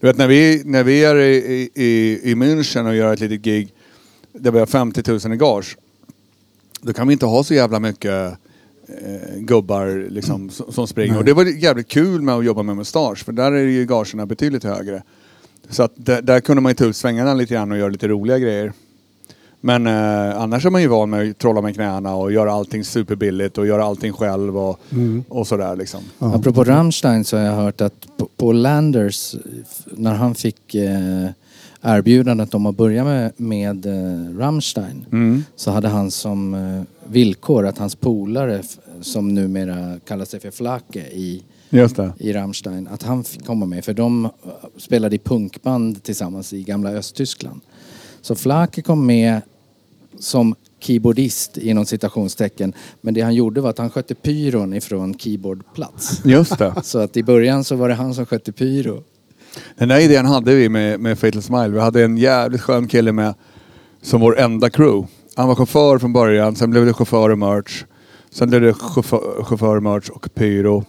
[0.00, 3.40] Du vet när vi, när vi är i, i, i, München och gör ett litet
[3.40, 3.74] gig
[4.32, 5.76] där vi har 50 000 i gage.
[6.80, 8.32] Då kan vi inte ha så jävla mycket
[8.88, 11.18] eh, gubbar liksom, som, som springer.
[11.18, 14.26] Och det var jävligt kul med att jobba med mustasch för där är ju gagerna
[14.26, 15.02] betydligt högre.
[15.70, 18.08] Så att där, där kunde man ju ta ut svängarna lite grann och göra lite
[18.08, 18.72] roliga grejer.
[19.60, 22.84] Men eh, annars är man ju van med att trolla med knäna och göra allting
[22.84, 24.80] superbilligt och göra allting själv och,
[25.28, 26.00] och sådär liksom.
[26.18, 26.34] Ja.
[26.34, 29.34] Apropå Rammstein så har jag hört att på, på Landers,
[29.96, 31.26] när han fick eh,
[31.82, 35.44] erbjudandet om att börja med, med eh, Rammstein Mm.
[35.56, 38.62] så hade han som eh, villkor att hans polare
[39.00, 41.42] som numera kallar sig för Flake i.
[42.18, 44.30] i Rammstein, att han fick komma med för de eh,
[44.76, 47.60] spelade i punkband tillsammans i gamla Östtyskland.
[48.20, 49.40] Så Flake kom med
[50.18, 56.24] som keyboardist inom citationstecken men det han gjorde var att han skötte pyron ifrån keyboardplats.
[56.24, 56.74] Just det.
[56.82, 59.02] Så att i början så var det han som skötte pyro.
[59.76, 61.68] Den där idén hade vi med, med Fatal Smile.
[61.68, 63.34] Vi hade en jävligt skön kille med
[64.02, 65.08] som vår enda crew.
[65.34, 67.84] Han var chaufför från början, sen blev det chaufför och merch.
[68.30, 70.84] Sen blev det chaufför, chaufför merch och pyro.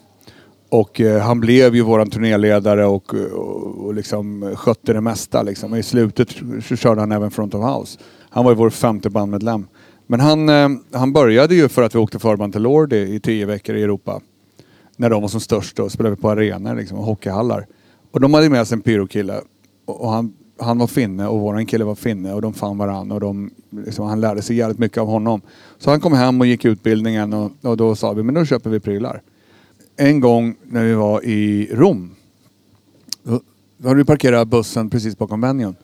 [0.72, 5.44] Och eh, han blev ju våran turnéledare och, och, och liksom skötte det mesta.
[5.44, 5.76] Liksom.
[5.76, 6.30] I slutet
[6.64, 8.00] så körde han även Front of House.
[8.30, 9.68] Han var ju vår femte bandmedlem.
[10.08, 13.46] Men han, eh, han började ju för att vi åkte förband till Lordi i tio
[13.46, 14.22] veckor i Europa.
[14.98, 17.68] När de var som störst och spelade på arenor liksom, och hockeyhallar.
[18.12, 19.42] Och de hade med sig en pyrokille.
[19.86, 23.16] Och, och han, han var finne och våran kille var finne och de fann varandra
[23.16, 25.42] och de, liksom, han lärde sig jävligt mycket av honom.
[25.78, 28.70] Så han kom hem och gick utbildningen och, och då sa vi, men då köper
[28.70, 29.22] vi prylar.
[30.02, 32.16] En gång när vi var i Rom.
[33.24, 33.42] Då,
[33.78, 35.76] då hade vi parkerat bussen precis bakom Venjon.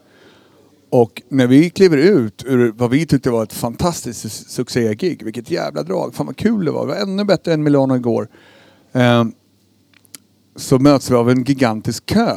[0.90, 5.50] Och när vi kliver ut ur vad vi tyckte var ett fantastiskt su- succégig, vilket
[5.50, 8.28] jävla drag, fan vad kul det var, det var ännu bättre än Milano igår.
[8.92, 9.32] Ehm,
[10.56, 12.36] så möts vi av en gigantisk kö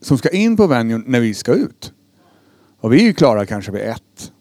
[0.00, 1.92] som ska in på Venjon när vi ska ut.
[2.80, 4.32] Och vi är ju klara kanske vid ett.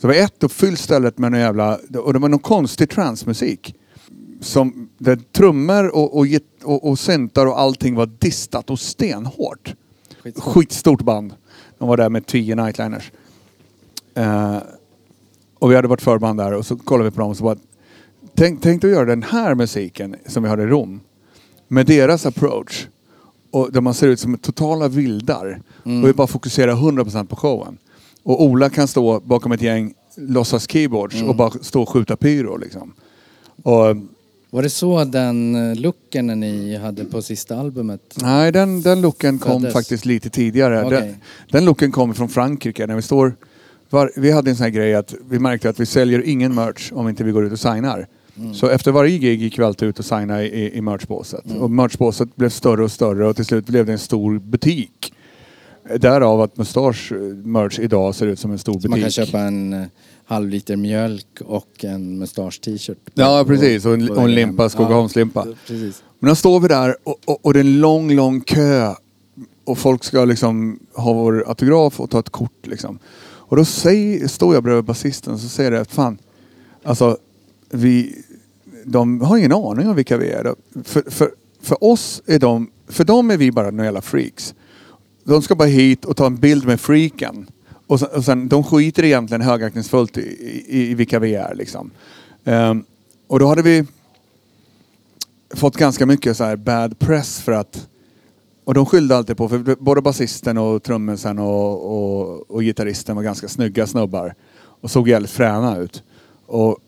[0.00, 3.76] Så vid ett då fylls stället med någon jävla, och det var någon konstig transmusik.
[4.42, 9.74] Som, där trummor och, och, git- och, och syntar och allting var distat och stenhårt.
[10.36, 11.34] Skitstort band.
[11.78, 13.12] De var där med tio nightliners.
[14.14, 14.56] Eh,
[15.58, 17.56] och vi hade varit förband där och så kollade vi på dem och så bara
[18.34, 21.00] Tänk, tänk att göra den här musiken som vi hade i Rom.
[21.68, 22.86] Med deras approach.
[23.50, 25.62] Och där man ser ut som totala vildar.
[26.02, 27.78] Och vi bara fokuserar 100% på showen.
[28.22, 32.56] Och Ola kan stå bakom ett gäng låtsas keyboards och bara stå och skjuta pyro
[32.56, 32.92] liksom.
[33.62, 33.96] Och
[34.54, 38.00] Var det så den eh, looken ni hade på sista albumet?
[38.22, 39.72] Nej, den, den looken kom Föddes.
[39.72, 40.84] faktiskt lite tidigare.
[40.84, 41.00] Okej.
[41.00, 41.16] Den,
[41.50, 42.86] den looken kom från Frankrike.
[42.86, 43.34] När vi, står,
[43.90, 46.92] var, vi hade en sån här grej att vi märkte att vi säljer ingen merch
[46.92, 48.06] om inte vi går ut och signar.
[48.38, 48.54] Mm.
[48.54, 51.44] Så efter varje gig gick vi alltid ut och signade i, i merchbåset.
[51.46, 51.62] Mm.
[51.62, 55.12] Och merchbåset blev större och större och till slut blev det en stor butik.
[55.98, 58.90] Därav att Mustasch eh, merch idag ser ut som en stor butik.
[58.90, 59.86] man kan köpa en eh,
[60.24, 62.98] halv liter mjölk och en mustasch-t-shirt.
[63.14, 63.84] Ja, precis.
[63.84, 64.68] Och en, och en limpa.
[64.68, 65.44] Skogaholmslimpa.
[65.48, 66.02] Ja, precis.
[66.18, 68.94] Men då står vi där och, och, och det är en lång, lång kö.
[69.64, 72.98] Och folk ska liksom ha vår autograf och ta ett kort liksom.
[73.52, 76.18] Och då säger, står jag bredvid basisten och så säger jag att fan,
[76.84, 77.16] alltså
[77.70, 78.22] vi,
[78.84, 80.54] de har ingen aning om vilka vi är.
[80.84, 81.30] För, för,
[81.62, 84.54] för oss är de, för dem är vi bara några jävla freaks.
[85.24, 87.46] De ska bara hit och ta en bild med freaken.
[87.86, 90.20] Och sen, och sen de skiter egentligen högaktningsfullt i,
[90.68, 91.90] i, i vilka vi är liksom.
[92.44, 92.84] Um,
[93.26, 93.84] och då hade vi
[95.54, 97.88] fått ganska mycket så här bad press för att
[98.64, 103.22] och de skyllde alltid på, för både basisten och trummisen och, och, och gitarristen var
[103.22, 104.34] ganska snygga snubbar.
[104.54, 106.02] Och såg jävligt fräna ut.
[106.46, 106.78] Och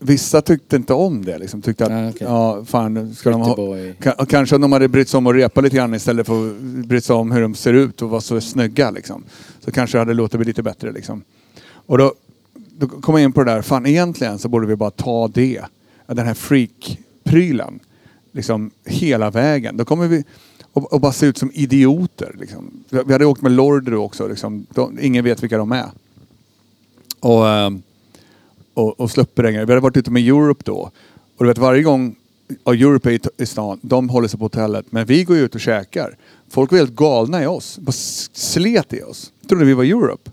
[0.00, 1.62] vissa tyckte inte om det liksom.
[1.62, 2.26] Tyckte att, Ah, okej.
[2.30, 3.94] ja fan, ska de Pretty ha, boy.
[4.00, 6.54] Ka- kanske om de hade brytt sig om att repa lite grann istället för att
[6.62, 9.24] brytt sig om hur de ser ut och vara så snygga liksom.
[9.60, 11.22] Så kanske det hade låtit bli lite bättre liksom.
[11.72, 12.14] Och då,
[12.78, 15.60] då kom jag in på det där, fan egentligen så borde vi bara ta det.
[16.06, 17.78] Den här freak-prylen.
[18.32, 19.76] Liksom hela vägen.
[19.76, 20.24] Då kommer vi
[20.72, 22.36] och, och bara se ut som idioter.
[22.40, 22.70] Liksom.
[23.06, 24.28] Vi hade åkt med Lord då också.
[24.28, 24.66] Liksom.
[24.74, 25.86] De, ingen vet vilka de är.
[27.20, 27.82] Och, ehm,
[28.74, 29.66] och, och grejen.
[29.66, 30.90] Vi hade varit ute med Europe då.
[31.36, 32.16] Och du vet varje gång
[32.64, 34.86] ja, Europe är i, stan, de håller sig på hotellet.
[34.90, 36.16] Men vi går ju ut och käkar.
[36.50, 37.78] Folk var helt galna i oss.
[37.78, 39.32] Bara slet i oss.
[39.48, 40.30] Trodde vi var Europe.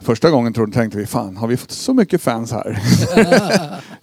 [0.00, 2.82] Första gången trodde, tänkte vi, fan har vi fått så mycket fans här?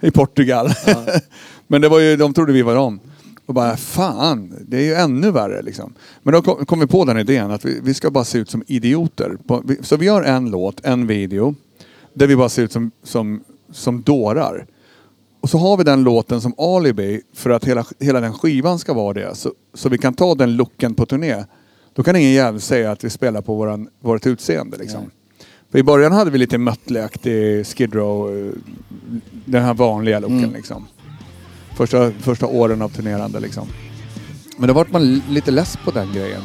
[0.00, 0.70] I Portugal.
[1.66, 3.00] Men det var ju, de trodde vi var dem.
[3.46, 5.94] Och bara, fan, det är ju ännu värre liksom.
[6.22, 8.50] Men då kom, kom vi på den idén att vi, vi ska bara se ut
[8.50, 9.38] som idioter.
[9.46, 11.54] På, vi, så vi gör en låt, en video,
[12.16, 14.66] där vi bara ser ut som, som, som dårar.
[15.40, 18.94] Och så har vi den låten som alibi för att hela, hela den skivan ska
[18.94, 19.34] vara det.
[19.34, 21.44] Så, så vi kan ta den looken på turné.
[21.94, 25.00] Då kan ingen jävel säga att vi spelar på våran, vårt utseende liksom.
[25.00, 25.10] Nej.
[25.70, 28.52] För i början hade vi lite Mötley-aktig Skid Row, eh,
[29.44, 30.52] den här vanliga looken Mm.
[30.52, 30.86] liksom.
[31.76, 33.68] Första, första åren av turnerande liksom.
[34.58, 36.42] Men då vart man lite less på den grejen.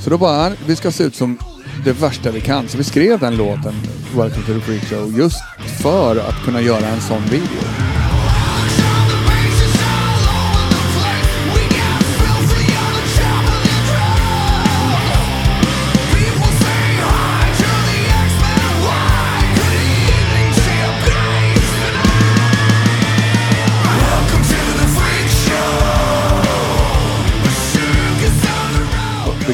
[0.00, 1.38] Så då bara, vi ska se ut som
[1.84, 2.68] det värsta vi kan.
[2.68, 3.74] Så vi skrev den låten,
[4.16, 5.42] Welcome to the Freak Show, just
[5.82, 8.03] för att kunna göra en sån video.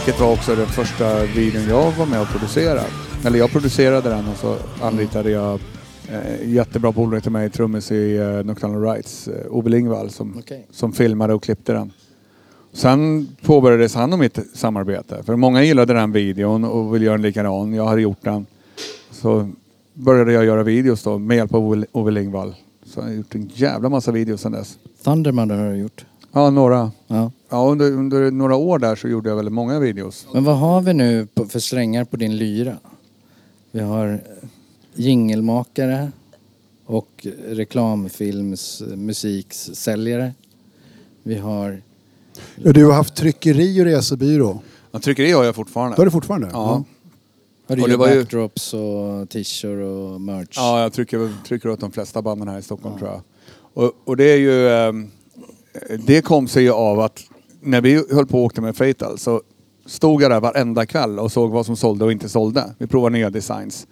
[0.06, 2.82] Vilket var också den första videon jag var med och producerade.
[3.24, 5.60] Eller jag producerade den och så anlitade jag
[6.08, 10.66] eh, jättebra polare till mig, trummis i eh, Nocturnal Rights, eh, Ove Lingvall, som, Okej.
[10.70, 11.92] som filmade och klippte den.
[12.72, 15.22] Sen påbörjades han och mitt samarbete.
[15.22, 17.74] För många gillade den videon och ville göra en likadan.
[17.74, 18.46] Jag hade gjort den.
[19.10, 19.50] Så
[19.94, 22.54] började jag göra videos då med hjälp av Ove- Ove Lingvall.
[22.84, 24.78] Så jag har gjort en jävla massa videos sedan dess.
[25.04, 26.04] Thundermother har du gjort.
[26.32, 26.92] Ja, några.
[27.06, 27.32] Ja.
[27.48, 30.26] Ja, under, under några år där så gjorde jag väldigt många videos.
[30.34, 32.76] Men vad har vi nu på, för strängar på din lyra?
[33.70, 34.48] Vi har eh,
[34.94, 36.12] jingelmakare
[36.86, 40.32] och reklamfilms eh, musiksäljare.
[41.22, 41.82] Vi har...
[42.56, 44.60] Ja, du har haft tryckeri och resebyrå.
[44.92, 45.96] Ja, tryckeri har jag fortfarande.
[45.96, 46.48] Det har du fortfarande?
[46.52, 46.84] Ja.
[47.68, 50.56] Har du Och det gjort var ju- backdrops och t-shirts och merch?
[50.56, 53.20] Ja, jag trycker, trycker åt de flesta banden här i Stockholm tror jag.
[53.84, 54.68] Och, och det är ju...
[54.70, 55.10] ehm,
[56.06, 57.22] det kom sig ju av att
[57.60, 59.42] när vi höll på och åkte med Fatal så
[59.86, 62.74] stod jag där varenda kväll och såg vad som sålde och inte sålde.
[62.78, 63.86] Vi provade nya designs.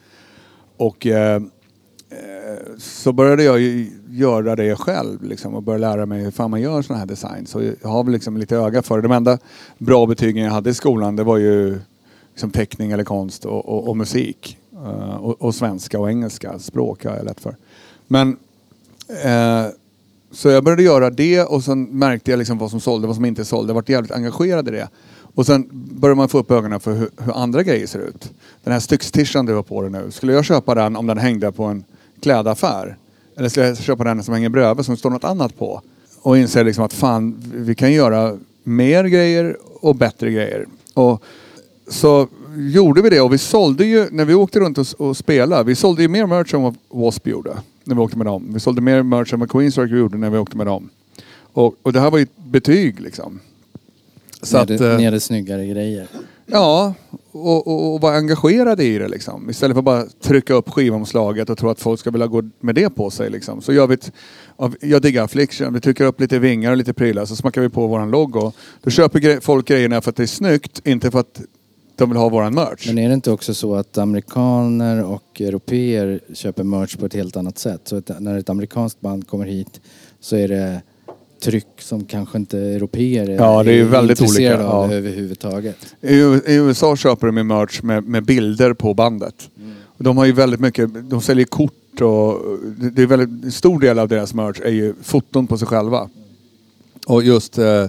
[0.76, 1.42] Och eh, eh
[2.78, 6.60] så började jag ju göra det själv liksom, och började lära mig hur fan man
[6.60, 7.50] gör sådana här designs.
[7.50, 9.02] Så jag har väl liksom lite öga för det.
[9.02, 9.38] De enda
[9.78, 11.78] bra betygen jag hade i skolan det var ju
[12.30, 14.58] liksom teckning eller konst och, och, och musik.
[14.74, 16.58] Uh, och, och svenska och engelska.
[16.58, 17.56] Språk har jag lätt för.
[18.06, 18.36] Men
[19.24, 19.66] eh,
[20.30, 23.16] så jag började göra det och sen märkte jag liksom vad som sålde, och vad
[23.16, 23.70] som inte sålde.
[23.70, 24.88] Jag vart jävligt engagerad i det.
[25.34, 28.32] Och sen började man få upp ögonen för hur, hur andra grejer ser ut.
[28.64, 30.10] Den här styckstishan du har på dig nu.
[30.10, 31.84] Skulle jag köpa den om den hängde på en
[32.20, 32.96] klädaffär?
[33.36, 35.82] Eller skulle jag köpa den som hänger bredvid som står något annat på?
[36.22, 40.66] Och inser liksom att fan, vi kan göra mer grejer och bättre grejer.
[40.94, 41.22] Och
[41.88, 42.28] så
[42.58, 45.74] gjorde vi det och vi sålde ju, när vi åkte runt och, och spelade, vi
[45.74, 47.30] sålde ju mer merch än vad W.A.S.P.
[47.30, 47.56] gjorde.
[47.84, 48.50] När vi åkte med dem.
[48.54, 50.88] Vi sålde mer merch än vad Queensrÿche gjorde när vi åkte med dem.
[51.52, 53.40] Och, och det här var ju ett betyg liksom.
[54.42, 56.06] Så Ni att, hade, eh, hade snyggare grejer.
[56.46, 56.94] ja,
[57.32, 59.50] och, och, och vara engagerade i det liksom.
[59.50, 62.74] Istället för att bara trycka upp skivomslaget och tro att folk ska vilja gå med
[62.74, 63.62] det på sig liksom.
[63.62, 64.12] Så gör vi ett,
[64.56, 67.68] av- jag diggar Affliction, vi trycker upp lite vingar och lite prylar så smackar vi
[67.68, 68.52] på våran logo.
[68.82, 71.40] Då köper gre- folk grejerna för att det är snyggt, inte för att
[71.98, 72.86] de vill ha våran merch.
[72.86, 77.36] Men är det inte också så att amerikaner och europeer köper merch på ett helt
[77.36, 77.80] annat sätt?
[77.84, 79.80] Så att när ett amerikanskt band kommer hit
[80.20, 80.82] så är det
[81.40, 84.96] tryck som kanske inte europeer Ja, det är väldigt intresserade olika, av ja.
[84.96, 85.76] överhuvudtaget.
[86.00, 89.50] I, I USA köper de ju merch med, med bilder på bandet.
[89.84, 92.42] Och De har ju väldigt mycket, de säljer kort och
[92.94, 96.08] det är väldigt en stor del av deras merch är ju foton på sig själva.
[97.06, 97.86] Och just eh,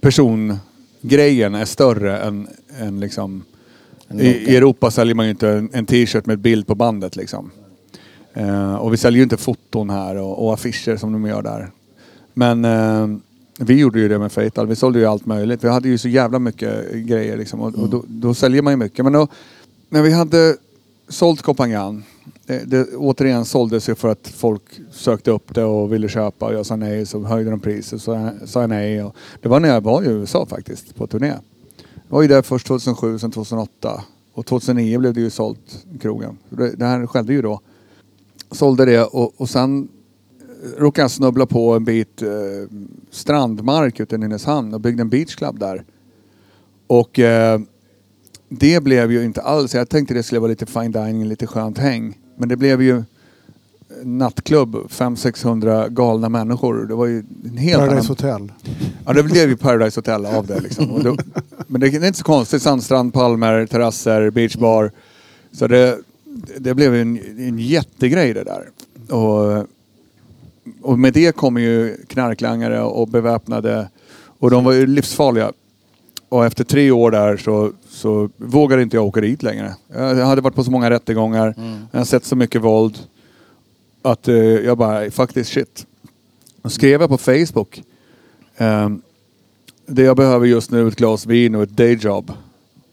[0.00, 3.44] persongrejen är större än, än liksom...
[4.14, 7.50] I, Europa säljer man ju inte en, en t-shirt med bild på bandet liksom.
[8.34, 11.70] Eh, och vi säljer ju inte foton här och, och affischer som de gör där.
[12.34, 13.20] Men eh,
[13.58, 14.66] vi gjorde ju det med Fatal.
[14.66, 15.64] Vi sålde ju allt möjligt.
[15.64, 17.60] Vi hade ju så jävla mycket grejer liksom.
[17.60, 19.04] Och, och då, då säljer man ju mycket.
[19.04, 19.28] Men då,
[19.88, 20.56] när vi hade
[21.08, 22.04] sålt Kopangan.
[22.46, 24.62] Det, det återigen såldes ju för att folk
[24.92, 26.46] sökte upp det och ville köpa.
[26.46, 28.02] Och jag sa nej så höjde de priset.
[28.02, 29.02] Så sa jag nej.
[29.02, 31.32] Och det var när jag var i USA faktiskt på turné.
[32.10, 34.04] Jag var ju där först 2007, sen 2008.
[34.32, 36.38] Och 2009 blev det ju sålt krogen.
[36.48, 37.60] Det, här skedde ju då.
[38.50, 39.88] Sålde det och, och sen
[40.40, 42.28] eh, råkade jag snubbla på en bit eh,
[43.10, 45.84] strandmark ute i Nynäshamn och byggde en beachclub där.
[46.86, 47.60] Och eh,
[48.48, 51.78] det blev ju inte alls, jag tänkte det skulle vara lite fine dining, lite skönt
[51.78, 52.18] häng.
[52.36, 53.04] Men det blev ju
[54.02, 56.86] nattklubb, 500-600 galna människor.
[56.86, 57.88] Det var ju en helt annan...
[57.88, 58.52] Paradise Hotel.
[59.06, 61.02] Ja, det blev ju Paradise Hotel av det liksom.
[61.02, 61.16] Då,
[61.66, 62.62] men det är inte så konstigt.
[62.62, 64.90] Sandstrand, palmer, terrasser, beachbar.
[65.52, 65.98] Så det,
[66.58, 68.68] det blev en, en jättegrej det där.
[69.16, 69.66] Och,
[70.82, 73.88] och med det kommer ju knarklangare och beväpnade.
[74.38, 75.52] Och de var ju livsfarliga.
[76.28, 79.74] Och efter tre år där så, så vågade inte jag åka dit längre.
[79.94, 81.54] Jag hade varit på så många rättegångar.
[81.92, 82.98] Jag har sett så mycket våld.
[84.02, 85.86] Att eh, jag bara, fuck this shit.
[86.62, 87.82] Då skrev jag på Facebook.
[88.56, 89.02] ehm,
[89.86, 92.32] det jag behöver just nu är ett glas vin och ett dayjob.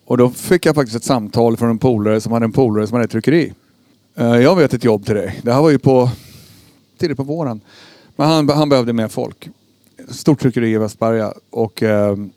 [0.06, 2.94] Och då fick jag faktiskt ett samtal från en polare som hade en polare som
[2.94, 3.54] hade ett tryckeri.
[4.16, 5.40] Eh, jag vet ett jobb till dig.
[5.44, 6.10] Det här var ju på
[6.98, 7.62] tidigt på våren.
[8.16, 9.50] Men han, han behövde mer folk.
[10.10, 11.34] Stort tryckeri i Västberga.
[11.50, 12.30] Och, ehm,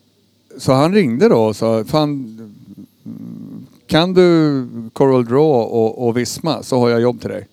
[0.59, 2.38] så han ringde då och sa, fan,
[3.86, 7.47] kan du Coral Draw och, och Visma så har jag jobb till dig.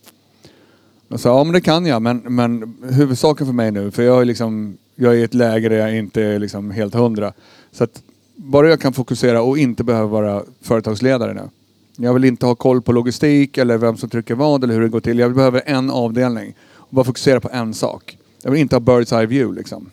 [1.07, 4.21] Jag sa, ja men det kan jag, men, men huvudsaken för mig nu, för jag
[4.21, 7.33] är, liksom, jag är i ett läge där jag inte är liksom helt hundra.
[7.71, 8.01] Så att
[8.35, 11.49] bara jag kan fokusera och inte behöva vara företagsledare nu.
[11.95, 14.89] Jag vill inte ha koll på logistik eller vem som trycker vad eller hur det
[14.89, 15.19] går till.
[15.19, 18.17] Jag behöver en avdelning och bara fokusera på en sak.
[18.43, 19.89] Jag vill inte ha bird's eye view liksom.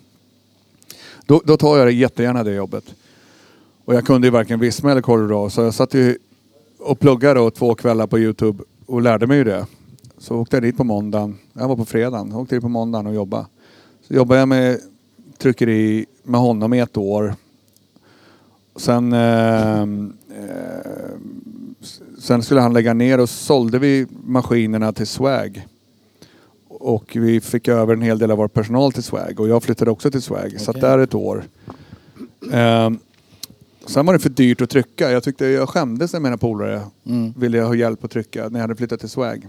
[1.27, 2.85] Då, då tar jag det jättegärna det jobbet.
[3.85, 6.19] Och jag kunde ju varken Visma eller Colorado så jag satt ju
[6.78, 9.66] och pluggade då två kvällar på Youtube och lärde mig ju det.
[10.24, 11.38] Så åkte jag dit på måndagen.
[11.52, 12.30] Jag var på fredagen.
[12.30, 13.46] Jag åkte dit på måndagen och jobbade.
[14.09, 14.80] Så jobbade jag med
[15.38, 17.34] tryckeri med honom i ett år.
[18.76, 19.86] Sen, eh, eh,
[22.18, 25.66] sen skulle han lägga ner och sålde vi maskinerna till Swag.
[26.68, 29.90] Och vi fick över en hel del av vår personal till Swag och jag flyttade
[29.90, 30.60] också till Swag.
[30.60, 30.80] Satt Okej.
[30.80, 31.44] där ett år.
[32.52, 32.90] Eh,
[33.86, 35.10] sen var det för dyrt att trycka.
[35.10, 37.32] Jag tyckte jag skämdes när mina polare Mm.
[37.36, 39.48] ville ha hjälp att trycka när jag hade flyttat till Swag.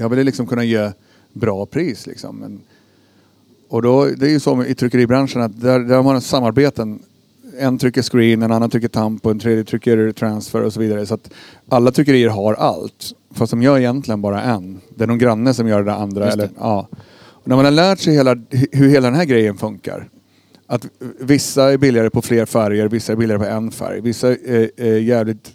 [0.00, 0.92] Jag ville liksom kunna ge
[1.32, 2.36] bra pris liksom.
[2.36, 2.60] Men,
[3.68, 7.02] och då, det är ju så i tryckeribranschen att där, där har man samarbeten.
[7.58, 11.06] En trycker screen, en annan trycker tampo, en tredje trycker transfer och så vidare.
[11.06, 11.30] Så att
[11.68, 13.12] alla tryckerier har allt.
[13.34, 14.80] Fast de gör egentligen bara en.
[14.88, 16.24] Det är någon granne som gör det andra.
[16.24, 16.32] Det.
[16.32, 16.88] Eller, ja.
[17.12, 18.36] och när man har lärt sig hela,
[18.72, 20.08] hur hela den här grejen funkar.
[20.66, 20.86] Att
[21.20, 24.00] vissa är billigare på fler färger, vissa är billigare på en färg.
[24.00, 25.52] Vissa är, är jävligt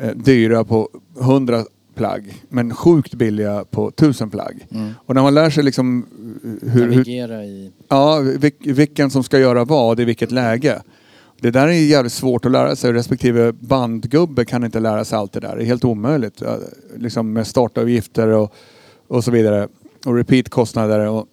[0.00, 0.88] eh, dyra på
[1.20, 4.66] 100 plagg men sjukt billiga på 1000 plagg.
[4.70, 4.92] Mm.
[5.06, 6.06] Och när man lär sig liksom
[6.62, 7.70] hur, hur, Navigera i...
[7.88, 10.82] ja, vilk, vilken som ska göra vad i vilket läge.
[11.42, 12.92] Det där är jävligt svårt att lära sig.
[12.92, 15.56] Respektive bandgubbe kan inte lära sig allt det där.
[15.56, 16.40] Det är helt omöjligt.
[16.40, 16.58] Ja,
[16.96, 18.54] Liksom med startavgifter och,
[19.08, 19.68] och så vidare.
[20.06, 21.08] Och repeatkostnader.
[21.08, 21.26] Och,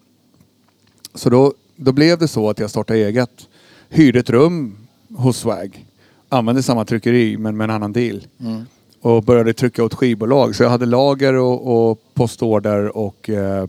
[1.14, 3.48] så då, då blev det så att jag startade eget.
[3.90, 4.78] Hyrde ett rum
[5.16, 5.86] hos Swag.
[6.30, 8.28] Använde samma tryckeri men med en annan deal.
[8.40, 8.66] Mm.
[9.02, 10.56] Och började trycka åt skivbolag.
[10.56, 13.68] Så jag hade lager och, och postorder och eh,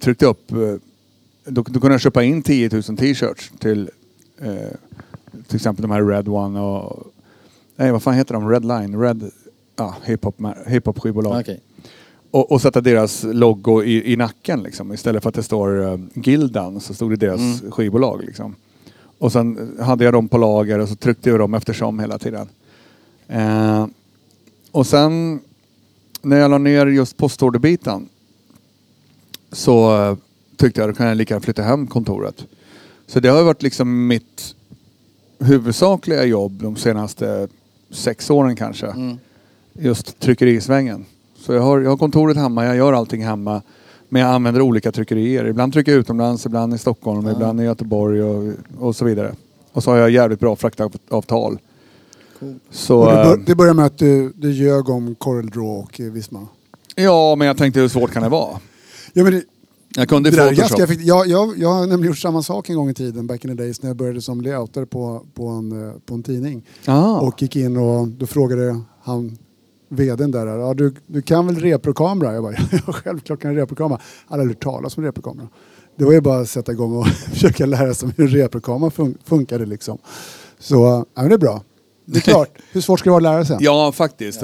[0.00, 0.52] tryckte upp.
[0.52, 0.56] Eh,
[1.44, 3.90] då, då kunde jag köpa in 10 000 t-shirts till
[4.40, 4.52] eh,
[5.46, 7.06] till exempel de här Red One och
[7.76, 8.50] nej vad fan heter de?
[8.50, 9.00] Red Line?
[9.00, 9.30] Red
[9.76, 11.40] ja, hiphop, skivbolag.
[11.40, 11.60] Okej.
[12.30, 14.92] Och, och sätta deras logo i, i nacken liksom.
[14.92, 17.72] Istället för att det står uh, Gildan så stod det deras Mm.
[17.72, 18.54] skivbolag liksom.
[19.18, 22.48] Och sen hade jag dem på lager och så tryckte jag dem eftersom hela tiden.
[23.28, 23.86] Eh,
[24.76, 25.40] och sen
[26.22, 28.08] när jag la ner just postorderbiten
[29.52, 30.16] så eh,
[30.56, 32.44] tyckte jag då kan jag lika gärna flytta hem kontoret.
[33.06, 34.54] Så det har varit liksom mitt
[35.38, 37.48] huvudsakliga jobb de senaste
[37.90, 38.86] sex åren kanske.
[38.86, 39.18] Mm.
[39.72, 41.04] Just tryckerisvängen.
[41.38, 43.62] Så jag har, jag har kontoret hemma, jag gör allting hemma.
[44.08, 45.44] Men jag använder olika tryckerier.
[45.46, 47.32] Ibland trycker jag utomlands, ibland i Stockholm, Ja.
[47.32, 49.34] ibland i Göteborg och, och så vidare.
[49.72, 51.58] Och så har jag jävligt bra fraktavtal.
[52.38, 52.54] Cool.
[52.70, 56.06] Så, det, bör, det börjar med att du, du ljög om Coral Draw och eh,
[56.12, 56.46] Visma.
[56.94, 58.60] ja, men jag tänkte hur svårt kan det vara?
[59.12, 59.42] Ja, men det,
[59.96, 60.78] Jag kunde det Photoshop.
[60.78, 60.94] ganska.
[61.02, 63.62] Jag, jag, jag har nämligen gjort samma sak en gång i tiden, back in the
[63.62, 66.62] days, när jag började som layoutare på, på, en, eh, på en tidning.
[66.86, 67.20] Ah.
[67.20, 69.38] Och gick in och då frågade han
[69.88, 72.34] vdn där, ja, du, du kan väl reprokamera?
[72.34, 72.54] Jag bara,
[72.86, 74.00] ja självklart kan jag reprokamera.
[74.26, 75.48] Hade aldrig hört talas om reprokamera.
[75.98, 79.16] Det var ju bara att sätta igång och försöka lära sig hur en reprokamera fun-
[79.24, 79.98] funkade liksom.
[80.58, 80.74] Så,
[81.14, 81.62] ja men det är bra.
[82.06, 83.56] Det är klart, hur svårt ska det vara att lära sig?
[83.60, 84.42] Ja, faktiskt.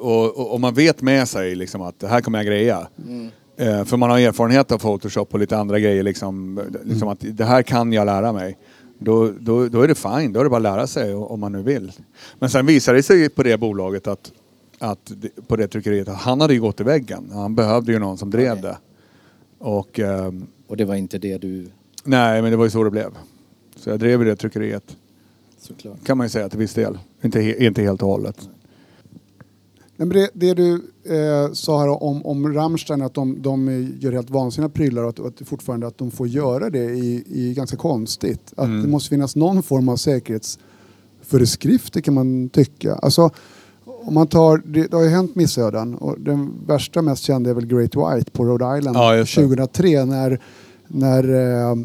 [0.00, 2.86] Och, och, och man vet med sig liksom att det här kommer jag greja.
[3.08, 3.28] Mm.
[3.56, 6.02] Eh, för man har erfarenhet av Photoshop och lite andra grejer.
[6.02, 8.58] Liksom, liksom att det här kan jag lära mig.
[8.98, 11.40] Då, då, då är det fine, då är det bara att lära sig o- om
[11.40, 11.92] man nu vill.
[12.38, 14.32] Men sen visade det sig på det bolaget att,
[14.78, 17.30] att det- på det tryckeriet att han hade ju gått i väggen.
[17.32, 18.76] Han behövde ju någon som drev det.
[19.58, 21.66] Och ehm, Och det var inte det du...
[22.04, 23.10] nej, men det var ju så det blev.
[23.76, 24.96] Så jag drev i det tryckeriet.
[25.66, 26.04] Såklart.
[26.04, 26.98] Kan man ju säga till viss del.
[27.22, 28.48] Inte, he- inte helt och hållet.
[29.96, 30.74] Nej, men det, det du
[31.04, 33.68] eh, sa här om, om Rammstein, att de, de
[34.00, 37.54] gör helt vansinniga prylar och att, att fortfarande att de får göra det är, är
[37.54, 38.52] ganska konstigt.
[38.56, 38.82] Att Mm.
[38.82, 42.94] det måste finnas någon form av säkerhetsföreskrifter kan man tycka.
[42.94, 43.30] Alltså,
[43.84, 47.54] om man tar, det, det har ju hänt missöden och den värsta mest kända är
[47.54, 49.42] väl Great White på Rhode Island Ja, just det.
[49.42, 50.40] 2003 när,
[50.88, 51.28] när
[51.70, 51.76] eh,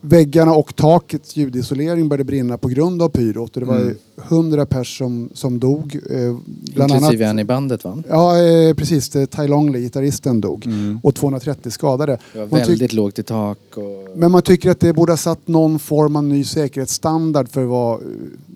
[0.00, 3.54] väggarna och takets ljudisolering började brinna på grund av pyrot.
[3.56, 3.88] Och det var Mm.
[3.88, 5.98] ju hundra pers som, som dog.
[6.10, 6.36] Eh,
[6.74, 8.02] bland Inklusive annat, en i bandet va?
[8.08, 9.08] Ja, eh, precis.
[9.08, 10.66] Det, Tai Long Lee, gitarristen, dog.
[10.66, 11.00] Mm.
[11.02, 12.18] Och 230 skadade.
[12.32, 14.06] Det var Man väldigt lågt i tak och...
[14.16, 18.00] Men man tycker att det borde ha satt någon form av ny säkerhetsstandard för vad...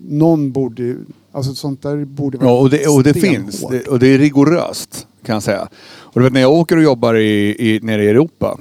[0.09, 0.95] Någon borde...
[1.31, 3.61] Alltså sånt där borde vara Ja, och det, och det finns.
[3.69, 5.67] Det, och det är rigoröst kan jag säga.
[5.97, 8.59] Och du vet när jag åker och jobbar i, i, nere i Europa,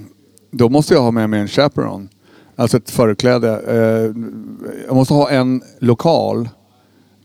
[0.51, 2.09] då måste jag ha med mig en chaperone.
[2.56, 3.60] Alltså ett förkläde.
[3.66, 4.22] Eh,
[4.86, 6.48] jag måste ha en lokal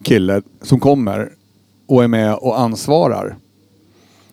[0.03, 1.29] kille som kommer
[1.87, 3.37] och är med och ansvarar.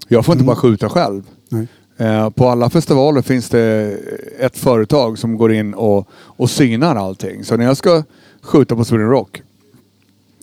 [0.09, 1.23] Jag får inte bara skjuta själv.
[1.49, 1.69] Nej.
[1.97, 3.97] Eh, på alla festivaler finns det
[4.39, 7.45] ett företag som går in och, och synar allting.
[7.45, 8.03] Så när jag ska
[8.43, 9.43] skjuta på Sweden Rock,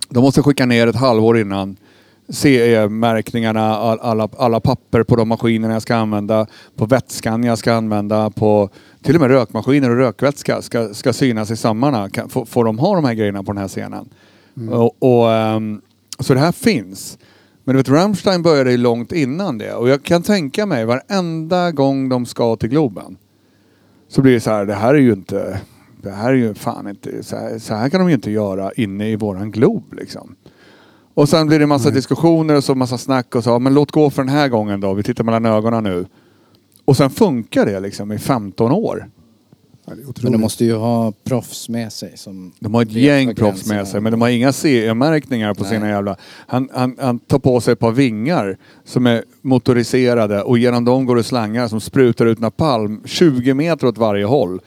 [0.10, 1.78] då måste jag skicka ner ett halvår innan
[2.30, 7.74] CE-märkningarna, all, alla, alla papper på de maskinerna jag ska använda, på vätskan jag ska
[7.74, 8.70] använda, på
[9.02, 12.10] till och med rökmaskiner och rökvätska ska, ska synas i sammarna.
[12.10, 14.10] Kan, får, får de ha de här grejerna på den här scenen?
[14.72, 15.82] Och, och, ehm,
[16.20, 17.18] så det här finns.
[17.64, 19.74] Men du vet, Rammstein började ju långt innan det.
[19.74, 23.18] Och jag kan tänka mig, varenda gång de ska till Globen
[24.08, 25.60] så blir det så här, det här är ju inte,
[26.02, 28.72] det här är ju fan inte, så här, så här kan de ju inte göra
[28.72, 30.36] inne i våran Glob liksom.
[31.14, 34.10] Och sen blir det massa diskussioner och så massa snack och så, men låt gå
[34.10, 36.06] för den här gången då, vi tittar mellan ögonen nu.
[36.86, 39.10] Och sen funkar det liksom i 15 år.
[39.86, 43.36] Det är Men de måste ju ha proffs med sig som De har ett gäng
[43.36, 45.72] proffs med sig men de har inga CE-märkningar på Nej.
[45.72, 46.16] sina jävla...
[46.48, 51.06] Han, han, han tar på sig ett par vingar som är motoriserade och genom dem
[51.06, 54.62] går det slangar som sprutar ut napalm 20 meter åt varje håll.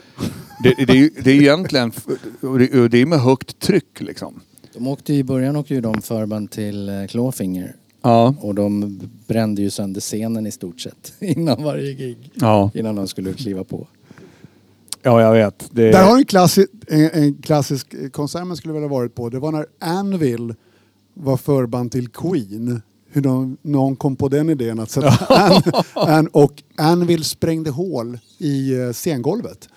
[0.63, 1.93] Det, det, är, ju- det är egentligen...
[2.41, 4.41] Det, det är med högt tryck liksom.
[4.77, 7.77] De åkte ju, i början åkte ju de förband till eh, Clawfinger.
[8.03, 8.35] Ja.
[8.41, 12.31] Och de brände ju sönder scenen i stort sett innan varje gig.
[12.35, 13.87] Ja, Innan de skulle kliva på.
[15.03, 15.69] ja jag vet.
[15.71, 19.29] Det, Där har du en, klassi en, en klassisk konsert man skulle vilja varit på.
[19.29, 20.55] Det var när Anvil
[21.15, 22.83] var förband till Queen.
[23.11, 25.63] Hur de, någon kom på den idén att sätta An,
[25.95, 29.69] An, och Anvil sprängde hål i eh, scengolvet.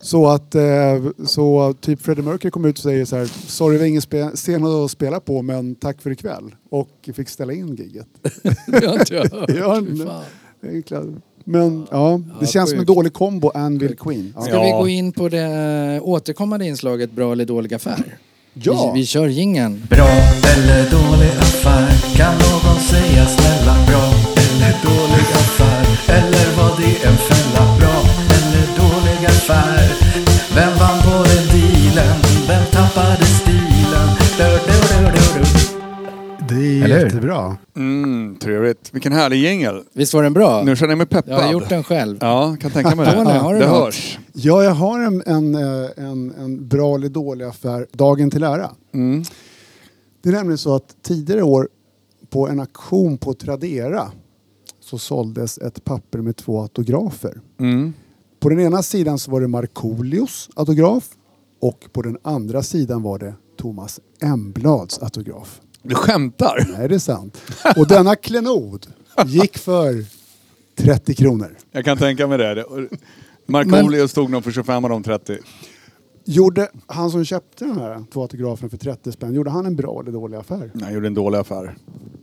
[0.00, 0.62] Så att eh,
[1.26, 4.64] så typ Freddie Mercury kom ut och säger så här Sorry vi har ingen scen
[4.66, 6.54] att spela på men tack för ikväll.
[6.70, 8.06] Och fick ställa in giget.
[8.66, 9.50] Det har inte jag hört.
[10.60, 11.06] Ja, klart.
[11.44, 14.32] Men ja, det Ja, känns som en dålig kombo Anvil Queen.
[14.36, 14.42] Ja.
[14.42, 18.18] Ska vi gå in på det återkommande inslaget Bra eller dålig affär?
[18.52, 18.92] Ja.
[18.94, 19.82] Vi, vi kör gingen.
[19.90, 20.08] Bra
[20.56, 22.16] eller dålig affär?
[22.16, 24.04] Kan någon säga snälla bra
[24.42, 26.12] eller dålig affär?
[26.16, 27.37] Eller var det en fälla?
[36.88, 37.56] Jättebra.
[37.76, 38.94] Mm, trevligt.
[38.94, 39.82] Vilken härlig jingel.
[39.92, 40.62] Visst var den bra?
[40.62, 41.34] Nu känner jag mig peppad.
[41.34, 42.18] Jag har gjort den själv.
[42.20, 43.12] Ja, kan tänka mig det.
[43.12, 43.84] Tony, har du det något?
[43.84, 44.18] hörs.
[44.32, 48.70] Ja, jag har en, en, eh, en, en bra eller dålig affär, dagen till ära.
[48.94, 49.24] Mm.
[50.22, 51.68] Det är nämligen så att tidigare år
[52.30, 54.10] på en auktion på Tradera
[54.80, 57.40] så såldes ett papper med två autografer.
[57.60, 57.92] Mm.
[58.40, 61.08] På den ena sidan så var det Markoolios autograf
[61.60, 65.60] och på den andra sidan var det Thomas Emblads autograf.
[65.82, 66.66] Du skämtar?
[66.78, 67.42] Nej, det är sant.
[67.76, 68.86] Och denna klenod
[69.26, 70.04] gick för
[70.76, 71.56] 30 kronor.
[71.72, 72.64] Jag kan tänka mig det.
[73.46, 75.38] Markoolio stod nog för 25 av de 30.
[76.24, 80.00] Gjorde han som köpte de här två autograferna för 30 spänn, gjorde han en bra
[80.02, 80.70] eller dålig affär?
[80.74, 81.76] Jag gjorde en dålig affär.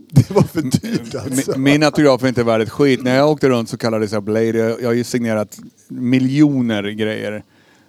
[0.10, 1.52] Det var för dyrt alltså.
[1.52, 3.04] Min, min autograf är inte värd ett skit.
[3.04, 4.58] När jag åkte runt så kallades jag Blade.
[4.58, 7.44] Jag, jag har ju signerat miljoner grejer.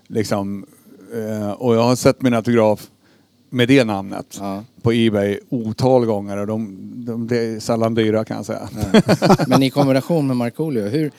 [0.09, 0.67] Liksom.
[1.15, 2.87] Eh, och jag har sett min autograf
[3.51, 4.65] med det namnet Ja.
[4.83, 6.37] på Ebay otal gånger.
[6.37, 8.69] Och de, de, det är sällan dyra kan jag säga.
[9.47, 11.11] Men i kombination med Markoolio, hur,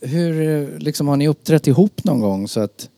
[0.00, 2.88] hur liksom, har ni uppträtt ihop någon gång så att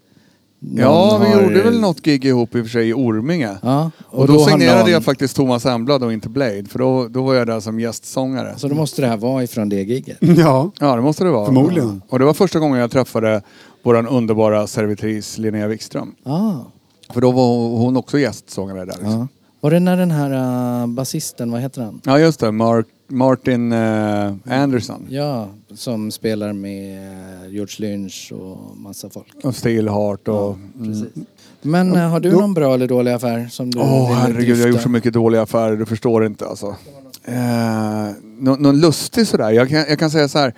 [0.62, 3.56] någon Ja, vi har- gjorde väl något gig ihop i och för sig i Orminge.
[3.62, 6.64] Ja, Och, då, har signerade någon- jag faktiskt Thomas Emblad och inte Blade.
[6.68, 8.54] För då, då var jag där som gästsångare.
[8.56, 10.16] Så då måste det här vara ifrån det giget.
[10.38, 11.46] Ja, Ja, det måste det vara.
[11.46, 12.02] Förmodligen.
[12.08, 13.42] Och det var första gången jag träffade
[13.82, 16.14] vår underbara servitris Linnea Wikström.
[16.24, 16.52] Ah,
[17.12, 18.86] För då var hon också gästsångare där.
[18.86, 19.10] Liksom.
[19.10, 19.28] ja.
[19.60, 22.00] Var det när den här uh, basisten, vad heter han?
[22.04, 22.52] Ja, just det.
[22.52, 24.32] Mark, Martin eh,
[24.62, 25.06] Anderson.
[25.08, 26.98] Ja, som spelar med
[27.44, 29.26] eh, George Lynch och massa folk.
[29.44, 30.34] Och Steelheart och...
[30.34, 30.92] Ja, mm.
[30.92, 31.24] precis.
[31.62, 34.64] Men eh, har du någon bra eller dålig affär som du Åh vill herregud, jag
[34.64, 36.76] har gjort så mycket dåliga affärer, du förstår inte alltså.
[37.24, 39.50] Eh, nå, någon lustig sådär.
[39.50, 40.54] Jag kan, jag kan säga så här.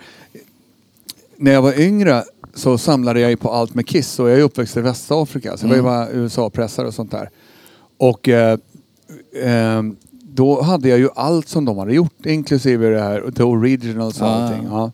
[1.43, 4.43] När jag var yngre så samlade jag ju på allt med Kiss och jag är
[4.43, 5.57] uppväxt i Västafrika.
[5.57, 5.91] Så jag var ju Mm.
[5.93, 7.29] bara USA-pressare och sånt där.
[7.97, 8.57] Och eh,
[9.43, 9.81] eh,
[10.23, 14.27] då hade jag ju allt som de hade gjort, inklusive det här, The Originals och
[14.27, 14.31] Ah.
[14.31, 14.67] allting.
[14.71, 14.91] Ja.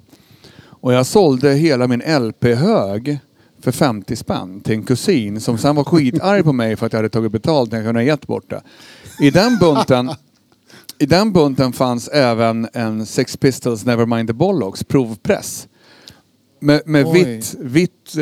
[0.62, 3.20] Och jag sålde hela min LP-hög
[3.62, 6.98] för 50 spänn till en kusin som sen var skitarg på mig för att jag
[6.98, 8.62] hade tagit betalt när jag kunde ha gett bort det.
[9.22, 10.12] I den bunten,
[11.00, 15.68] i den bunten fanns även en Sex Pistols Nevermind the Bollocks provpress.
[16.60, 17.24] Med, med Oj.
[17.24, 18.22] vitt, vitt eh,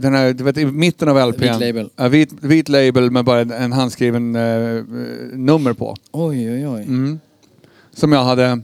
[0.00, 1.40] den här, du vet, i mitten av LPn.
[1.42, 1.90] Vit label.
[1.96, 4.82] Ja, vit, vit label med bara en, en handskriven eh,
[5.32, 5.96] nummer på.
[6.12, 6.82] Oj, oj, oj.
[6.82, 7.20] Mm.
[7.94, 8.60] Som jag hade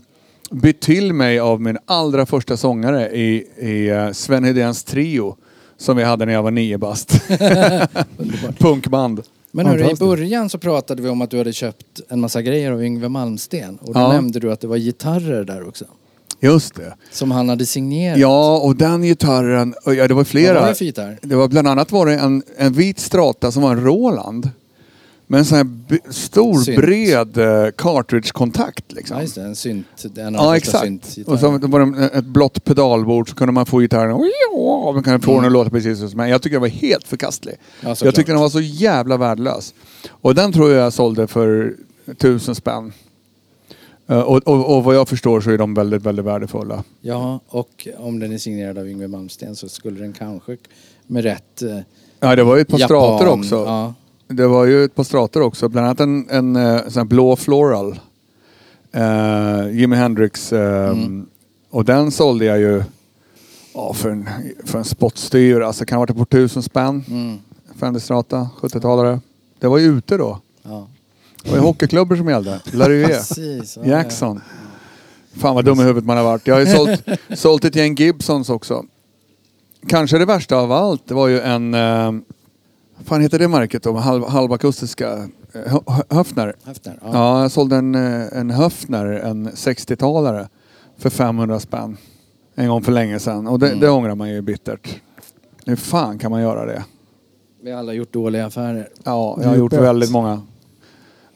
[0.51, 5.37] bytt till mig av min allra första sångare i, i eh, Sven Hedéns trio.
[5.77, 7.23] Som vi hade när jag var nio bast.
[8.59, 9.23] Punkband.
[9.53, 12.73] Men hörru, i början så pratade vi om att du hade köpt en massa grejer
[12.73, 13.77] av Yngwie Malmsten.
[13.77, 14.13] Och då Ja.
[14.13, 15.85] nämnde du att det var gitarrer där också.
[16.41, 16.95] Just det.
[17.11, 18.19] Som han hade signerat.
[18.19, 20.61] Ja, och den gitarren, ja det var Vad flera.
[20.61, 21.19] var det för gitarr?
[21.23, 24.51] Det var bland annat var det en, en vit strata som var en Roland.
[25.27, 26.77] Med en sån här b- stor Synt.
[26.79, 29.17] bred uh, cartridge-kontakt liksom.
[29.17, 29.43] Ja, just det.
[29.43, 29.87] En synt.
[30.17, 30.85] En av Ja de första exakt.
[30.85, 31.35] syntgitarrerna.
[31.57, 34.13] Och så var det ett blått pedalbord så kunde man få gitarren
[34.53, 37.05] och man kunde få den att låta precis som men Jag tycker den var helt
[37.09, 37.55] förkastlig.
[37.81, 39.75] Ja, jag tyckte den var så jävla värdelös.
[40.11, 41.75] Och den tror jag jag sålde för
[42.19, 42.93] tusen spänn.
[44.11, 46.85] Eh, och, och, och vad jag förstår så är de väldigt, väldigt värdefulla.
[47.01, 50.57] Ja, och om den är signerad av Yngwie Malmsten så skulle den kanske
[51.07, 51.79] med rätt eh,
[52.21, 53.19] Ja, det var ju ett par japan...
[53.19, 53.55] strater också.
[53.55, 53.95] Ja.
[54.29, 55.69] Det var ju ett par strater också.
[55.69, 58.01] Bland annat en, en eh, sån här blå floral.
[58.93, 60.53] Eh, Jimi Hendrix.
[60.53, 61.27] eh, Mm.
[61.71, 62.83] Och den sålde jag ju
[63.75, 64.29] ja, för, en,
[64.65, 65.61] för en spottstyver.
[65.61, 67.05] Alltså kan ha varit på tusen spänn.
[67.09, 67.39] Mm.
[67.77, 69.21] Fender Strata, 70-talare.
[69.59, 70.39] Det var ju ute då.
[71.43, 72.61] Det var ju hockeyklubbor som gällde.
[72.73, 73.07] Larue.
[73.07, 73.77] Precis.
[73.77, 74.41] ja, Jackson.
[75.37, 76.47] Fan vad dum i huvudet man har varit.
[76.47, 77.03] Jag har ju sålt,
[77.41, 78.85] sålt ett gäng Gibsons också.
[79.89, 81.75] Kanske det värsta av allt, det var ju en...
[81.75, 82.13] Eh,
[83.05, 83.93] fan heter det märket då?
[83.97, 85.13] Halv, halvakustiska?
[85.53, 86.55] Eh, Hö- Höfner.
[86.65, 86.99] Höfner.
[87.03, 87.11] Ja.
[87.13, 90.49] Ja, jag sålde en, eh, en Höfner, en 60-talare,
[90.99, 91.97] för 500 spänn.
[92.55, 93.47] En gång för länge sedan.
[93.47, 93.81] Och det, Mm.
[93.81, 94.89] det ångrar man ju bittert.
[95.67, 96.85] Hur fan kan man göra det?
[97.63, 98.89] Vi har alla gjort dåliga affärer.
[99.05, 100.43] Ja, jag har gjort väldigt många.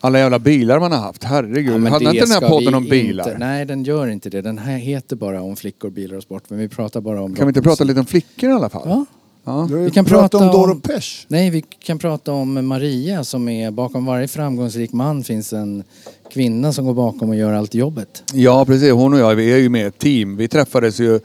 [0.04, 1.86] Alla jävla bilar man har haft, herregud.
[1.86, 3.24] Ja, det inte den här podden om bilar?
[3.28, 4.42] Inte, nej, den gör inte det.
[4.42, 6.42] Den här heter bara om flickor, bilar och sport.
[6.48, 7.34] Men vi pratar bara om...
[7.34, 8.82] Kan vi inte prata lite om flickor i alla fall?
[8.88, 9.04] Ja.
[9.44, 9.62] Ja.
[9.70, 11.26] Vi kan prata om Doro om- Pesch.
[11.28, 15.84] Nej, vi kan prata om Maria som är bakom varje framgångsrik man finns en
[16.32, 18.22] kvinna som går bakom och gör allt jobbet.
[18.32, 18.92] Ja, precis.
[18.92, 20.36] Hon och jag, vi är ju med i ett team.
[20.36, 21.20] Vi träffades ju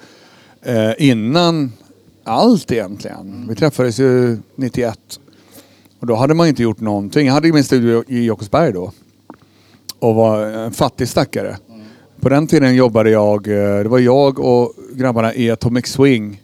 [0.61, 1.71] eh, innan
[2.23, 3.45] allt egentligen.
[3.49, 4.99] Vi träffades ju 91.
[5.99, 7.27] Och då hade man inte gjort någonting.
[7.27, 8.91] Jag hade ju min studio i Jakobsberg då.
[9.99, 11.57] Och var en fattig stackare.
[12.19, 16.41] På den tiden jobbade jag, eh, det var jag och grabbarna i Atomic Swing.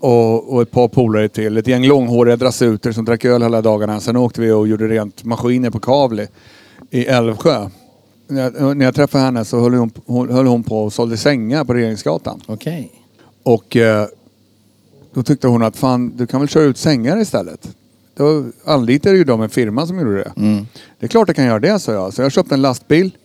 [0.00, 1.56] Och, och ett par polare till.
[1.56, 4.00] Ett gäng långhåriga drasuter som drack öl hela dagarna.
[4.00, 6.26] Sen åkte vi och gjorde rent maskiner på Kavli
[6.90, 7.68] i Älvsjö.
[8.28, 11.16] När jag, när jag träffade henne så höll hon, hon, höll hon på och sålde
[11.16, 12.40] sängar på Regeringsgatan.
[12.46, 12.90] Okej.
[13.42, 14.06] Och eh,
[15.14, 17.68] då tyckte hon att fan, du kan väl köra ut sängar istället.
[18.14, 20.32] Då anlitade ju de en firma som gjorde det.
[20.36, 20.66] Mm.
[20.98, 22.14] Det är klart jag kan göra det, sa jag.
[22.14, 23.16] Så jag köpte en lastbil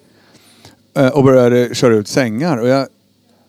[0.94, 2.58] eh, och började köra ut sängar.
[2.58, 2.88] Och jag,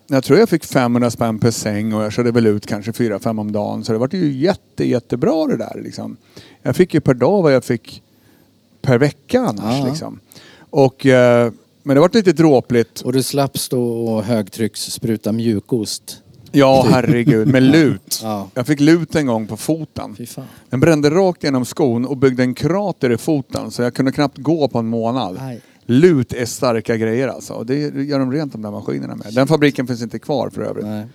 [0.07, 3.39] jag tror jag fick 500 spänn per säng och jag körde väl ut kanske 4-5
[3.39, 3.83] om dagen.
[3.83, 5.81] Så det var ju jätte, jättebra det där.
[5.83, 6.17] Liksom.
[6.61, 8.03] Jag fick ju per dag vad jag fick
[8.81, 9.79] per vecka annars.
[9.79, 9.87] Ja.
[9.87, 10.19] Liksom.
[10.69, 11.51] Och, eh,
[11.83, 13.01] men det var lite dråpligt.
[13.01, 16.20] Och du slapp stå och högtrycksspruta mjukost.
[16.51, 17.47] Ja, herregud.
[17.47, 18.19] Med lut.
[18.23, 18.47] Ja.
[18.53, 20.15] Jag fick lut en gång på foten.
[20.17, 20.45] Fy fan.
[20.69, 24.37] Den brände rakt genom skon och byggde en krater i foten så jag kunde knappt
[24.37, 25.37] gå på en månad.
[25.41, 25.61] Aj.
[25.85, 27.53] Lut är starka grejer alltså.
[27.53, 29.33] Och det gör de rent de där maskinerna med.
[29.33, 30.85] Den fabriken finns inte kvar för övrigt.
[30.85, 31.05] Nej.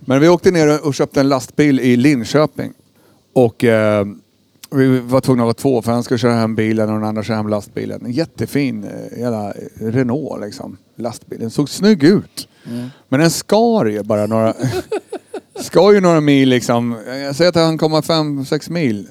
[0.00, 2.72] Men vi åkte ner och köpte en lastbil i Linköping.
[3.32, 4.06] Och eh,
[4.70, 7.22] vi var tvungna att vara två för han skulle köra hem bilen och den andra
[7.22, 8.04] köra hem lastbilen.
[8.04, 10.76] En jättefin eh, jävla Renault liksom.
[10.96, 11.38] Lastbil.
[11.40, 12.48] Den såg snygg ut.
[13.08, 14.54] Men den skar ju bara några...
[15.60, 16.96] skar ju några mil liksom.
[17.06, 19.06] Jag säger att han kommer fem, sex mil.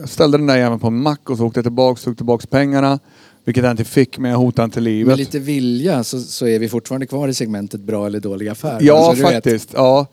[0.00, 2.46] Jag ställde den där jäveln på en mack och så åkte jag tillbaks, tog tillbaks
[2.46, 2.98] pengarna.
[3.44, 5.08] Vilket jag inte fick men jag hotade inte livet.
[5.08, 8.78] Med lite vilja så, så är vi fortfarande kvar i segmentet bra eller dålig affär.
[8.80, 9.70] Ja, Alltså, faktiskt.
[9.74, 10.06] Ja.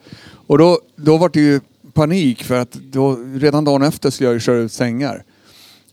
[0.48, 1.60] Och då, då var det ju
[1.94, 5.24] panik för att då, redan dagen efter skulle jag ju köra ut sängar.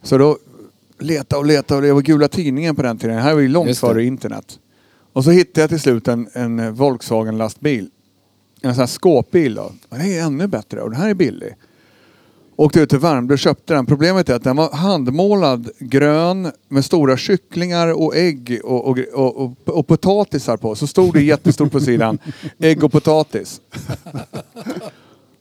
[0.03, 0.39] Så då
[0.99, 3.17] leta och leta och det var gula tidningen på den tiden.
[3.17, 4.59] Det här var ju långt före internet.
[5.13, 7.89] Och så hittade jag till slut en, en Volkswagen lastbil.
[8.63, 9.73] En sån här skåpbil då.
[9.89, 11.55] Det är ännu bättre och den här är billig.
[12.57, 13.87] Åkte ut till Värmdö och köpte den.
[13.87, 19.43] Problemet är att den var handmålad grön med stora kycklingar och ägg och, och, och,
[19.43, 20.75] och, och potatisar på.
[20.75, 22.19] Så stod det jättestort på sidan.
[22.59, 23.61] Ägg och potatis.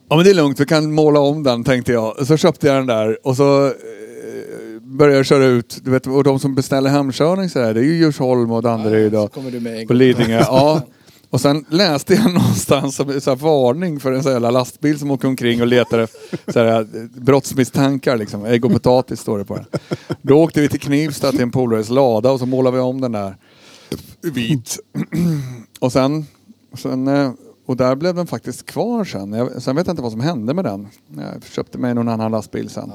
[0.08, 2.26] Ja men det är lugnt, vi kan måla om den tänkte jag.
[2.26, 3.72] Så köpte jag den där och så
[4.92, 5.80] började jag köra ut.
[5.82, 9.12] Du vet, och de som beställer hemkörning så här, det är ju Djursholm och Danderyd
[9.12, 10.38] Så och kommer du med ägg på Lidingö.
[10.46, 10.82] Ja.
[11.30, 15.10] Och sen läste jag någonstans som så här varning för en sån här lastbil som
[15.10, 18.16] åker omkring och letar efter så här, eh, brottsmisstankar.
[18.16, 18.44] Liksom.
[18.44, 19.66] Ägg och potatis står det på den.
[20.22, 23.12] Då åkte vi till Knivsta till en polares lada och så målade vi om den
[23.12, 23.36] där
[24.22, 24.78] vit.
[25.78, 26.26] och sen,
[26.74, 27.32] sen eh,
[27.66, 29.32] och där blev den faktiskt kvar sen.
[29.32, 30.88] Jag, sen vet jag inte vad som hände med den.
[31.16, 32.92] Jag köpte mig någon annan lastbil sen.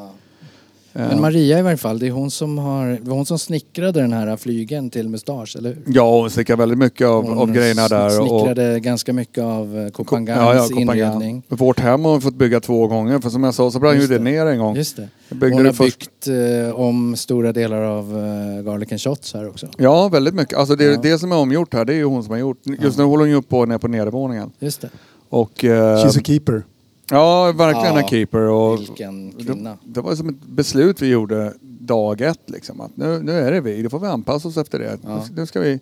[0.98, 4.02] Men Maria i varje fall, det är hon som har, det var hon som snickrade
[4.02, 5.84] den här flygen till mustasch, eller hur?
[5.88, 8.22] Ja, hon stickar väldigt mycket av, Hon av grejerna där.
[8.22, 10.98] Och, snickrade ganska mycket av eh, Kopangangs ja, ja, Kopangan.
[10.98, 11.44] inredning.
[11.48, 14.08] Vårt hem har hon fått bygga två gånger för som jag sa så brann ju
[14.08, 14.76] det ner en gång.
[14.76, 15.08] Just det.
[15.30, 16.00] Byggde hon det har först.
[16.00, 16.28] byggt
[16.68, 19.68] eh, om stora delar av eh, Garlic and Shots här också.
[19.78, 20.58] Ja, väldigt mycket.
[20.58, 21.00] Alltså det, Ja.
[21.04, 22.62] det som är omgjort här, det är ju hon som har gjort.
[22.82, 24.52] Just nu håller hon ju upp på ner på nedervåningen.
[24.60, 24.90] Just det.
[25.30, 25.64] Och...
[25.66, 26.64] Eh, She's a keeper.
[27.12, 28.40] Ja, verkligen Ja, en keeper.
[28.42, 29.78] Och Vilken det, kvinna.
[29.86, 32.82] det var som ett beslut vi gjorde dag ett liksom.
[32.82, 34.98] Att nu, nu är det vi, då får vi anpassa oss efter det.
[35.04, 35.24] Ja.
[35.36, 35.80] Nu ska vi,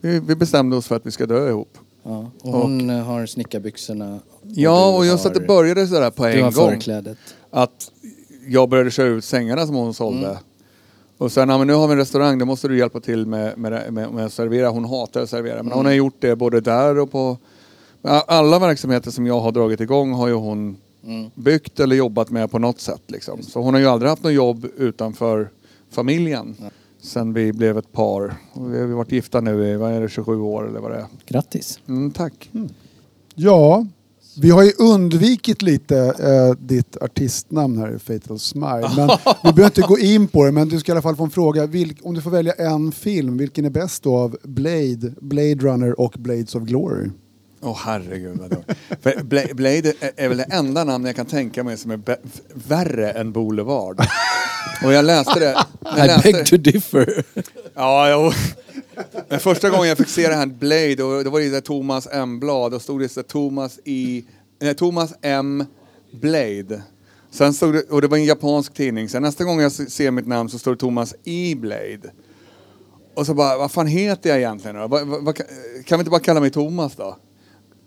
[0.00, 1.78] vi, vi bestämde oss för att vi ska dö ihop.
[2.02, 2.30] Ja.
[2.42, 4.18] Och hon eh, har snickarbyxorna.
[4.42, 6.52] Ja, du och just har- att det började sådär på Du en gång.
[6.52, 7.18] förklädet.
[7.50, 7.90] att
[8.46, 10.26] jag började köra ut sängarna som hon sålde.
[10.26, 10.36] Mm.
[11.18, 13.58] Och sen, ja, men nu har vi en restaurang, då måste du hjälpa till med,
[13.58, 14.68] med, med, med att servera.
[14.68, 17.38] Hon hatar att servera, men hon har gjort det både där och på...
[18.02, 21.30] Alla verksamheter som jag har dragit igång har ju hon Mm.
[21.34, 23.02] byggt eller jobbat med på något sätt.
[23.06, 23.42] Liksom.
[23.42, 25.50] Så hon har ju aldrig haft något jobb utanför
[25.90, 26.56] familjen.
[27.02, 28.34] Sen vi blev ett par.
[28.52, 30.96] Och vi har varit gifta nu i, vad är det, 27 år eller vad det
[30.96, 31.06] är.
[31.26, 31.80] Grattis.
[31.88, 32.50] Mm, tack.
[33.34, 33.86] Ja,
[34.40, 38.90] vi har ju undvikit lite eh, ditt artistnamn här i Fatal Smile.
[38.96, 39.08] Men
[39.44, 41.30] vi behöver inte gå in på det, men du ska i alla fall få en
[41.30, 41.66] fråga.
[41.66, 46.00] Vilk, om du får välja en film, vilken är bäst då av Blade, Blade Runner
[46.00, 47.08] och Blades of Glory?
[47.60, 48.64] Åh herregud vad.
[49.02, 52.00] För Bla- Blade är, väl det enda namn jag kan tänka mig som är
[52.68, 54.00] värre än Boulevard.
[54.84, 55.56] Och jag läste det.
[55.96, 57.24] Jag I läste, beg to differ.
[57.74, 58.32] ja, jo.
[59.28, 62.08] Men första gången jag fick se det här Blade, då, då var det där Thomas
[62.12, 62.40] M.
[62.40, 62.72] Blad.
[62.72, 64.24] Då stod det så Thomas i...
[64.60, 65.64] Nej, Thomas M.
[66.12, 66.82] Blade.
[67.30, 69.08] Sen stod det, och det var en japansk tidning.
[69.08, 71.54] Sen nästa gång jag se- ser mitt namn så står det Thomas E.
[71.58, 72.10] Blade.
[73.14, 74.88] Och så bara, vad fan heter jag egentligen då?
[75.84, 77.16] Kan vi inte bara kalla mig Thomas då?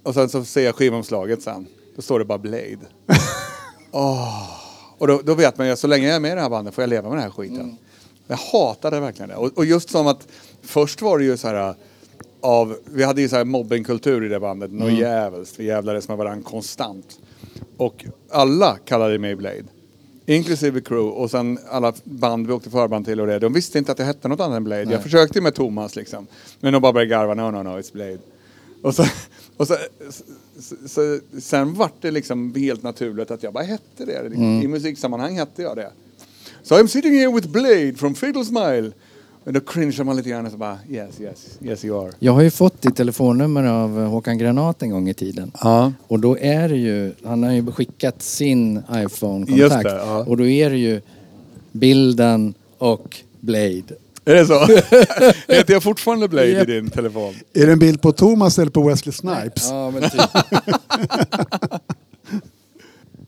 [0.03, 1.67] Och sen så ser jag skivomslaget sen.
[1.95, 2.79] Då står det bara Blade.
[3.91, 4.61] Åh.
[4.97, 6.73] Och då, då vet man ju, så länge jag är med i det här bandet
[6.73, 7.77] får jag leva med den här skiten.
[8.27, 9.35] Jag hatade verkligen det.
[9.35, 10.27] Och, och just som att
[10.61, 11.75] först var det ju så här
[12.41, 15.59] av, vi hade ju så här mobbingkultur i det bandet, något jävligt.
[15.59, 17.19] Vi jävlades med varandra konstant.
[17.77, 19.63] Och alla kallade mig Blade.
[20.25, 23.39] Inklusive crew och sen alla band vi åkte förband till och det.
[23.39, 24.91] De visste inte att jag hette något annat än Blade.
[24.91, 26.27] Jag försökte med Thomas liksom.
[26.59, 28.19] Men de bara började garva, no no no, it's Blade.
[28.81, 29.05] Och så,
[29.57, 29.75] och så,
[30.59, 34.35] så, så, sen vart det liksom helt naturligt att jag bara hette det.
[34.63, 35.91] I musiksammanhang hette jag det.
[36.63, 38.91] So I'm sitting here with Blade from Fatal Smile.
[39.43, 42.11] Och då cringear man lite grann och så bara yes, yes, yes you are.
[42.19, 45.51] Jag har ju fått ditt telefonnummer av eh, Håkan Granat en gång i tiden.
[45.61, 45.93] Ja.
[46.07, 49.83] Och då är det ju, han har ju skickat sin Just iPhone-kontakt.
[49.83, 50.25] det, ja.
[50.27, 51.01] Och då är det ju
[51.71, 53.83] bilden och Blade.
[54.25, 54.65] Är det så?
[55.53, 56.69] Heter jag fortfarande Blade Japp.
[56.69, 57.35] i din telefon?
[57.53, 59.69] Är det en bild på Thomas eller på Wesley Snipes?
[59.69, 60.21] Ja, men typ.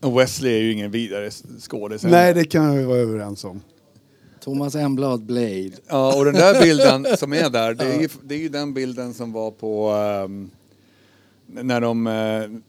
[0.01, 1.29] Och Wesley är ju ingen vidare
[1.59, 2.03] skådis.
[2.03, 3.61] Nej, det kan vi vara överens om.
[4.39, 5.71] Thomas Emblad Blade.
[5.87, 8.73] Ja, och den där bilden som är där, det är ju, det är ju den
[8.73, 10.49] bilden som var på ehm,
[11.47, 12.13] när de, eh,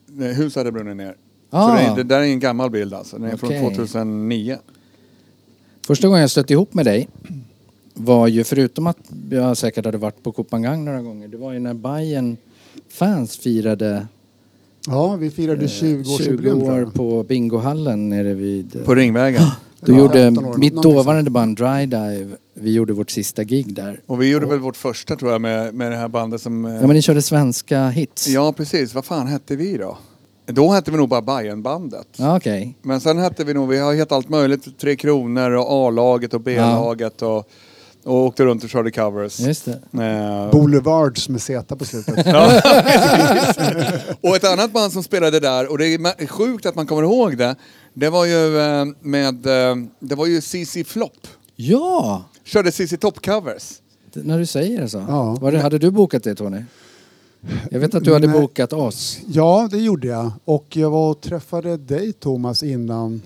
[0.07, 1.17] när huset hade brunnit ner.
[1.51, 1.69] Ah.
[1.69, 3.61] Så det, är, det där är en gammal bild alltså, den är Okej.
[3.61, 4.59] från 2009.
[5.87, 7.09] Första gången jag stötte ihop med dig
[7.95, 8.99] var ju, förutom att
[9.31, 12.37] jag säkert hade varit på Kopangang några gånger, det var ju när Bayern
[12.89, 14.07] fans firade
[14.87, 16.95] Ja, vi firade 20 20 årsjubileum tror år jag.
[16.95, 18.85] på bingohallen nere vid...
[18.85, 19.43] På Ringvägen.
[19.81, 23.75] Då Ja, gjorde 15 år, mitt dåvarande band Dry Dive, vi gjorde vårt sista gig
[23.75, 24.01] där.
[24.07, 26.65] Och vi gjorde väl vårt första tror jag med, med det här bandet som...
[26.65, 28.29] eh, Ja men ni körde svenska hits?
[28.29, 28.95] ja, precis.
[28.95, 29.99] Vad fan hette vi då?
[30.47, 32.07] Då hette vi nog bara Bajenbandet.
[32.16, 32.77] Ja, Okej.
[32.83, 34.79] Men sen hette vi nog, vi har hetat allt möjligt.
[34.79, 37.49] Tre Kronor och A-laget och B-laget och,
[38.05, 39.40] och åkte runt och körde covers.
[39.40, 40.05] Just det.
[40.05, 42.14] Eh, Boulevards med Z på slutet.
[44.20, 47.36] och ett annat band som spelade där, och det är sjukt att man kommer ihåg
[47.36, 47.56] det,
[47.94, 51.26] det var ju eh, med, eh, det var ju CC Flop.
[51.56, 52.24] Ja!
[52.44, 53.81] Körde CC Top-covers.
[54.12, 55.05] Det- När du säger det så.
[55.09, 55.36] Ja.
[55.40, 56.62] Var det, hade du bokat det Tony?
[57.70, 58.40] Jag vet att du hade Nej.
[58.40, 59.18] bokat oss.
[59.26, 60.31] Ja, det gjorde jag.
[60.44, 63.22] Och jag var och träffade dig Thomas innan.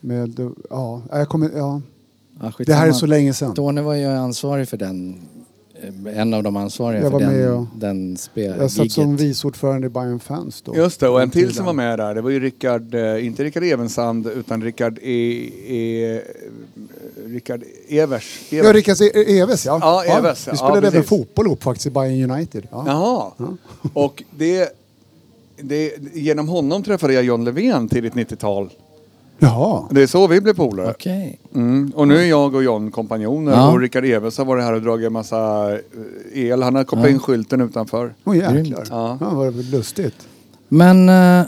[0.00, 1.80] Med, ja, jag kommer, ja.
[2.40, 3.54] Ja, Det här är så länge sedan.
[3.54, 5.20] Tony var ju ansvarig för den.
[6.06, 8.92] eh, En av de ansvariga Jag för var den, med och- den spel, Jag satt
[8.92, 9.20] som gigget.
[9.20, 10.76] vice ordförande i Bayern Fans då.
[10.76, 13.44] Just det, och en till som var med där, det var ju Rickard, eh, inte
[13.44, 15.50] Rickard Evensand, utan Rickard E...
[15.68, 16.20] e
[17.26, 18.40] Rickard Evers.
[18.50, 19.78] Ja, Rickard E- Eves ja.
[19.82, 21.08] Ja, Eves, Vi ja, spelade även precis.
[21.08, 22.68] fotboll ihop faktiskt i Bayern United.
[22.70, 22.84] Ja.
[22.86, 23.56] Jaha.
[23.92, 24.68] Och det,
[25.60, 28.70] det, genom honom träffade jag John Levén tidigt 90-tal.
[29.38, 29.82] Jaha.
[29.90, 30.90] Det är så vi blev polare.
[30.90, 31.38] Okej.
[31.54, 31.92] Mm.
[31.94, 33.72] Och nu är jag och John kompanjoner Ja.
[33.72, 35.78] och Rickard Eves har varit här och dragit en massa eh,
[36.48, 36.62] el.
[36.62, 37.12] Han har kopplat Ja.
[37.12, 38.14] in skylten utanför.
[38.24, 38.52] Åh jäklar.
[38.52, 38.78] Grymt.
[38.90, 39.18] Ja.
[39.20, 40.14] Ja, vad lustigt.
[40.68, 41.46] Men eh,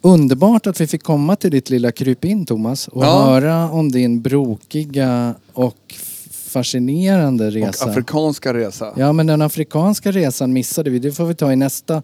[0.00, 3.22] Underbart att vi fick komma till ditt lilla krypin Thomas och Ja.
[3.24, 7.90] höra om din brokiga och f- fascinerande Och resa.
[7.90, 8.84] afrikanska resa.
[8.84, 10.98] Ja, Ja men den afrikanska resan missade vi.
[10.98, 12.02] Det får vi ta i nästa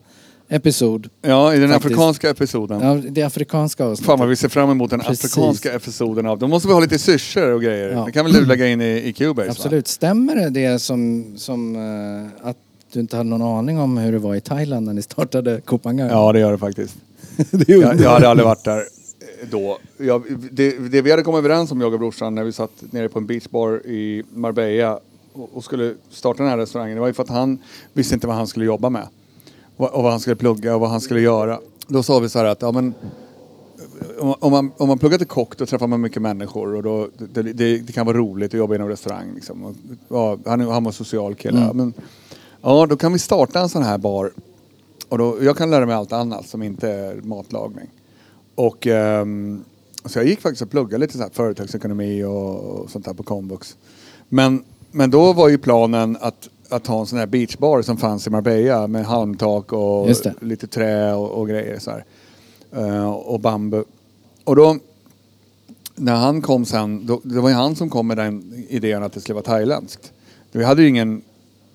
[0.48, 1.06] episod.
[1.06, 1.74] i den Faktiskt.
[1.74, 2.80] afrikanska episoden.
[2.80, 4.06] Ja, det afrikanska avsnittet.
[4.06, 5.24] Fan vad vi ser fram emot den Precis.
[5.24, 6.38] afrikanska episoden av.
[6.38, 7.90] Då måste vi ha lite syrsor och grejer.
[7.90, 8.04] Ja.
[8.04, 9.50] Det kan väl du lägga in i, i Cubase?
[9.50, 9.88] Absolut.
[9.88, 12.56] Stämmer det, det som, som eh, att
[12.92, 16.08] du inte hade någon aning om hur det var i Thailand när ni startade Kopangang?
[16.08, 16.14] Va?
[16.14, 16.96] Ja det gör det faktiskt.
[17.50, 19.78] det Jag, jag hade aldrig varit där eh, då.
[19.96, 23.08] Jag, det, det vi hade kommit överens om, jag och brorsan, när vi satt nere
[23.08, 24.98] på en beachbar i Marbella
[25.32, 27.58] och, och skulle starta den här restaurangen, det var ju för att han
[27.92, 29.08] visste inte vad han skulle jobba med.
[29.76, 31.60] Och, vad han skulle plugga och vad han skulle göra.
[31.86, 32.94] Då sa vi så här att, ja men
[34.18, 37.42] om, man, om man pluggar till kock då träffar man mycket människor och då, det,
[37.42, 39.34] det, det kan vara roligt att jobba inom restaurang.
[39.34, 39.64] Liksom.
[39.64, 39.74] Och,
[40.08, 41.60] ja, han, han var social kille.
[41.60, 41.76] Mm.
[41.76, 41.92] Men,
[42.62, 44.32] ja, då kan vi starta en sån här bar.
[45.08, 47.88] Och då, jag kan lära mig allt annat som inte är matlagning.
[48.54, 49.64] Och ehm,
[50.04, 53.22] så jag gick faktiskt och pluggade lite så här företagsekonomi och, och sånt där på
[53.22, 53.76] komvux.
[54.28, 58.26] Men, men då var ju planen att, att ha en sån här beachbar som fanns
[58.26, 60.08] i Marbella med halmtak och
[60.40, 61.90] lite trä och, och grejer så.
[62.76, 63.84] Eh, och bambu.
[64.44, 64.76] Och då
[65.96, 69.12] när han kom sen, då, det var ju han som kom med den idén att
[69.12, 70.12] det skulle vara thailändskt.
[70.52, 71.22] Vi hade ju ingen,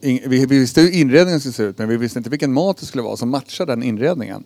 [0.02, 2.78] ing, vi, vi visste hur inredningen skulle se ut men vi visste inte vilken mat
[2.78, 4.44] det skulle vara som matchade den inredningen.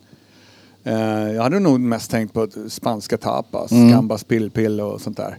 [0.84, 3.90] Eh, jag hade nog mest tänkt på spanska tapas, Mm.
[3.92, 5.38] gambas pillpill och sånt där.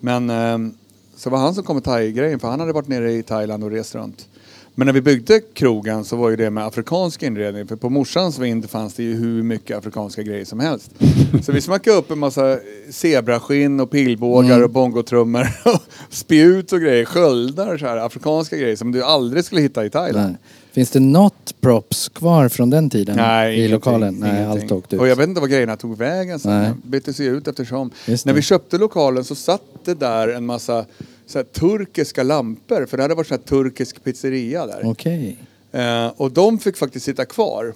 [0.00, 0.72] Men eh,
[1.16, 3.70] så var han som kom med thai-grejen för han hade varit nere i Thailand och
[3.70, 4.28] rest runt.
[4.74, 7.66] Men när vi byggde krogen så var ju det med afrikansk inredning.
[7.66, 10.90] För på morsans vind fanns det ju hur mycket afrikanska grejer som helst.
[11.42, 12.58] Så vi smackade upp en massa
[12.90, 14.64] zebraskinn och pilbågar Mm.
[14.64, 15.40] och bongotrummor.
[15.64, 15.80] och
[16.10, 20.26] spjut och grejer, sköldar så här, afrikanska grejer som du aldrig skulle hitta i Thailand.
[20.30, 20.36] Nej.
[20.72, 24.14] Finns det något props kvar från den tiden Nej, i ingenting, lokalen?
[24.14, 24.62] Nej, ingenting.
[24.62, 25.00] allt åkte ut.
[25.02, 26.52] Och jag vet inte vad grejerna tog vägen sen.
[26.62, 26.70] Nej.
[26.82, 27.90] De bytte sig ut eftersom.
[28.24, 30.84] När vi köpte lokalen så satt det där en massa
[31.30, 32.86] så här, turkiska lampor.
[32.86, 34.80] För det hade varit så här turkisk pizzeria där.
[34.84, 35.38] Okej.
[35.72, 37.74] Eh, och de fick faktiskt sitta kvar.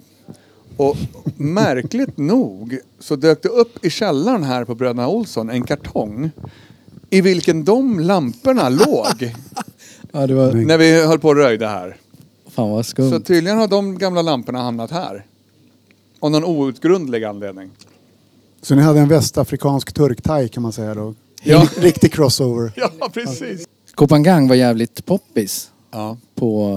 [0.77, 0.97] Och
[1.37, 6.31] märkligt nog så dök det upp i källaren här på Bröderna Olsson en kartong
[7.09, 9.33] i vilken de lamporna låg
[10.11, 10.53] Ja, det var...
[10.53, 11.97] när vi höll på och röjde här.
[12.49, 13.09] Fan vad skumt.
[13.09, 15.25] Så tydligen har de gamla lamporna hamnat här.
[16.19, 17.71] Av någon outgrundlig anledning.
[18.61, 21.13] Så ni hade en västafrikansk turkthai kan man säga då?
[21.45, 21.67] Ja.
[21.77, 22.71] Riktig crossover.
[22.75, 23.65] Ja, precis.
[23.95, 26.17] Kopangang var jävligt poppis Ja.
[26.35, 26.69] på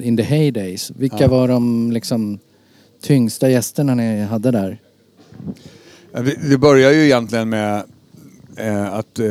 [0.00, 0.90] uh, in the heydays.
[0.96, 2.38] Vilka var de liksom
[3.02, 4.78] tyngsta gästerna ni hade där?
[6.12, 7.82] Ja, vi- Det börjar ju egentligen med
[8.56, 9.26] eh, att eh,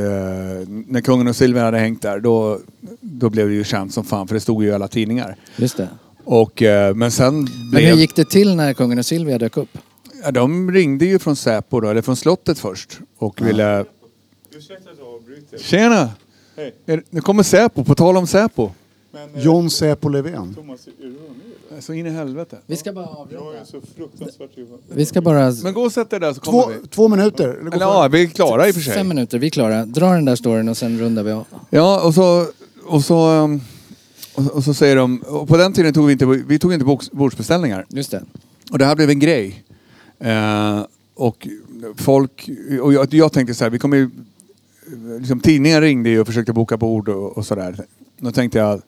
[0.67, 2.59] när kungen och Silvia hade hängt där då,
[3.01, 5.35] då blev det ju känt som fan för det stod ju i alla tidningar.
[5.57, 5.89] Just det.
[6.23, 7.83] Och, eh, men sen Men blev...
[7.89, 9.77] hur gick det till när kungen och Silvia dök upp?
[10.23, 13.85] ja, de ringde ju från Säpo då, eller från slottet först och ville...
[14.57, 15.57] Ursäkta att jag avbryter.
[15.57, 16.09] Tjena!
[16.55, 16.73] Hej.
[16.85, 18.71] Är- Nu kommer Säpo, på tal om Säpo.
[19.11, 20.53] Men eh, John Säpo Löfven.
[20.53, 21.17] Thomas, är du med?
[21.71, 21.81] eller?
[21.81, 22.57] Så in i helvete.
[22.65, 23.59] Vi ska bara Jag avrunda.
[23.61, 24.49] är så fruktansvärt
[24.93, 25.51] Vi ska bara...
[25.63, 26.87] Men gå och sätt dig där så kommer Två, vi.
[26.87, 27.43] två minuter.
[27.49, 27.79] Eller gå Eller före.
[27.79, 28.93] ja, vi är klara i och för sig.
[28.93, 29.85] Fem minuter, vi är klara.
[29.85, 31.45] Dra den där storyn och sen rundar vi av.
[31.69, 32.45] Ja, och så,
[32.85, 33.61] och så, um,
[34.35, 36.85] och, och så säger de, och på den tiden tog vi inte, vi tog inte
[36.85, 37.85] boks- bordsbeställningar.
[37.89, 38.23] Just det.
[38.71, 39.63] Och det här blev en grej.
[40.19, 41.47] Eh, och
[41.97, 42.49] folk,
[42.81, 44.09] och jag, jag tänkte så här, vi kommer ju,
[45.19, 47.75] liksom tidningar ringde ju och försökte boka bord och, och sådär.
[48.19, 48.81] Då tänkte jag,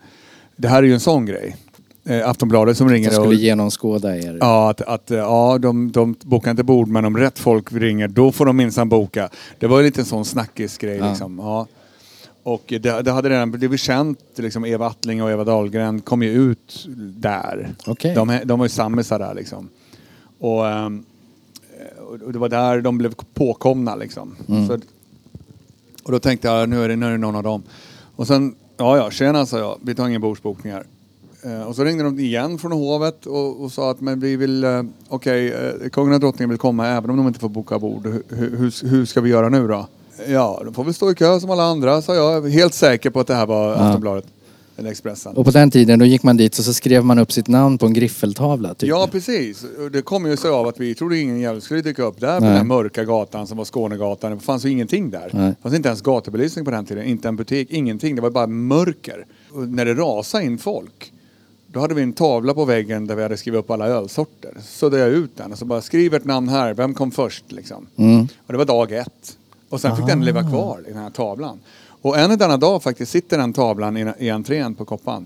[0.55, 1.55] det här är ju en sån grej.
[2.05, 3.13] Eh, Aftonbladet som ringer och...
[3.13, 4.37] skulle genomskåda er.
[4.41, 8.31] Ja, att, att ja, de, de bokar inte bord men om rätt folk ringer då
[8.31, 9.29] får de minsann boka.
[9.59, 11.09] Det var ju lite en sån snackisgrej Ja.
[11.09, 11.39] liksom.
[11.39, 11.67] Ja.
[12.43, 16.29] Och det, det hade redan blivit känt, liksom Eva Attling och Eva Dahlgren kom ju
[16.29, 16.87] ut
[17.17, 17.69] där.
[17.85, 18.15] Okej.
[18.15, 19.69] De, de var ju sammisar där liksom.
[20.39, 21.05] Och, ehm,
[22.25, 24.35] och det var där de blev påkomna liksom.
[24.47, 24.67] Mm.
[24.67, 24.79] Så,
[26.07, 27.63] och då tänkte jag, nu är, det, nu är det någon av dem.
[28.15, 30.83] Och sen, ja ja, tjena sa jag, vi tar inga bordsbokningar.
[31.43, 34.63] Eh, och så ringde de igen från hovet och, och sa att men vi vill,
[34.63, 38.07] eh, okej, eh, kungen och drottningen vill komma även om de inte får boka bord.
[38.07, 38.23] Hur,
[38.57, 39.87] hur, hur ska vi göra nu då?
[40.27, 42.49] Ja, de får väl stå i kö som alla andra, sa jag.
[42.49, 44.25] Helt säker på att det här var Aftonbladet.
[44.77, 45.37] Eller Expressen.
[45.37, 47.77] Och på den tiden då gick man dit och så skrev man upp sitt namn
[47.77, 48.73] på en griffeltavla.
[48.73, 48.89] Typ.
[48.89, 49.65] Ja, precis.
[49.91, 52.45] Det kom ju sig av att vi trodde ingen jävel skulle dyka upp där på
[52.45, 52.49] Nej.
[52.49, 54.31] den här mörka gatan som var Skånegatan.
[54.31, 55.29] Det fanns ju ingenting där.
[55.33, 55.49] Nej.
[55.49, 58.15] Det fanns inte ens gatubelysning på den tiden, inte en butik, ingenting.
[58.15, 59.25] Det var bara mörker.
[59.51, 61.11] Och när det rasade in folk,
[61.67, 64.51] då hade vi en tavla på väggen där vi hade skrivit upp alla ölsorter.
[64.57, 67.51] Så suddade jag ut den och så bara skriv ett namn här, vem kom först
[67.51, 67.87] liksom.
[67.95, 68.21] Mm.
[68.21, 69.37] Och det var dag ett.
[69.69, 71.59] Och sen fick den leva kvar i den här tavlan.
[72.01, 75.25] Och än i denna dag faktiskt sitter den tavlan i, i entrén på Koppan.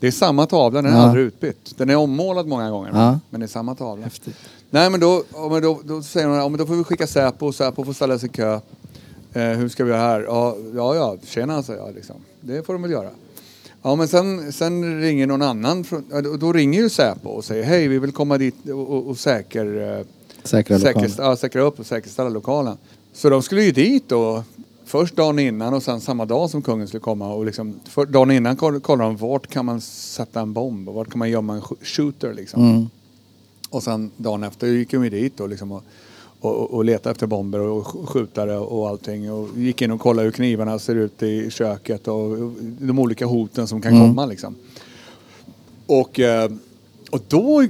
[0.00, 1.02] Det är samma tavla, den är Ja.
[1.04, 1.74] aldrig utbytt.
[1.78, 3.18] Den är ommålad många gånger, Ja.
[3.30, 4.04] men det är samma tavla.
[4.04, 4.36] Häftigt.
[4.70, 7.52] Nej men då, men då, då säger hon, ja, men då får vi skicka Säpo,
[7.52, 8.60] Säpo får ställa sig i kö.
[9.32, 10.20] Eh, hur ska vi göra här?
[10.20, 12.16] Ja, ja, ja tjena säger jag liksom.
[12.40, 13.08] Det får de väl göra.
[13.82, 16.04] Ja men sen, sen ringer någon annan, från,
[16.40, 19.98] då, ringer ju Säpo och säger hej vi vill komma dit och, och, och säker,
[19.98, 20.04] eh,
[20.44, 22.76] Säkra säkerst, ja, säkra upp och säkerställa lokalen.
[23.12, 24.44] Så de skulle ju dit då.
[24.92, 27.34] Först dagen innan och sen samma dag som kungen skulle komma.
[27.34, 30.94] Och liksom, för, dagen innan koll- kollade de vart kan man sätta en bomb och
[30.94, 32.70] vart kan man gömma en sh- shooter liksom.
[32.70, 32.86] Mm.
[33.70, 35.82] Och sen dagen efter gick de dit och, liksom och,
[36.40, 39.32] och, och letade efter bomber och sk- skjutare och allting.
[39.32, 43.66] Och gick in och kollade hur knivarna ser ut i köket och de olika hoten
[43.68, 44.08] som kan Mm.
[44.08, 44.54] komma liksom.
[45.86, 46.50] Och, eh,
[47.10, 47.66] och då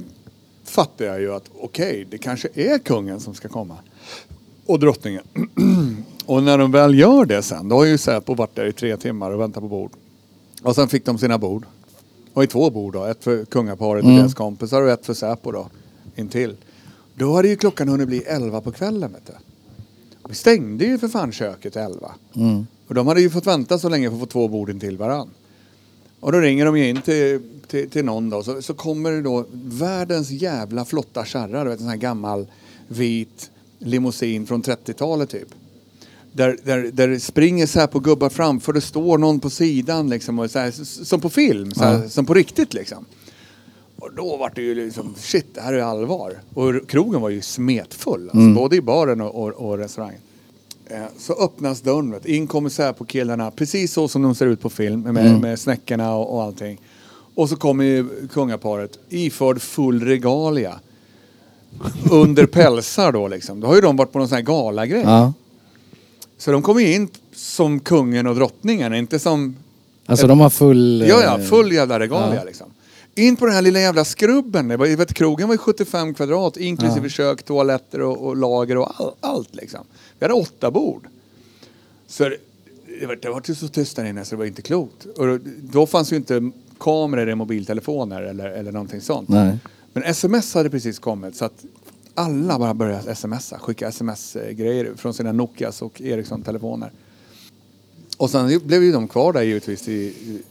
[0.63, 3.77] fattade jag ju att okej, det kanske är kungen som ska komma.
[4.65, 5.23] Och drottningen.
[6.25, 8.97] och när de väl gör det sen, då har ju Säpo varit där i tre
[8.97, 9.91] timmar och väntat på bord.
[10.61, 11.65] Och sen fick de sina bord.
[12.33, 14.21] Och i två bord då, ett för kungaparet och Mm.
[14.21, 15.69] deras kompisar och ett för Säpo då,
[16.15, 16.55] intill.
[17.15, 19.33] Då hade ju klockan hunnit bli elva på kvällen vet du.
[20.29, 22.11] Vi stängde ju för fan köket elva.
[22.35, 22.67] Mm.
[22.87, 25.29] Och de hade ju fått vänta så länge för att få två bord till varann.
[26.19, 28.43] Och då ringer de ju in till, till, till någon då.
[28.43, 31.63] Så, så kommer det då världens jävla flotta kärra.
[31.63, 32.47] Du vet en sån här gammal
[32.87, 33.51] vit
[33.83, 35.47] limousin från 30-talet typ.
[36.31, 38.73] Där, där, där det springer så här på gubbar framför.
[38.73, 40.39] Det står någon på sidan liksom.
[40.39, 40.71] Och så här,
[41.05, 41.71] som på film.
[41.71, 43.05] Så här, Som på riktigt liksom.
[43.95, 46.33] Och då var det ju liksom, shit det här är allvar.
[46.53, 48.29] Och krogen var ju smetfull.
[48.33, 50.19] Alltså, Både i baren och, och, och restaurangen.
[50.85, 54.69] Eh, Så öppnas dörren, vet, in kommer Säpo-killarna, precis så som de ser ut på
[54.69, 56.81] film med, med snäckorna och, och allting.
[57.35, 60.79] Och så kommer ju kungaparet iförd full regalia.
[62.11, 63.59] Under pälsar då liksom.
[63.59, 65.01] Då har ju de varit på någon sån här galagrej.
[65.05, 65.33] Ja.
[66.37, 69.55] Så de kommer ju in som kungen och drottningen, inte som...
[70.05, 71.05] Alltså de har full...
[71.07, 72.43] Ja, ja, full jävla regalia ja.
[72.43, 72.67] liksom.
[73.15, 74.67] In på den här lilla jävla skrubben.
[74.67, 78.91] Det var, vet, krogen var ju 75 kvadrat inklusive kök, toaletter och, och lager och
[79.01, 79.79] all, allt liksom.
[80.19, 81.07] Vi hade åtta bord.
[82.07, 82.37] Så det,
[82.99, 85.05] det, var, det var ju så tyst där inne så det var inte klokt.
[85.05, 89.29] Och då, då fanns ju inte kameror i mobiltelefoner eller, eller någonting sånt.
[89.29, 89.57] Nej.
[89.93, 91.65] Men sms hade precis kommit så att
[92.13, 96.91] alla bara började smsa, skicka sms-grejer från sina Nokias och Ericsson-telefoner.
[98.17, 99.87] Och sen blev ju de kvar där givetvis.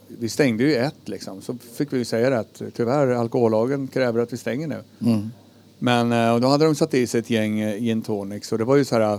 [0.08, 1.42] Vi stängde ju ett liksom.
[1.42, 4.82] Så fick vi ju säga det att tyvärr alkohollagen kräver att vi stänger nu.
[5.00, 5.30] Mm.
[5.78, 8.46] Men eh, och då hade de satt i sig ett gäng eh, gin tonic.
[8.46, 9.18] Så det var ju så här.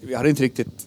[0.00, 0.86] Vi hade inte riktigt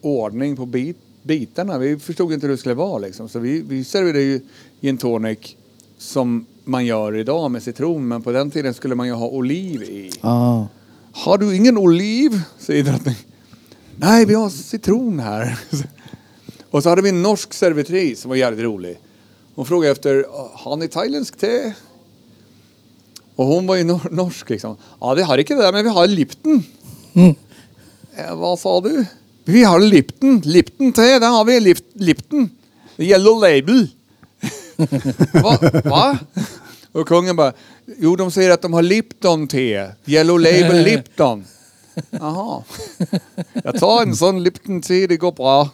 [0.00, 1.78] ordning på bit, bitarna.
[1.78, 3.28] Vi förstod inte hur det skulle vara liksom.
[3.28, 4.40] Så vi, vi serverade ju
[4.80, 5.56] gin tonic
[5.98, 8.08] som man gör idag med citron.
[8.08, 10.10] Men på den tiden skulle man ju ha oliv i.
[10.22, 10.68] Ja.
[11.12, 12.40] Har du ingen oliv?
[12.58, 13.16] säger drottning.
[13.96, 15.58] Nej, vi har citron här.
[16.70, 18.98] Och så hade vi en norsk servitris som var jävligt rolig.
[19.54, 21.72] Hon frågade efter, har ni thailändsk te?
[23.36, 24.76] Och hon var ju nor- norsk liksom.
[25.00, 26.62] Ja, vi har inte det, men vi har Lipton.
[27.12, 27.34] Mm.
[28.16, 29.06] Eh, vad sa du?
[29.44, 30.40] Vi har Lipton.
[30.44, 32.48] Lipton te, där har vi Lip- Lipton.
[32.98, 33.88] Yellow label.
[35.42, 35.58] Va?
[35.84, 36.18] Va?
[36.92, 37.52] Och kungen bara,
[37.98, 39.88] jo de säger att de har Lipton te.
[40.06, 41.44] Yellow label Lipton.
[42.10, 42.62] Jaha.
[43.64, 45.68] Jag tar en sån Lipton te, det går bra.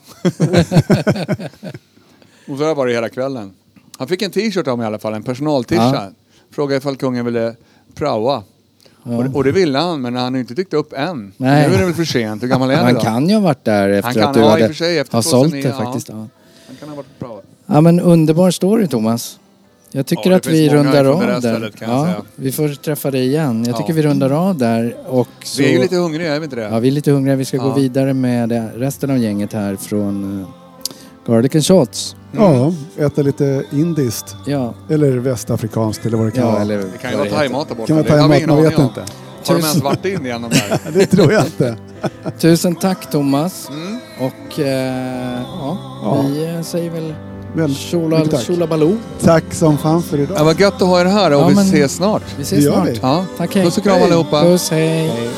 [2.49, 3.53] och så var det hela kvällen.
[3.99, 5.95] Han fick en t-shirt av mig i alla fall, en personal-t-shirt.
[5.95, 6.11] Ja.
[6.51, 7.55] Frågade ifall kungen ville
[7.95, 8.43] praoa.
[9.03, 11.33] Och, det- och det ville han, men han har inte dykt upp än.
[11.37, 11.69] Nej.
[11.69, 12.43] Nu är det väl för sent.
[12.43, 14.49] Hur gammal är han Han kan ju ha varit där efter kan- att du ja,
[14.51, 15.85] hade sig, efter har sålt 2009, det ja.
[15.85, 16.09] faktiskt.
[16.09, 16.15] Ja.
[16.67, 17.41] Han kan ha varit praoa.
[17.71, 19.37] Ja men underbar story Thomas.
[19.93, 21.39] Jag tycker Ja, att vi rundar av där.
[21.41, 22.23] stället, kan jag ja, säga.
[22.37, 23.65] vi får träffa dig igen.
[23.65, 23.79] Jag Ja.
[23.79, 24.97] tycker vi rundar av där.
[25.07, 26.63] Och så, Vi är ju lite hungriga, är vi inte det?
[26.63, 27.37] Ja, vi är lite hungriga.
[27.37, 27.63] Vi ska Ja.
[27.63, 30.47] gå vidare med resten av gänget här från uh,
[31.27, 32.17] Garlic and Shots.
[32.33, 34.37] Ja, äta lite indiskt.
[34.47, 36.63] Ja, Eller västafrikanskt eller vad det kan ja vara.
[36.63, 37.87] eller Det kan ju vara thaimat där borta.
[37.87, 39.01] kan vara thaimat, man vet inte.
[39.47, 40.93] Har de ens varit in igenom där?
[40.99, 41.77] Det tror jag inte.
[42.39, 43.69] Tusen tack Thomas.
[43.71, 43.99] Mm.
[44.21, 46.25] Och eh, ja, Ja.
[46.29, 47.15] vi eh, säger väl
[47.75, 48.43] Tjola, mycket tack.
[48.47, 48.97] tjola baloo.
[49.21, 50.37] Tack som fan för idag.
[50.39, 52.23] Ja, vad gött att ha er här och Ja, vi ses snart.
[52.37, 52.89] Vi ses snart.
[52.89, 52.99] vi.
[53.03, 53.25] Ja.
[53.39, 53.65] Tack hej.
[53.65, 54.05] Puss och kram Hej.
[54.05, 54.43] allihopa.
[54.43, 54.89] Puss hej.
[55.09, 55.31] Hej.